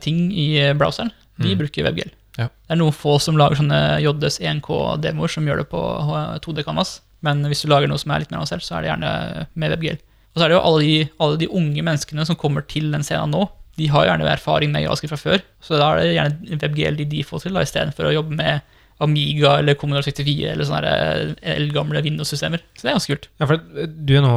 ting 0.00 0.20
i 0.32 0.48
browseren, 0.78 1.10
de 1.42 1.52
Mm. 1.54 1.58
bruker 1.58 1.84
WebGL. 1.84 2.10
Ja. 2.38 2.46
Det 2.46 2.70
er 2.70 2.78
noen 2.78 2.94
få 2.94 3.16
som 3.20 3.36
lager 3.36 3.56
sånne 3.58 3.98
JS1K-demoer 4.00 5.28
som 5.32 5.44
gjør 5.46 5.58
det 5.64 5.68
på 5.72 5.80
2D 6.44 6.64
Canvas. 6.64 7.00
Men 7.26 7.42
hvis 7.50 7.64
du 7.64 7.70
lager 7.72 7.90
noe 7.90 7.98
som 8.00 8.12
er 8.14 8.22
litt 8.22 8.32
mer 8.32 8.40
avansert, 8.42 8.64
så 8.64 8.78
er 8.78 8.84
det 8.84 8.92
gjerne 8.92 9.12
med 9.58 9.74
WebGL. 9.74 10.00
Og 10.34 10.40
så 10.40 10.44
er 10.46 10.52
det 10.52 10.58
jo 10.58 10.64
alle 10.68 10.82
de, 10.84 10.96
alle 11.24 11.38
de 11.40 11.48
unge 11.60 11.82
menneskene 11.82 12.26
som 12.28 12.38
kommer 12.38 12.66
til 12.70 12.90
den 12.94 13.06
scenen 13.06 13.34
nå. 13.34 13.46
De 13.78 13.86
har 13.90 14.08
gjerne 14.08 14.26
erfaring 14.30 14.72
med 14.74 14.84
JavaScript 14.84 15.14
fra 15.14 15.20
før, 15.22 15.44
så 15.62 15.78
da 15.78 15.92
er 15.94 16.00
det 16.02 16.16
gjerne 16.16 16.58
WebGL 16.64 17.00
de 17.10 17.22
får 17.26 17.44
til, 17.46 17.58
istedenfor 17.62 18.08
å 18.10 18.14
jobbe 18.16 18.38
med 18.38 18.74
Amiga 19.02 19.52
eller 19.60 19.76
Commodore 19.78 20.02
64 20.08 20.48
eller 20.52 20.66
sånne 20.66 20.90
eh, 20.90 21.34
eldgamle 21.54 22.02
Windows-systemer. 22.02 22.64
Så 22.74 22.82
det 22.82 22.90
er 22.90 22.96
ganske 22.96 23.14
kult. 23.14 23.28
Ja, 23.38 23.46
for 23.46 23.84
du 23.86 24.14
er 24.18 24.24
nå 24.24 24.32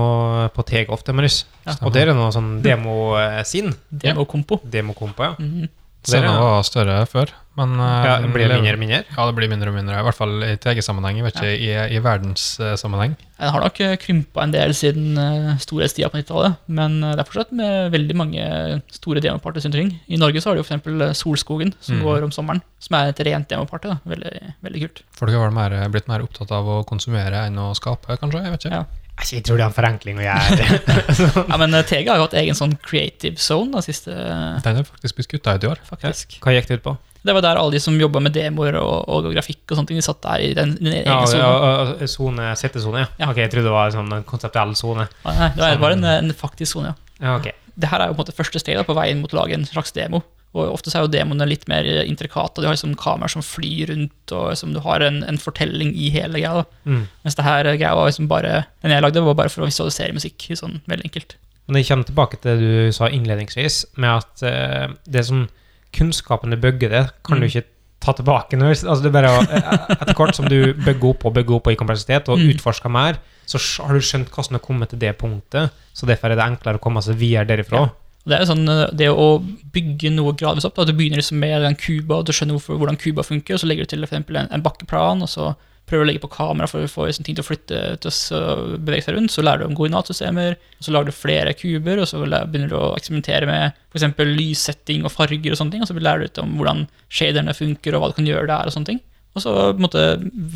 på 0.53 0.65
TG 0.69 0.91
ofte, 0.93 1.15
Marius. 1.17 1.39
Ja. 1.65 1.79
Og 1.81 1.95
dere 1.95 2.13
er 2.13 2.19
nå 2.19 2.27
sånn 2.33 2.51
demo-sin. 2.65 3.73
Demo-kompo. 3.89 4.59
Demokompo, 4.61 5.31
ja. 5.31 5.37
Mhm. 5.41 5.69
Scenen 6.01 6.33
var 6.33 6.63
større 6.65 6.95
før, 7.05 7.29
men 7.59 7.73
eh, 7.83 8.05
ja 8.07 8.13
det 8.23 8.29
blir 8.31 8.47
mindre 8.47 8.73
og 8.77 8.79
mindre? 8.79 8.99
Ja, 9.11 9.25
det 9.27 9.35
blir 9.35 9.49
mindre 9.51 9.71
og 9.71 9.75
mindre. 9.75 9.97
I 9.99 10.05
hvert 10.07 10.15
fall 10.17 10.37
i 10.47 10.53
TG-sammenheng. 10.63 11.17
ikke 11.19 11.25
vet 11.27 11.39
ikke 11.41 11.51
i, 11.57 11.97
i 11.97 11.99
verdenssammenheng. 12.05 13.17
Den 13.41 13.51
har 13.55 13.63
nok 13.65 13.79
eh, 13.83 13.95
krympa 13.99 14.43
en 14.45 14.53
del 14.53 14.71
siden 14.77 15.17
uh, 15.17 15.51
storhetstida 15.59 16.07
på 16.13 16.19
90-tallet, 16.21 16.59
men 16.71 16.99
eh, 17.03 17.15
det 17.17 17.23
er 17.25 17.27
fortsatt 17.27 17.51
med 17.57 17.91
veldig 17.95 18.15
mange 18.21 18.45
store 18.93 19.23
demopartys 19.25 19.65
rundt 19.67 19.75
omkring. 19.79 19.91
I 20.07 20.19
Norge 20.21 20.43
så 20.43 20.51
har 20.53 20.59
du 20.59 20.63
f.eks. 20.63 21.19
Solskogen, 21.19 21.73
som 21.81 21.97
Mm. 21.99 22.05
går 22.07 22.23
om 22.29 22.31
sommeren, 22.31 22.61
som 22.79 22.95
er 23.01 23.09
et 23.11 23.19
rent 23.27 23.49
demoparty. 23.51 23.91
Veldig, 24.07 24.33
veldig 24.63 24.81
kult. 24.85 25.03
Folk 25.19 25.35
har 25.35 25.51
mer, 25.53 25.75
blitt 25.91 26.07
mer 26.07 26.23
opptatt 26.23 26.51
av 26.55 26.69
å 26.71 26.79
konsumere 26.87 27.43
enn 27.49 27.57
å 27.59 27.71
skape, 27.77 28.15
kanskje? 28.21 28.45
Jeg 28.45 28.55
vet 28.55 28.65
ikke. 28.69 28.79
Ja. 28.79 28.85
Jeg 29.27 29.43
tror 29.45 29.59
det 29.59 29.65
er 29.65 29.69
en 29.69 29.75
forenkling 29.75 30.17
å 30.17 30.23
gjøre. 30.23 30.81
Ja, 31.51 31.57
men 31.59 31.73
eh, 31.77 31.83
TG 31.85 32.07
har 32.09 32.17
jo 32.21 32.23
hatt 32.29 32.37
egen 32.39 32.55
sånn 32.57 32.77
creative 32.81 33.37
zone 33.43 33.75
da, 33.75 33.83
siste, 33.85 34.15
Den 34.63 34.79
er 34.81 34.87
faktisk 34.87 35.19
blitt 35.19 35.29
kutta 35.35 35.57
ut 35.59 35.65
i 35.67 35.69
år. 35.75 35.81
faktisk. 35.89 36.39
Hva 36.41 36.55
gikk 36.55 36.71
det 36.71 36.79
ut 36.79 36.85
på? 36.87 36.95
Det 37.21 37.35
var 37.37 37.43
der 37.45 37.59
alle 37.61 37.75
de 37.75 37.79
som 37.83 37.97
jobba 37.99 38.19
med 38.23 38.33
demoer 38.33 38.79
og, 38.79 39.05
og 39.11 39.29
grafikk 39.35 39.69
og 39.69 39.77
sånne 39.77 39.91
ting, 39.91 39.99
de 40.01 40.05
satt 40.05 40.21
der 40.25 40.41
i 40.41 40.51
den, 40.57 40.75
den 40.79 40.95
egen 40.95 41.09
Ja, 41.09 41.21
zone. 41.29 41.41
ja, 41.45 41.71
ja, 42.01 42.09
zone, 42.09 42.51
settesone, 42.57 43.03
ja. 43.05 43.09
Ja. 43.21 43.29
Ok, 43.29 43.41
jeg 43.43 43.51
trodde 43.53 43.69
det 43.69 43.75
var 43.75 43.91
en 43.91 43.97
sånn 43.99 44.27
konseptuell 44.29 44.73
sone. 44.79 45.05
Nei, 45.27 45.51
det 45.55 45.61
var 45.61 45.81
bare 45.83 45.99
en, 45.99 46.07
en 46.17 46.33
faktisk 46.37 46.73
sone, 46.77 46.93
ja. 46.93 47.17
Ja, 47.21 47.35
okay. 47.37 47.53
det 47.77 47.91
her 47.91 48.01
er 48.01 48.09
jo 48.09 48.15
på 48.15 48.23
en 48.23 48.25
måte 48.25 48.37
første 48.37 48.61
steg 48.63 48.79
da, 48.79 48.85
på 48.87 48.97
veien 48.97 49.21
mot 49.21 49.33
å 49.33 49.43
lage 49.43 49.53
en 49.53 49.67
slags 49.69 49.93
demo. 49.93 50.23
Og 50.51 50.73
ofte 50.73 50.91
så 50.91 50.99
er 50.99 51.05
jo 51.05 51.11
demoene 51.13 51.45
litt 51.47 51.63
mer 51.71 51.85
intrikate. 52.03 52.59
Du 52.59 52.67
har 52.67 52.73
liksom 52.75 52.97
kameraer 52.99 53.31
som 53.31 53.45
flyr 53.45 53.93
rundt, 53.93 54.33
og 54.35 54.49
liksom 54.51 54.73
du 54.75 54.81
har 54.83 55.05
en, 55.05 55.21
en 55.23 55.39
fortelling 55.39 55.93
i 55.95 56.09
hele 56.11 56.41
greia. 56.41 56.65
Mm. 56.83 57.05
Mens 57.23 57.37
det 57.37 57.45
her 57.45 57.69
greia 57.69 57.93
var 57.95 58.09
liksom 58.09 58.27
bare 58.27 58.65
Den 58.81 58.91
jeg 58.91 59.05
lagde, 59.05 59.23
var 59.23 59.37
bare 59.39 59.53
for 59.53 59.63
å 59.63 59.69
visualisere 59.69 60.17
musikk. 60.17 60.49
sånn 60.59 60.81
veldig 60.91 61.07
enkelt. 61.07 61.37
Men 61.69 61.79
jeg 61.79 61.87
kommer 61.87 62.09
tilbake 62.09 62.41
til 62.41 62.59
det 62.59 62.67
du 62.89 62.91
sa 62.97 63.07
innledningsvis, 63.07 63.85
med 64.01 64.11
at 64.17 64.43
uh, 64.43 64.97
det 65.07 65.23
som 65.29 65.45
kunnskapen 65.93 66.49
du 66.51 66.57
bygger 66.57 66.89
det, 66.89 67.03
kan 67.23 67.39
du 67.39 67.45
Mm. 67.45 67.49
ikke 67.49 67.63
ta 68.01 68.13
tilbake. 68.13 68.57
Når, 68.57 68.71
altså 68.89 69.01
det 69.03 69.09
er 69.11 69.21
bare, 69.21 69.29
å- 69.29 69.49
eh, 69.51 69.95
etter 70.01 70.13
hvert 70.17 70.35
som 70.35 70.45
du 70.49 70.73
bygger 70.73 71.09
opp 71.09 71.25
og 71.25 71.33
bygger 71.35 71.55
opp 71.59 71.67
i 71.67 71.75
kompleksitet, 71.75 72.29
og 72.29 72.39
Mm. 72.39 72.49
utforsker 72.55 72.89
mer, 72.89 73.17
så 73.45 73.57
har 73.83 73.93
du 73.93 73.99
skjønt 73.99 74.29
hvordan 74.29 74.49
du 74.49 74.59
har 74.59 74.65
kommet 74.67 74.89
til 74.89 74.99
det 74.99 75.17
punktet, 75.17 75.69
så 75.93 76.05
derfor 76.07 76.31
er 76.31 76.35
det 76.35 76.45
enklere 76.45 76.79
å 76.79 76.81
komme 76.81 77.01
seg 77.03 77.15
videre 77.15 77.45
derifra. 77.45 77.77
Ja. 77.85 77.89
Det 78.25 78.33
er 78.37 78.45
jo 78.45 78.53
sånn, 78.53 78.69
eh, 78.69 78.89
det 78.95 79.07
å 79.09 79.43
bygge 79.73 80.11
noe 80.13 80.33
gradvis 80.33 80.65
opp. 80.65 80.75
Da. 80.75 80.85
Du 80.85 80.93
begynner 80.93 81.17
liksom 81.17 81.39
med 81.39 81.61
den 81.61 81.75
kuba, 81.75 82.15
og 82.19 82.25
du 82.25 82.31
skjønner 82.31 82.53
hvorfor, 82.57 82.77
hvordan 82.77 82.97
kuba 82.97 83.23
funker, 83.23 83.53
og 83.55 83.59
så 83.59 83.67
legger 83.67 83.85
du 83.87 83.95
til 83.95 84.05
for 84.05 84.15
en, 84.15 84.47
en 84.51 84.61
bakkeplan, 84.61 85.21
og 85.23 85.27
så 85.29 85.55
prøver 85.89 86.05
å 86.05 86.07
legge 86.07 86.23
på 86.23 86.31
kamera 86.31 86.69
for 86.69 86.85
å 86.85 86.89
få 86.89 87.07
liksom, 87.09 87.25
ting 87.27 87.37
til 87.37 87.43
å 87.43 87.47
flytte 87.47 87.81
til 88.03 88.37
å 88.37 88.55
bevege 88.77 89.05
seg 89.05 89.17
rundt. 89.17 89.33
Så 89.33 89.43
lærer 89.43 89.63
du 89.63 89.69
om 89.69 89.77
koordinatsystemer, 89.77 90.57
og 90.79 90.87
så 90.87 90.95
lager 90.95 91.11
du 91.11 91.17
flere 91.17 91.55
kuber, 91.57 92.01
og 92.03 92.09
så 92.09 92.21
begynner 92.23 92.71
du 92.71 92.77
å 92.79 92.91
eksperimentere 92.95 93.49
med 93.49 93.79
f.eks. 93.91 94.25
lyssetting 94.31 95.05
og 95.07 95.13
farger 95.13 95.53
og 95.53 95.59
sånne 95.59 95.75
ting, 95.75 95.85
og 95.85 95.91
så 95.91 95.97
lærer 95.99 96.23
du 96.23 96.31
ut 96.31 96.43
om 96.43 96.57
hvordan 96.59 96.85
shaderne 97.11 97.55
funker, 97.57 97.95
og 97.95 98.03
hva 98.03 98.11
du 98.11 98.19
kan 98.19 98.29
gjøre 98.29 98.51
der, 98.51 98.69
og 98.69 98.77
sånne 98.77 98.93
ting. 98.93 99.01
Og 99.31 99.43
så 99.45 99.51
på 99.79 99.87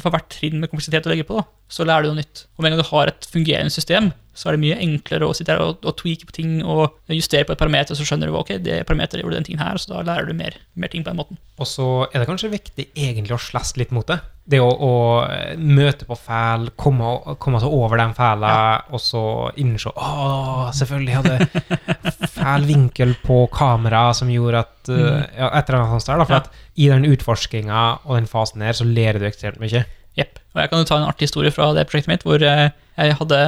for 0.03 0.11
hvert 0.11 0.27
trinn 0.33 0.59
med 0.59 0.67
kompleksitet 0.67 1.05
å 1.07 1.11
legge 1.13 1.23
på, 1.27 1.37
da, 1.39 1.45
så 1.71 1.85
lærer 1.87 2.05
du 2.05 2.11
noe 2.11 2.19
nytt. 2.19 2.43
Og 2.55 2.63
med 2.63 2.69
en 2.69 2.75
gang 2.75 2.83
du 2.83 2.89
har 2.89 3.11
et 3.11 3.27
fungerende 3.31 3.71
system, 3.71 4.09
så 4.35 4.49
er 4.49 4.57
det 4.57 4.63
mye 4.65 4.79
enklere 4.83 5.29
å 5.29 5.35
sitte 5.35 5.53
her 5.53 5.63
og, 5.63 5.79
og 5.87 5.95
tweake 6.01 6.27
på 6.27 6.35
ting 6.35 6.57
og 6.59 6.97
justere 7.07 7.47
på 7.47 7.55
et 7.55 7.61
parameter, 7.61 7.95
så 7.95 8.03
skjønner 8.07 8.27
du 8.27 8.35
ok, 8.35 8.57
det 8.65 8.81
parameteret 8.89 9.23
gjorde 9.23 9.39
den 9.39 9.47
tingen 9.47 9.63
her, 9.63 9.79
så 9.79 9.93
da 9.93 10.03
lærer 10.03 10.27
du 10.27 10.35
mer, 10.35 10.57
mer 10.75 10.91
ting 10.91 11.05
på 11.05 11.13
den 11.13 11.21
måten. 11.21 11.39
Og 11.55 11.69
så 11.71 11.87
er 12.09 12.19
det 12.19 12.27
kanskje 12.27 12.51
viktig 12.51 12.89
egentlig 12.91 13.37
å 13.37 13.39
slåss 13.39 13.77
litt 13.79 13.95
mot 13.95 14.07
det. 14.11 14.19
Det 14.45 14.59
å, 14.61 14.67
å 14.69 14.89
eh, 15.25 15.55
møte 15.57 16.05
på 16.05 16.13
fæl, 16.21 16.67
komme, 16.77 17.15
komme 17.41 17.57
seg 17.63 17.71
over 17.73 17.97
den 17.97 18.11
feilen, 18.13 18.83
og 18.93 19.01
så 19.01 19.21
innse 19.57 19.89
Å, 19.89 20.67
selvfølgelig 20.77 21.15
hadde 21.17 22.27
fæl 22.29 22.67
vinkel 22.69 23.15
på 23.25 23.39
kamera 23.53 24.03
som 24.13 24.29
gjorde 24.29 24.61
at 24.61 24.91
eh, 24.93 25.23
ja, 25.39 25.49
Et 25.49 25.69
eller 25.71 25.79
annet 25.79 25.95
sånt 25.95 26.11
der. 26.11 26.21
Da, 26.21 26.27
for 26.29 26.37
Ja. 26.37 26.41
at 26.43 26.77
i 26.77 26.89
den 26.91 27.07
utforskinga 27.09 27.83
og 28.05 28.19
den 28.19 28.27
fasen 28.29 28.61
der, 28.61 28.77
så 28.77 28.85
ler 28.85 29.17
du 29.17 29.25
ekstremt 29.25 29.57
mye. 29.63 29.81
Jepp. 30.15 30.37
Og 30.53 30.61
jeg 30.61 30.69
kan 30.71 30.79
jo 30.83 30.87
ta 30.87 30.99
en 30.99 31.07
artig 31.09 31.25
historie 31.27 31.51
fra 31.51 31.71
det 31.75 31.87
prosjektet 31.89 32.11
mitt, 32.13 32.25
hvor 32.27 32.43
eh, 32.45 32.67
jeg 32.95 33.15
hadde 33.19 33.39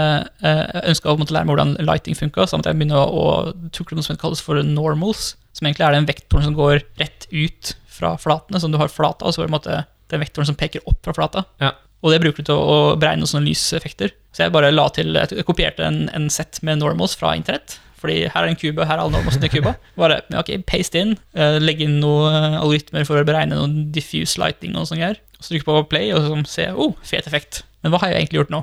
ønska 0.90 1.14
å 1.14 1.18
lære 1.20 1.46
meg 1.46 1.54
hvordan 1.54 1.76
lighting 1.88 2.18
funka, 2.18 2.48
så 2.50 2.58
måtte 2.58 2.74
jeg 2.74 2.80
begynne 2.82 2.98
å, 2.98 3.06
å 3.08 3.70
tukle 3.76 3.96
noe 4.00 4.04
som 4.08 4.18
kalles 4.20 4.42
for 4.44 4.60
normals, 4.66 5.36
som 5.54 5.70
egentlig 5.70 5.86
er 5.88 5.94
den 5.96 6.10
vektoren 6.10 6.50
som 6.50 6.58
går 6.58 6.82
rett 7.00 7.30
ut 7.32 7.76
fra 7.98 8.16
flatene, 8.20 8.60
som 8.60 8.74
du 8.74 8.82
har 8.82 8.90
flata, 8.92 9.30
og 9.30 9.34
så 9.38 9.46
på 9.46 9.48
en 9.48 9.56
måte 9.56 9.78
den 10.12 10.24
vektoren 10.24 10.50
som 10.50 10.58
peker 10.60 10.86
opp 10.90 11.02
fra 11.06 11.16
flata. 11.18 11.44
Ja. 11.64 11.74
Og 12.06 12.14
det 12.14 12.22
bruker 12.22 12.46
du 12.46 12.52
til 12.52 12.62
å 12.62 12.96
beregne 13.00 13.28
sånne 13.28 13.50
lyseffekter. 13.50 14.14
Så 14.36 14.46
jeg 14.46 14.54
bare 14.54 14.70
la 14.74 14.86
til, 14.94 15.18
jeg 15.18 15.46
kopierte 15.48 15.86
en, 15.86 16.06
en 16.14 16.30
sett 16.34 16.62
med 16.66 16.82
normals 16.84 17.18
fra 17.18 17.34
internett. 17.38 17.80
Fordi 17.98 18.28
her 18.30 18.46
er 18.46 18.52
en 18.52 18.60
kube, 18.60 18.86
her 18.86 19.00
er 19.00 19.04
alle 19.04 19.16
normalsene 19.16 19.48
i 19.50 19.52
kuba. 19.52 19.74
Bare 19.98 20.20
ok, 20.38 20.52
paste 20.70 21.02
inn, 21.02 21.16
eh, 21.34 21.58
legge 21.62 21.88
inn 21.88 21.98
noen 22.04 22.60
algoritmer 22.60 23.08
for 23.10 23.18
å 23.18 23.26
beregne 23.26 23.58
noen 23.58 23.88
diffuse 23.94 24.38
lighting 24.42 24.78
og 24.78 24.86
sånne 24.90 25.02
greier. 25.02 25.22
Så 25.40 25.54
trykke 25.54 25.66
på 25.66 25.86
play 25.90 26.12
og 26.14 26.22
så 26.26 26.38
se, 26.50 26.68
oh, 26.78 26.94
fet 27.06 27.30
effekt. 27.30 27.64
Men 27.82 27.94
hva 27.94 28.04
har 28.04 28.14
jeg 28.14 28.28
egentlig 28.28 28.44
gjort 28.44 28.54
nå? 28.54 28.62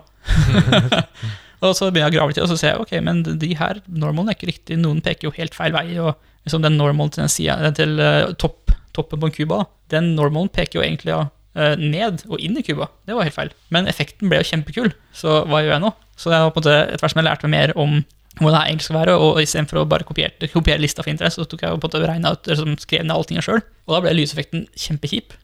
og 1.64 1.74
så 1.74 1.88
begynner 1.88 2.06
jeg 2.06 2.14
å 2.14 2.16
grave 2.18 2.30
litt 2.30 2.42
og 2.44 2.50
så 2.52 2.60
ser 2.60 2.74
jeg, 2.74 2.86
ok, 2.86 2.94
men 3.06 3.24
de 3.26 3.50
her 3.58 3.82
normalene 3.88 4.34
er 4.34 4.38
ikke 4.38 4.52
riktig, 4.52 4.78
noen 4.78 5.02
peker 5.02 5.28
jo 5.28 5.34
helt 5.34 5.56
feil 5.56 5.74
vei, 5.74 5.86
og 6.02 6.14
liksom 6.46 6.62
den 6.62 6.78
normalen 6.78 7.14
til, 7.14 7.24
den 7.24 7.32
siden, 7.32 7.78
til 7.78 7.98
eh, 8.02 8.34
topp, 8.38 8.63
toppen 8.96 9.22
på 9.22 9.30
en 9.30 9.36
kuba, 9.36 9.64
den 9.92 10.14
normalen 10.18 10.52
peker 10.54 10.80
jo 10.80 10.84
egentlig 10.86 11.12
ja, 11.14 11.26
eh, 11.58 11.76
ned 11.80 12.24
og 12.30 12.40
inn 12.40 12.58
i 12.58 12.64
kuba. 12.66 12.90
Det 13.06 13.16
var 13.16 13.28
helt 13.28 13.36
feil. 13.36 13.54
Men 13.74 13.90
effekten 13.90 14.30
ble 14.30 14.42
jo 14.42 14.50
kjempekul, 14.50 14.92
så 15.16 15.42
hva 15.48 15.62
gjør 15.64 15.76
jeg 15.76 15.84
nå? 15.86 15.94
Så 16.20 16.30
jeg 16.30 16.44
har 16.44 16.52
på 16.54 16.62
en 16.62 16.64
måte, 16.64 16.76
etter 16.92 17.02
hvert 17.02 17.14
som 17.14 17.22
jeg 17.22 17.28
lærte 17.28 17.48
meg 17.48 17.56
mer 17.58 17.74
om 17.80 18.04
hvordan 18.40 18.56
det 18.56 18.66
egentlig 18.66 18.86
skal 18.88 18.96
være, 18.98 19.14
og 19.22 19.36
istedenfor 19.42 19.78
å 19.78 19.84
bare 19.86 20.06
kopiere, 20.06 20.48
kopiere 20.50 20.82
lista 20.82 21.04
for 21.04 21.12
interesse, 21.12 21.38
så 21.38 21.46
tok 21.46 21.60
jeg 21.62 21.70
på 21.70 21.76
en 21.78 21.82
måte 21.84 22.00
regnet 22.02 22.34
ut, 22.34 22.48
liksom, 22.50 22.74
skrev 22.82 23.04
ned 23.04 23.14
alle 23.14 23.28
tingene 23.28 23.44
sjøl, 23.46 23.60
og 23.86 23.94
da 23.94 24.00
ble 24.02 24.14
lyseffekten 24.18 24.64
kjempekjip. 24.74 25.36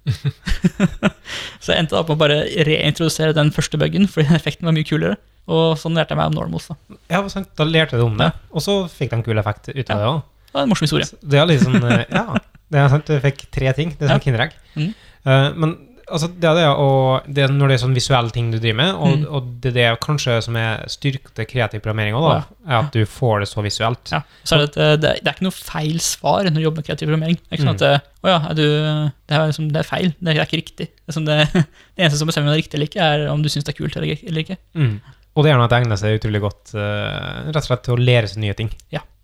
så 1.62 1.70
jeg 1.70 1.84
endte 1.84 1.94
da 1.94 2.02
på 2.06 2.16
å 2.16 2.18
bare 2.18 2.40
reintrodusere 2.66 3.36
den 3.36 3.52
første 3.54 3.78
bugen, 3.78 4.10
fordi 4.10 4.34
effekten 4.34 4.66
var 4.66 4.74
mye 4.74 4.88
kulere. 4.88 5.20
Og 5.50 5.78
sånn 5.80 5.96
lærte 5.98 6.14
jeg 6.14 6.20
meg 6.20 6.32
om 6.32 6.36
normals. 6.36 6.68
Da. 6.70 6.98
Ja, 7.10 7.22
sant. 7.32 7.48
Da 7.58 7.66
lærte 7.66 7.98
du 7.98 8.04
om 8.04 8.18
det, 8.18 8.32
og 8.50 8.62
så 8.62 8.82
fikk 8.90 9.14
de 9.14 9.20
en 9.20 9.26
kul 9.26 9.40
effekt 9.40 9.70
ut 9.70 9.86
av 9.86 10.02
det 10.02 10.10
òg. 10.10 10.20
Det 10.50 10.58
var 10.58 10.66
en 10.66 10.72
morsom 10.72 10.88
historie. 10.88 11.06
Det 11.22 11.38
er 11.38 11.62
sånn 11.62 11.84
eh, 11.86 12.04
Ja, 12.10 12.38
det 12.70 12.80
er 12.80 12.90
sant. 12.92 13.06
Du 13.06 13.22
fikk 13.24 13.46
tre 13.52 13.72
ting. 13.76 13.94
Det 13.96 14.06
er 14.06 14.14
sånn 14.14 14.20
Ja. 14.20 14.26
Kinderegg. 14.26 14.58
Mm. 14.76 14.90
Uh, 15.26 15.48
men 15.58 15.78
altså, 16.10 16.28
det 16.40 16.48
er 16.48 16.56
det, 16.58 16.66
og 16.82 17.28
det 17.30 17.44
er 17.44 17.52
når 17.54 17.70
det 17.70 17.76
er 17.76 17.82
sånn 17.84 17.96
visuelle 17.96 18.34
ting 18.34 18.50
du 18.52 18.58
driver 18.58 18.78
med, 18.80 18.90
og, 18.94 19.12
mm. 19.20 19.24
og 19.36 19.50
det 19.62 19.70
er 19.72 19.76
det 19.78 20.02
kanskje 20.04 20.36
som 20.46 20.58
er 20.60 20.82
styrke 20.90 21.32
til 21.36 21.48
kreativ 21.50 21.82
programmering 21.84 22.16
òg, 22.18 22.28
ja. 22.32 22.40
er 22.66 22.76
at 22.80 22.96
du 22.96 23.04
får 23.08 23.44
det 23.44 23.50
så 23.50 23.64
visuelt. 23.64 24.12
Ja. 24.14 24.22
Så 24.42 24.56
er 24.56 24.64
det, 24.64 24.70
eh, 24.76 24.96
det, 24.96 25.14
det 25.20 25.30
er 25.30 25.38
ikke 25.38 25.48
noe 25.48 25.56
feil 25.56 26.00
svar 26.04 26.48
når 26.48 26.58
du 26.58 26.64
jobber 26.66 26.82
med 26.82 26.88
kreativ 26.88 27.10
programmering. 27.10 27.38
Det 27.40 27.48
er 27.52 27.60
ikke 27.60 27.68
sånn 27.68 27.78
at 27.78 27.86
eh, 27.88 28.08
Å 28.20 28.28
ja, 28.28 28.40
er 28.50 28.58
du, 28.58 28.66
det, 28.66 29.36
er 29.36 29.46
liksom, 29.52 29.70
det 29.72 29.80
er 29.80 29.88
feil. 29.88 30.10
Det 30.18 30.34
er 30.34 30.42
ikke 30.44 30.60
riktig. 30.60 30.90
Det, 30.92 31.08
er 31.08 31.16
som 31.16 31.28
det, 31.28 31.38
det 31.94 32.02
eneste 32.02 32.20
som 32.20 32.30
bestemmer 32.30 32.50
om 32.50 32.54
det 32.54 32.58
er 32.58 32.64
riktig 32.64 32.78
eller 32.78 32.90
ikke, 32.90 33.06
er 33.06 33.30
om 33.32 33.44
du 33.44 33.48
syns 33.52 33.68
det 33.68 33.74
er 33.74 33.80
kult 33.80 33.96
eller 34.00 34.44
ikke- 34.44 34.60
Mm. 34.74 35.00
Og 35.38 35.44
det 35.44 35.52
er 35.52 35.58
noe 35.58 35.68
at 35.68 35.72
det 35.72 35.78
egner 35.84 35.98
seg 36.00 36.16
utrolig 36.18 36.40
godt 36.42 36.72
uh, 36.74 37.46
rett 37.46 37.60
og 37.60 37.66
slett 37.68 37.84
til 37.86 37.94
å 37.94 38.02
lære 38.02 38.28
seg 38.28 38.40
nye 38.42 38.54
ting. 38.58 38.70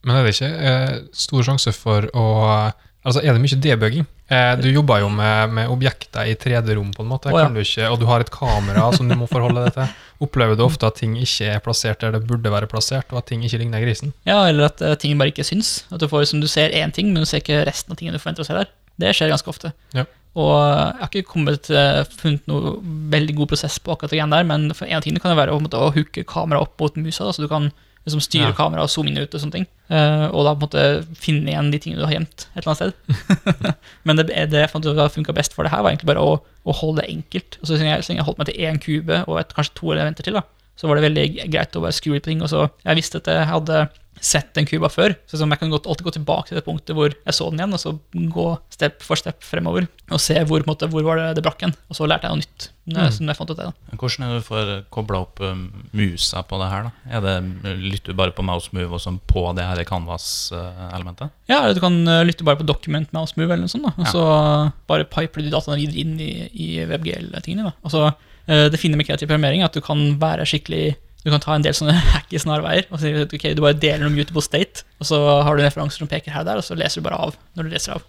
Men 0.07 0.21
er 0.21 0.23
det 0.23 0.37
ikke 0.37 0.51
uh, 0.55 0.93
stor 1.19 1.47
sjanse 1.49 1.73
for 1.75 2.07
å 2.15 2.27
Altså, 3.07 3.23
er 3.23 3.37
det 3.37 3.43
mye 3.43 3.59
debugging? 3.63 4.07
Eh, 4.27 4.53
du 4.59 4.67
jobber 4.67 5.05
jo 5.05 5.09
med, 5.15 5.53
med 5.55 5.71
objekter 5.71 6.27
i 6.27 6.35
3D-rom, 6.35 6.89
på 6.97 7.05
en 7.05 7.11
måte, 7.13 7.31
Oh, 7.31 7.39
ja. 7.39 7.45
kan 7.47 7.55
du 7.55 7.61
ikke, 7.63 7.87
og 7.93 8.01
du 8.01 8.07
har 8.09 8.25
et 8.25 8.33
kamera 8.35 8.89
som 8.97 9.07
du 9.07 9.15
må 9.15 9.29
forholde 9.31 9.63
deg 9.63 9.77
til. 9.77 9.93
Opplever 10.27 10.59
du 10.59 10.65
ofte 10.65 10.89
at 10.89 10.99
ting 10.99 11.15
ikke 11.21 11.53
er 11.55 11.63
plassert 11.63 12.03
der 12.03 12.17
det 12.17 12.25
burde 12.27 12.51
være 12.51 12.67
plassert, 12.71 13.07
og 13.15 13.21
at 13.23 13.29
ting 13.31 13.45
ikke 13.47 13.61
ligner 13.63 13.85
grisen? 13.85 14.11
Ja, 14.27 14.41
Eller 14.49 14.73
at 14.73 14.83
uh, 14.83 14.97
ting 14.99 15.15
bare 15.21 15.31
ikke 15.31 15.47
syns. 15.47 15.85
At 15.95 16.03
du 16.03 16.09
får 16.11 16.27
som 16.33 16.43
du 16.43 16.49
ser 16.51 16.75
én 16.75 16.91
ting, 16.91 17.13
men 17.15 17.23
du 17.23 17.31
ser 17.31 17.45
ikke 17.45 17.63
resten 17.69 17.95
av 17.95 18.01
tingene 18.01 18.19
du 18.19 18.23
forventer 18.25 18.43
å 18.43 18.49
se 18.49 18.59
der. 18.59 18.73
Det 18.99 19.15
skjer 19.15 19.31
ganske 19.31 19.53
ofte. 19.55 19.71
Ja. 19.95 20.07
Og 20.37 20.53
jeg 20.57 21.01
har 21.01 21.11
ikke 21.13 21.31
kommet, 21.31 21.71
uh, 21.71 22.03
funnet 22.19 22.51
noe 22.51 22.77
veldig 23.15 23.39
god 23.39 23.55
prosess 23.55 23.79
på 23.79 23.95
akkurat 23.95 24.13
det 24.13 24.25
der, 24.35 24.51
men 24.51 24.73
for 24.75 24.89
en 24.91 24.99
av 24.99 25.07
tingene 25.07 25.23
kan 25.23 25.33
det 25.33 25.39
være 25.39 25.55
å, 25.55 25.63
måte, 25.63 25.79
å 25.79 25.95
hooke 25.95 26.27
kameraet 26.27 26.67
opp 26.67 26.83
mot 26.83 26.99
musa, 27.07 27.29
da, 27.29 27.37
så 27.37 27.47
du 27.47 27.49
kan 27.53 27.71
liksom 28.07 28.23
styre 28.23 28.51
Ja. 28.53 28.57
kameraet 28.57 28.87
og 28.87 28.93
zoome 28.93 29.11
inn 29.11 29.19
og 29.19 29.27
ut 29.27 29.35
og 29.35 29.43
sånne 29.43 29.57
ting. 29.57 29.67
Uh, 29.91 30.27
og 30.31 30.47
da 30.47 30.55
på 30.55 30.63
en 30.63 30.67
måte 30.67 31.21
finne 31.21 31.51
igjen 31.53 31.71
de 31.73 31.81
tingene 31.83 32.03
du 32.03 32.07
har 32.07 32.15
gjemt 32.17 32.47
et 32.55 32.63
eller 32.63 32.73
annet 32.73 32.83
sted. 32.83 33.75
men 34.07 34.21
det, 34.21 34.27
det 34.53 34.63
jeg 34.63 34.73
fant 34.73 34.87
ut 34.87 34.99
har 34.99 35.13
funka 35.13 35.35
best 35.37 35.57
for 35.57 35.67
det 35.67 35.75
her, 35.75 35.83
var 35.83 35.93
egentlig 35.93 36.11
bare 36.13 36.23
å, 36.23 36.39
å 36.41 36.77
holde 36.81 37.03
det 37.03 37.11
enkelt. 37.13 37.59
Og 37.61 37.69
så 37.69 37.79
lenge 37.79 37.97
jeg, 37.97 38.09
jeg 38.17 38.27
holdt 38.27 38.41
meg 38.43 38.51
til 38.51 38.63
én 38.67 38.83
kube 38.83 39.23
og 39.27 39.41
et, 39.43 39.55
kanskje 39.57 39.79
to 39.81 39.93
elementer 39.95 40.27
til, 40.27 40.39
da, 40.39 40.47
så 40.79 40.89
var 40.89 40.99
det 40.99 41.07
veldig 41.09 41.27
greit 41.53 41.77
å 41.79 41.83
bare 41.85 41.97
skru 41.97 42.15
litt 42.15 42.27
på 42.27 42.33
ting. 42.33 42.43
Og 42.47 42.53
så 42.53 42.67
jeg 42.85 42.99
visste 42.99 43.23
at 43.23 43.31
jeg 43.33 43.51
hadde 43.51 43.87
sett 44.21 44.57
en 44.57 44.67
kuba 44.67 44.89
før, 44.89 45.13
så 45.29 45.37
sånn, 45.39 45.51
jeg 45.53 45.61
kan 45.61 45.73
alltid 45.77 46.05
gå 46.07 46.13
tilbake 46.17 46.49
til 46.49 46.57
det 46.59 46.65
punktet 46.65 46.97
hvor 46.97 47.13
jeg 47.13 47.35
så 47.37 47.51
den 47.51 47.61
igjen, 47.61 47.75
og 47.77 47.81
så 47.83 47.93
gå 48.33 48.47
step 48.73 49.03
for 49.05 49.17
step 49.21 49.43
fremover 49.45 49.87
og 50.11 50.21
se 50.23 50.35
hvor, 50.49 50.63
måte, 50.67 50.89
hvor 50.89 51.05
var 51.05 51.17
det 51.21 51.27
det 51.37 51.45
brakk 51.45 51.61
hen. 51.67 51.75
Og 51.91 51.99
så 51.99 52.07
lærte 52.09 52.25
jeg 52.27 52.33
noe 52.33 52.41
nytt. 52.45 52.69
jeg- 52.87 53.13
Som 53.13 53.27
jeg 53.27 53.37
fant 53.37 53.51
ut 53.51 53.57
det 53.59 53.67
da. 53.67 53.73
Hvordan 53.99 54.23
er 54.25 54.33
det 54.33 54.39
du 54.43 54.47
får 54.47 54.85
kobla 54.95 55.19
opp 55.21 55.41
um, 55.41 55.65
musa 55.93 56.43
på 56.47 56.59
det 56.63 56.69
her? 56.71 56.83
da? 57.11 57.21
Det, 57.21 57.77
Lytter 57.83 58.13
du 58.15 58.15
bare 58.15 58.31
på 58.33 58.45
mouse 58.47 58.71
move 58.73 58.93
og 58.95 59.01
sånn 59.03 59.19
på 59.27 59.43
det 59.57 59.65
her 59.67 59.83
canvas-elementet? 59.85 61.31
Ja, 61.51 61.73
du 61.73 61.81
kan 61.83 61.97
uh, 62.09 62.23
lytte 62.27 62.45
bare 62.47 62.59
på 62.61 62.67
document 62.67 63.13
mouse 63.17 63.35
move 63.37 63.51
eller 63.53 63.67
noe 63.67 63.73
sånt, 63.73 63.87
da. 63.87 63.93
og 63.97 64.07
Ja. 64.07 64.13
så 64.13 64.73
bare 64.89 65.05
piper 65.05 65.43
du 65.43 65.51
dataene 65.51 65.79
videre 65.81 66.01
inn 66.03 66.17
i, 66.21 66.49
i 66.55 66.87
WebGL-tingene. 66.87 67.71
da. 67.71 67.73
Og 67.85 67.91
så 67.93 68.05
uh, 68.07 68.69
Det 68.71 68.79
fine 68.81 68.97
med 68.97 69.07
kreativ 69.07 69.29
programmering 69.29 69.63
er 69.63 69.67
at 69.71 69.75
du 69.77 69.81
kan 69.81 70.19
være 70.21 70.47
skikkelig 70.47 70.97
du 71.27 71.33
kan 71.35 71.43
ta 71.43 71.57
en 71.59 71.65
del 71.65 71.75
sånne 71.75 71.95
hacky 72.15 72.39
snarveier 72.39 72.87
og 72.87 73.01
si 73.03 73.11
at 73.19 73.33
ok, 73.35 73.49
du 73.59 73.65
bare 73.65 73.79
deler 73.83 74.05
noe 74.07 74.15
mutable 74.15 74.45
state, 74.45 74.87
og 75.03 75.09
så 75.09 75.19
har 75.43 75.57
du 75.57 75.65
referanser 75.65 76.05
som 76.05 76.11
peker 76.11 76.31
her 76.31 76.45
og 76.45 76.53
der, 76.53 76.61
og 76.63 76.67
så 76.67 76.79
leser 76.79 77.03
du 77.03 77.09
bare 77.09 77.19
av 77.27 77.35
når 77.59 77.67
du 77.67 77.75
leser 77.75 77.97
av. 77.97 78.05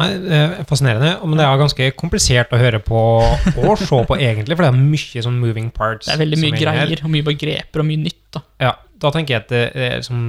Nei, 0.00 0.08
det 0.22 0.36
er 0.36 0.52
fascinerende, 0.68 1.10
men 1.28 1.36
det 1.36 1.44
er 1.44 1.58
ganske 1.60 1.88
komplisert 2.00 2.52
å 2.52 2.60
høre 2.60 2.80
på 2.84 3.00
og 3.60 3.80
se 3.80 4.02
på, 4.08 4.16
egentlig, 4.16 4.56
for 4.56 4.64
det 4.64 4.70
er 4.72 4.78
mye 4.80 5.24
sånn 5.26 5.40
moving 5.40 5.68
parts. 5.74 6.08
Det 6.08 6.14
er 6.16 6.22
veldig 6.24 6.40
mye 6.40 6.60
greier 6.60 7.04
og 7.04 7.12
mye 7.12 7.26
begreper 7.26 7.84
og 7.84 7.88
mye 7.88 8.04
nytt. 8.06 8.22
da. 8.36 8.44
Ja, 8.68 8.72
da 9.04 9.12
tenker 9.12 9.36
jeg 9.36 9.44
at 9.44 9.52
det, 9.52 9.64
er 9.76 9.98
liksom, 10.00 10.22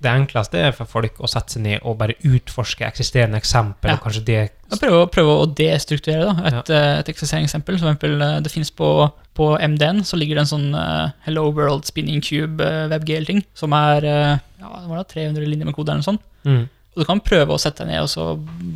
det 0.00 0.10
enkleste 0.10 0.58
er 0.58 0.72
for 0.72 0.88
folk 0.88 1.18
å 1.20 1.28
sette 1.28 1.52
seg 1.56 1.62
ned 1.66 1.82
og 1.84 1.98
bare 2.00 2.14
utforske 2.24 2.86
eksisterende 2.86 3.36
eksempel, 3.40 3.90
Ja. 3.90 3.98
og 3.98 4.04
kanskje 4.06 4.24
det 4.24 4.40
Prøve, 4.80 5.02
prøve 5.10 5.32
å 5.42 5.46
destrukturere 5.58 6.28
da. 6.30 6.46
et, 6.46 6.68
ja. 6.70 6.80
et 7.00 7.08
eksisterende 7.10 7.48
eksempel. 7.50 7.76
For 7.76 7.88
eksempel, 7.90 8.14
eh, 8.22 8.36
det 8.40 8.52
finnes 8.52 8.70
på, 8.70 8.88
på 9.34 9.48
MD-en 9.60 10.04
så 10.06 10.16
ligger 10.16 10.38
det 10.38 10.44
en 10.46 10.52
sånn 10.52 10.68
uh, 10.78 11.10
Hello 11.26 11.48
World 11.50 11.84
Spinning 11.90 12.22
Cube 12.22 12.62
uh, 12.62 12.86
WebGL-ting, 12.92 13.42
som 13.58 13.74
er 13.76 14.06
uh, 14.06 14.36
ja, 14.62 14.68
det 14.80 14.88
var 14.92 15.00
da 15.02 15.08
300 15.10 15.48
linjer 15.50 15.66
med 15.66 15.74
kode 15.76 15.90
eller 15.92 16.04
noe 16.04 16.10
sånt. 16.12 16.22
mm. 16.46 16.68
Og 16.90 17.04
du 17.04 17.06
kan 17.06 17.20
prøve 17.22 17.54
å 17.54 17.58
sette 17.62 17.84
deg 17.84 17.92
ned 17.92 18.02
og 18.02 18.08
så 18.10 18.24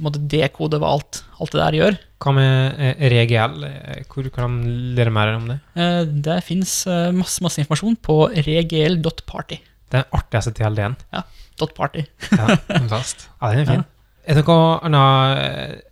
måtte 0.05 0.21
dekode 0.31 0.79
hva 0.79 0.93
alt, 0.95 1.25
alt 1.43 1.51
det 1.51 1.59
der 1.59 1.77
gjør. 1.81 1.97
Hva 2.23 2.33
med 2.37 2.79
eh, 2.79 3.01
ReGL? 3.11 3.57
Eh, 3.67 4.05
Hvor 4.07 4.29
kan 4.37 4.55
dere 4.95 5.11
lære 5.11 5.15
mer 5.17 5.33
om 5.35 5.49
det? 5.51 5.57
Eh, 5.75 6.03
det 6.23 6.37
fins 6.47 6.77
masse, 7.17 7.43
masse 7.43 7.59
informasjon 7.65 7.99
på 8.07 8.21
regl.party. 8.47 9.59
Den 9.95 10.07
artigste 10.15 10.53
TLD-en. 10.57 10.97
Ja. 11.15 11.25
dot 11.61 11.75
party. 11.77 12.03
ja, 12.35 12.47
den 13.55 13.65
er 13.65 13.69
fin. 13.69 13.85
Er 14.25 14.39
det 14.39 14.45
noen 14.49 14.95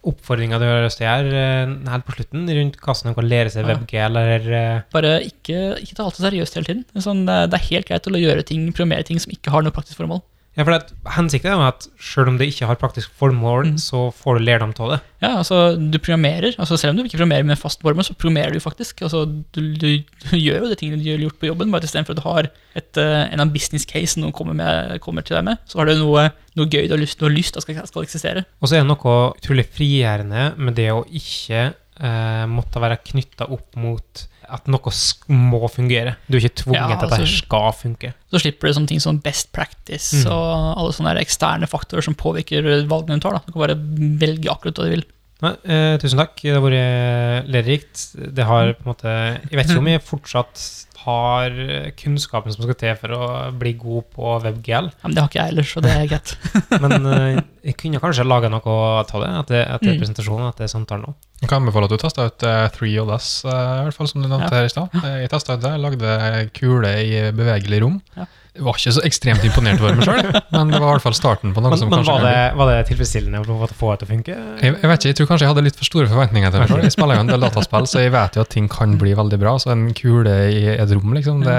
oppfordringer 0.09 0.61
du 0.61 0.65
har 0.65 0.87
lyst 0.87 0.99
til 1.03 1.05
å 1.05 1.11
gjøre 1.11 1.41
eh, 1.43 1.73
helt 1.93 2.07
på 2.09 2.15
slutten, 2.17 2.47
rundt 2.49 2.79
hvordan 2.81 3.11
de 3.11 3.17
kan 3.19 3.29
lære 3.29 3.53
seg 3.53 3.69
WebG, 3.69 3.93
eller 4.07 4.47
eh, 4.57 4.79
Bare 4.95 5.11
ikke, 5.27 5.59
ikke 5.83 5.99
ta 5.99 6.07
alt 6.07 6.17
så 6.17 6.25
seriøst 6.25 6.57
hele 6.57 6.69
tiden. 6.71 6.85
Det 6.89 7.03
er, 7.03 7.05
sånn, 7.05 7.27
er, 7.29 7.51
det 7.53 7.59
er 7.59 7.67
helt 7.69 7.91
greit 7.91 8.09
å 8.09 8.23
gjøre 8.23 8.47
ting, 8.49 8.65
programmere 8.73 9.05
ting 9.09 9.21
som 9.21 9.35
ikke 9.37 9.53
har 9.53 9.67
noe 9.67 9.75
praktisk 9.77 10.01
formål. 10.01 10.23
Ja, 10.53 10.67
for 10.67 10.75
det, 10.75 10.93
Hensikten 11.15 11.49
er 11.55 11.63
at 11.71 11.87
selv 11.97 12.29
om 12.29 12.35
det 12.37 12.51
ikke 12.53 12.67
har 12.69 12.77
praktisk 12.77 13.09
formål, 13.17 13.71
Mm. 13.73 13.79
så 13.81 14.13
får 14.13 14.37
du 14.39 14.45
lærdom 14.45 14.75
av 14.85 14.91
det. 14.91 14.99
Ja, 15.23 15.31
altså, 15.39 15.77
du 15.81 15.97
programmerer. 15.99 16.53
altså 16.59 16.77
Selv 16.77 16.91
om 16.93 16.97
du 16.99 17.05
ikke 17.05 17.17
programmerer 17.17 17.45
med 17.49 17.57
fast 17.57 17.81
formål, 17.81 18.05
så 18.05 18.13
programmerer 18.15 18.53
du 18.53 18.61
faktisk. 18.61 19.01
altså 19.03 19.25
Du, 19.55 19.61
du, 19.81 20.05
du 20.29 20.37
gjør 20.37 20.61
jo 20.67 20.69
de 20.69 20.77
tingene 20.77 21.01
du 21.03 21.09
har 21.11 21.19
gjort 21.25 21.39
på 21.41 21.47
jobben, 21.49 21.71
bare 21.73 21.85
istedenfor 21.89 22.13
at 22.13 22.21
du 22.21 22.27
har 22.29 22.49
et, 22.77 22.97
eh, 23.01 23.33
en 23.33 23.41
annen 23.41 23.53
business 23.55 23.87
case 23.89 24.21
noen 24.21 24.33
kommer, 24.33 24.53
med, 24.53 25.01
kommer 25.01 25.23
til 25.25 25.37
deg 25.37 25.45
med, 25.45 25.57
så 25.67 25.79
har 25.81 25.87
du 25.89 25.95
noe, 25.97 26.27
noe 26.57 26.67
gøy 26.69 26.85
du 26.87 26.97
har 26.97 27.01
lyst, 27.01 27.21
har 27.21 27.33
lyst 27.33 27.55
til 27.57 27.63
skal, 27.63 27.87
skal 27.89 28.03
eksistere. 28.05 28.45
Og 28.61 28.69
så 28.69 28.77
er 28.77 28.85
det 28.85 28.91
noe 28.93 29.33
utrolig 29.39 29.65
frigjørende 29.73 30.51
med 30.59 30.75
det 30.77 30.91
å 30.93 31.01
ikke 31.09 31.73
eh, 32.01 32.45
måtte 32.47 32.81
være 32.83 33.01
knytta 33.09 33.49
opp 33.49 33.77
mot 33.81 34.27
at 34.53 34.67
noe 34.69 34.93
må 35.33 35.61
fungere. 35.73 36.17
Du 36.29 36.37
er 36.37 36.43
ikke 36.45 36.63
tvunget 36.65 36.81
Ja, 36.81 36.87
til 36.89 37.07
at 37.07 37.11
det 37.11 37.21
altså- 37.21 37.39
skal 37.47 37.73
funke. 37.73 38.13
Så 38.33 38.41
slipper 38.43 38.69
du 38.69 38.75
sånne 38.75 38.89
ting 38.89 39.01
som 39.01 39.19
best 39.19 39.53
practice 39.53 40.25
Mm. 40.25 40.31
og 40.33 40.79
alle 40.79 40.93
sånne 40.93 41.17
eksterne 41.21 41.69
faktorer 41.69 42.03
som 42.05 42.15
påvirker 42.15 42.63
valgene 42.87 43.19
du 43.19 43.21
tar. 43.21 43.33
Da. 43.33 43.43
Du 43.47 43.53
kan 43.53 43.63
bare 43.67 43.77
velge 43.77 44.49
akkurat 44.49 44.75
hva 44.75 44.85
du 44.85 44.91
vil. 44.97 45.05
Nei, 45.43 45.53
eh, 45.67 45.97
tusen 45.99 46.21
takk. 46.23 46.37
Det 46.39 46.55
har 46.55 46.63
vært 46.63 47.49
lærerikt. 47.51 48.05
Det 48.37 48.45
har 48.47 48.73
på 48.79 48.85
en 48.87 48.93
måte 48.93 49.11
Jeg 49.51 49.59
vet 49.59 49.69
ikke 49.73 49.83
om 49.83 49.91
jeg 49.91 50.03
fortsatt 50.07 50.65
har 51.03 51.51
kunnskapen 51.99 52.55
som 52.55 52.63
skal 52.63 52.77
til 52.79 52.93
for 53.01 53.11
å 53.17 53.25
bli 53.59 53.73
god 53.75 54.05
på 54.15 54.37
WebGL, 54.45 54.87
Ja, 54.93 55.09
men 55.09 55.17
det 55.17 55.23
har 55.25 55.31
ikke 55.33 55.41
jeg 55.41 55.51
ellers, 55.51 55.73
så 55.75 55.81
det 55.83 55.91
er 55.91 56.05
greit. 56.13 56.35
men 56.85 57.09
eh, 57.11 57.41
jeg 57.67 57.75
kunne 57.81 57.99
kanskje 58.05 58.27
laga 58.29 58.47
noe 58.53 58.77
av 59.03 59.11
det 59.11 59.33
etter, 59.41 59.65
etter 59.75 59.91
Mm. 59.93 59.99
presentasjonen, 59.99 60.47
etter 60.53 60.71
samtalen 60.71 61.09
òg. 61.11 61.17
Jeg 61.43 61.51
kan 61.51 61.59
anbefale 61.65 61.89
at 61.91 61.91
du 61.91 61.99
tester 61.99 62.31
ut 62.31 62.45
uh, 62.47 62.69
3LS, 62.71 63.31
uh, 63.51 63.81
i 63.81 63.85
hvert 63.89 63.99
fall 63.99 64.13
som 64.13 64.23
du 64.23 64.29
nevnte 64.31 64.47
Ja. 64.47 64.61
her 64.63 64.69
i 64.71 64.71
stad. 64.71 64.95
Jeg 65.03 65.33
testa 65.35 65.57
ut 65.59 65.65
det, 65.67 65.73
jeg 65.75 65.83
lagde 65.83 66.51
kule 66.55 66.93
i 67.03 67.19
bevegelig 67.35 67.83
rom. 67.83 67.99
Ja. 68.15 68.29
Jeg 68.53 68.65
var 68.67 68.77
ikke 68.77 68.93
så 68.93 69.03
ekstremt 69.09 69.45
imponert 69.49 69.81
over 69.81 69.95
meg 69.97 70.05
sjøl, 70.05 70.27
men 70.53 70.69
det 70.75 70.77
var 70.83 70.91
i 70.91 70.93
hvert 70.93 71.05
fall 71.07 71.15
starten 71.17 71.55
på 71.57 71.63
noe 71.65 71.71
Men, 71.73 71.79
som 71.81 71.89
men 71.89 72.03
kanskje 72.03 72.17
var, 72.19 72.25
det, 72.27 72.41
var 72.61 72.69
det 72.69 72.75
tilfredsstillende 72.91 73.39
å 73.41 73.47
få- 73.49 73.69
få 73.79 73.93
det 73.95 74.03
til 74.03 74.07
å 74.07 74.11
funke? 74.11 74.35
jeg, 74.61 74.75
jeg 74.83 74.91
vet 74.91 74.99
ikke, 75.01 75.09
jeg 75.13 75.17
tror 75.23 75.29
kanskje 75.31 75.47
jeg 75.47 75.53
hadde 75.55 75.65
litt 75.65 75.79
for 75.81 75.89
store 75.89 76.11
forventninger 76.11 76.53
til 76.53 76.61
meg 76.61 76.69
sjøl. 76.75 76.83
Jeg 76.85 76.93
spiller 76.93 77.17
jo 77.17 77.23
en 77.25 77.33
del 77.33 77.47
dataspill, 77.47 77.87
så 77.89 78.03
jeg 78.05 78.13
vet 78.13 78.37
jo 78.37 78.45
at 78.45 78.53
ting 78.53 78.69
kan 78.69 78.99
bli 79.01 79.15
veldig 79.17 79.39
bra. 79.41 79.55
Så 79.63 79.73
en 79.73 79.87
kule 79.97 80.35
i 80.53 80.67
et 80.75 80.93
rom, 80.93 81.17
liksom, 81.17 81.41
det, 81.49 81.57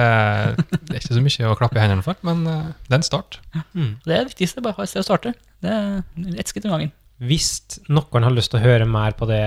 det 0.69 0.93
er 0.93 1.01
ikke 1.01 1.17
så 1.17 1.25
mye 1.25 1.49
å 1.49 1.57
klappe 1.63 1.81
i 1.81 1.83
hendene 1.87 2.05
for, 2.05 2.19
men 2.29 2.45
eh, 2.53 2.69
det 2.85 2.93
er 2.93 3.01
en 3.01 3.07
start. 3.09 3.39
Mm. 3.73 3.89
Det 4.05 4.13
er 4.13 4.19
det 4.21 4.29
viktigste. 4.35 4.61
Bare 4.61 4.77
ha 4.77 4.85
et 4.85 4.93
sted 4.93 5.01
å 5.01 5.07
starte. 5.09 5.33
Det 5.65 5.73
er 5.73 6.37
ett 6.37 6.53
skritt 6.53 6.69
om 6.69 6.75
gangen. 6.77 6.93
Hvis 7.23 7.49
noen 7.89 8.25
har 8.29 8.33
lyst 8.37 8.51
til 8.53 8.59
å 8.61 8.63
høre 8.67 8.85
mer 8.89 9.17
på 9.17 9.25
det 9.29 9.41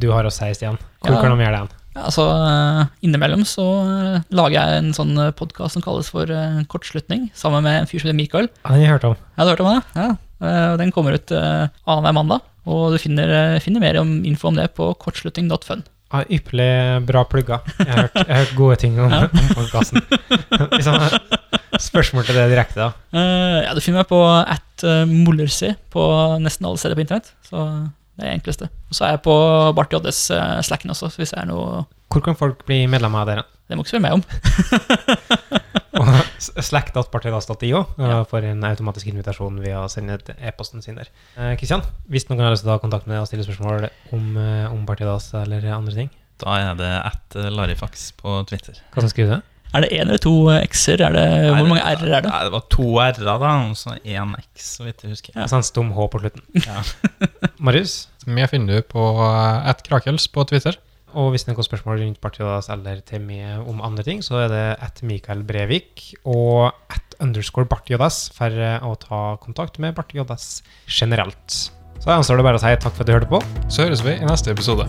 du 0.00 0.08
har 0.12 0.24
å 0.24 0.32
si, 0.32 0.48
Stian, 0.56 0.80
hvor 1.04 1.16
Ja. 1.16 1.20
kan 1.24 1.36
de 1.36 1.44
gjøre 1.44 1.62
det? 1.66 1.78
Ja, 1.92 2.06
altså, 2.08 2.24
eh, 2.24 2.86
Innimellom 3.04 3.42
så 3.48 3.64
eh, 3.84 4.20
lager 4.32 4.54
jeg 4.56 4.78
en 4.80 4.92
sånn 4.96 5.12
podkast 5.36 5.76
som 5.76 5.84
kalles 5.84 6.08
for 6.12 6.30
eh, 6.32 6.62
Kortslutning, 6.72 7.26
sammen 7.36 7.64
med 7.66 7.82
en 7.82 7.88
fyr 7.90 8.00
som 8.00 8.08
heter 8.08 8.16
Mikael. 8.20 8.48
Ja, 8.62 8.70
den 8.70 8.78
har 8.78 8.84
jeg 8.86 8.92
hørt 8.94 9.08
om. 9.10 9.16
Ja, 9.36 9.42
du 9.42 9.42
har 9.44 9.52
hørt 9.56 9.64
om 9.66 9.72
den, 9.74 9.82
Ja. 10.00 10.10
Eh, 10.42 10.76
Den 10.80 10.90
kommer 10.90 11.14
ut 11.14 11.30
annenhver 11.30 12.16
mandag, 12.16 12.40
og 12.66 12.92
du 12.94 12.98
finner, 12.98 13.28
eh, 13.54 13.60
finner 13.60 13.80
mer 13.84 14.00
om, 14.00 14.22
info 14.24 14.48
om 14.48 14.56
det 14.58 14.70
på 14.74 14.88
kortslutning.fun. 14.98 15.84
Ja, 16.12 16.24
Ypperlig 16.28 17.06
bra 17.08 17.22
plugga. 17.24 17.60
Jeg 17.78 17.88
har 17.88 18.02
hørt, 18.08 18.16
jeg 18.20 18.26
har 18.36 18.42
hørt 18.44 18.56
gode 18.58 18.76
ting 18.82 18.98
om, 19.00 19.10
Ja. 19.16 19.28
om 19.28 19.54
podkasten. 19.56 20.02
spørsmål 21.82 22.24
til 22.28 22.36
det 22.36 22.48
direkte, 22.52 22.80
da. 22.88 22.90
Uh, 23.16 23.60
ja, 23.64 23.72
du 23.74 23.80
finner 23.80 24.02
meg 24.02 24.10
på 24.10 24.18
at 24.28 24.84
uh, 24.84 25.04
Mollersi 25.08 25.72
på 25.92 26.02
nesten 26.42 26.66
alle 26.68 26.80
steder 26.80 26.98
på 26.98 27.04
internett. 27.06 27.32
Så 27.48 27.62
det 28.16 28.24
er 28.24 28.28
det 28.28 28.36
enkleste. 28.40 28.68
Og 28.90 28.94
så 28.98 29.04
er 29.06 29.14
jeg 29.16 29.22
på 29.24 29.34
Bart 29.76 29.92
JS 29.94 30.30
uh, 30.36 30.60
Slacken 30.64 30.90
også, 30.92 31.08
så 31.10 31.16
hvis 31.22 31.32
det 31.32 31.38
er 31.40 31.46
noe 31.48 31.84
Hvor 32.12 32.20
kan 32.26 32.36
folk 32.36 32.66
bli 32.68 32.82
medlemmer 32.86 33.22
av 33.24 33.30
dere? 33.30 33.44
Det 33.70 33.76
må 33.78 33.84
ikke 33.86 33.94
spørre 33.94 34.04
meg 34.04 34.18
om. 34.18 34.22
Og 36.02 36.08
slack.partidas.io 36.64 37.80
Ja. 37.98 38.18
og 38.20 38.26
får 38.30 38.46
en 38.50 38.64
automatisk 38.64 39.06
invitasjon 39.12 39.58
ved 39.62 39.74
å 39.76 39.84
sende 39.92 40.18
e-posten 40.40 40.82
sin 40.84 40.96
der. 40.98 41.08
Eh, 41.36 41.52
Kristian, 41.60 41.84
hvis 42.10 42.26
noen 42.28 42.40
har 42.44 42.52
lyst 42.54 42.64
til 42.66 42.72
å 42.72 42.76
ta 42.76 42.82
kontakt 42.82 43.06
med 43.06 43.16
deg 43.16 43.22
og 43.24 43.28
stille 43.30 43.44
spørsmål 43.46 43.86
om, 44.16 44.36
eh, 44.40 44.66
om 44.72 44.84
Partidas 44.88 45.30
eller 45.38 45.64
andre 45.72 45.94
ting, 45.94 46.10
Da 46.42 46.56
er 46.58 46.74
det 46.74 46.90
at 47.06 47.36
Larifax 47.54 48.12
på 48.18 48.40
Twitter. 48.48 48.74
hva 48.92 48.98
skal 49.00 49.08
du 49.08 49.12
skrive? 49.14 49.42
Er 49.72 49.84
det 49.86 49.90
én 49.96 50.04
eller 50.04 50.20
to 50.20 50.34
x-er? 50.52 51.00
Er 51.06 51.14
det, 51.16 51.24
hvor 51.56 51.68
mange 51.70 51.80
r-er 51.80 52.10
er 52.18 52.24
det? 52.26 52.30
Nei, 52.30 52.42
det 52.44 52.52
var 52.52 52.64
to 52.74 52.88
r-er, 53.00 53.20
da, 53.24 53.52
og 53.70 53.76
så 53.80 53.94
én 54.04 54.34
x, 54.36 54.66
så 54.76 54.84
vidt 54.84 55.04
jeg 55.06 55.14
husker. 55.14 55.32
Ja. 55.36 55.46
Og 55.46 55.52
så 55.52 55.60
en 55.62 55.64
stum 55.68 55.92
H 55.96 56.08
på 56.12 56.20
slutten. 56.20 56.44
Ja. 56.66 56.82
Marius, 57.66 57.94
Vi 58.26 58.46
finner 58.52 58.78
du 58.82 58.88
på 58.92 59.06
eh, 59.24 59.70
ett 59.72 59.80
krakels 59.88 60.28
på 60.28 60.44
Twitter. 60.50 60.76
og 61.12 61.30
hvis 61.32 61.42
det 61.44 61.52
er 61.52 61.56
noen 61.58 61.66
spørsmål 61.66 61.98
rundt 62.00 62.20
partiet 62.24 62.68
eller 62.72 63.00
til 63.04 63.20
meg 63.20 63.66
om 63.68 63.82
andre 63.84 64.04
ting, 64.06 64.22
så 64.24 64.44
er 64.44 64.48
det 64.48 64.62
at 64.80 65.02
Mikael 65.04 65.42
Brevik 65.44 66.14
og 66.24 66.72
at 66.88 67.16
underscore 67.20 67.68
Bartjodas 67.68 68.30
for 68.36 68.48
eh, 68.52 68.78
å 68.80 68.94
ta 69.00 69.36
kontakt 69.42 69.78
med 69.78 69.96
Bartjodas 69.96 70.62
generelt. 70.88 71.70
Så 72.02 72.08
jeg 72.10 72.16
anser 72.18 72.36
det 72.36 72.44
bare 72.48 72.58
å 72.58 72.64
si 72.64 72.72
takk 72.76 72.96
for 72.96 73.04
at 73.04 73.12
du 73.12 73.16
hørte 73.16 73.30
på. 73.30 73.42
Så 73.68 73.86
høres 73.86 74.04
vi 74.04 74.16
i 74.18 74.26
neste 74.26 74.52
episode. 74.52 74.88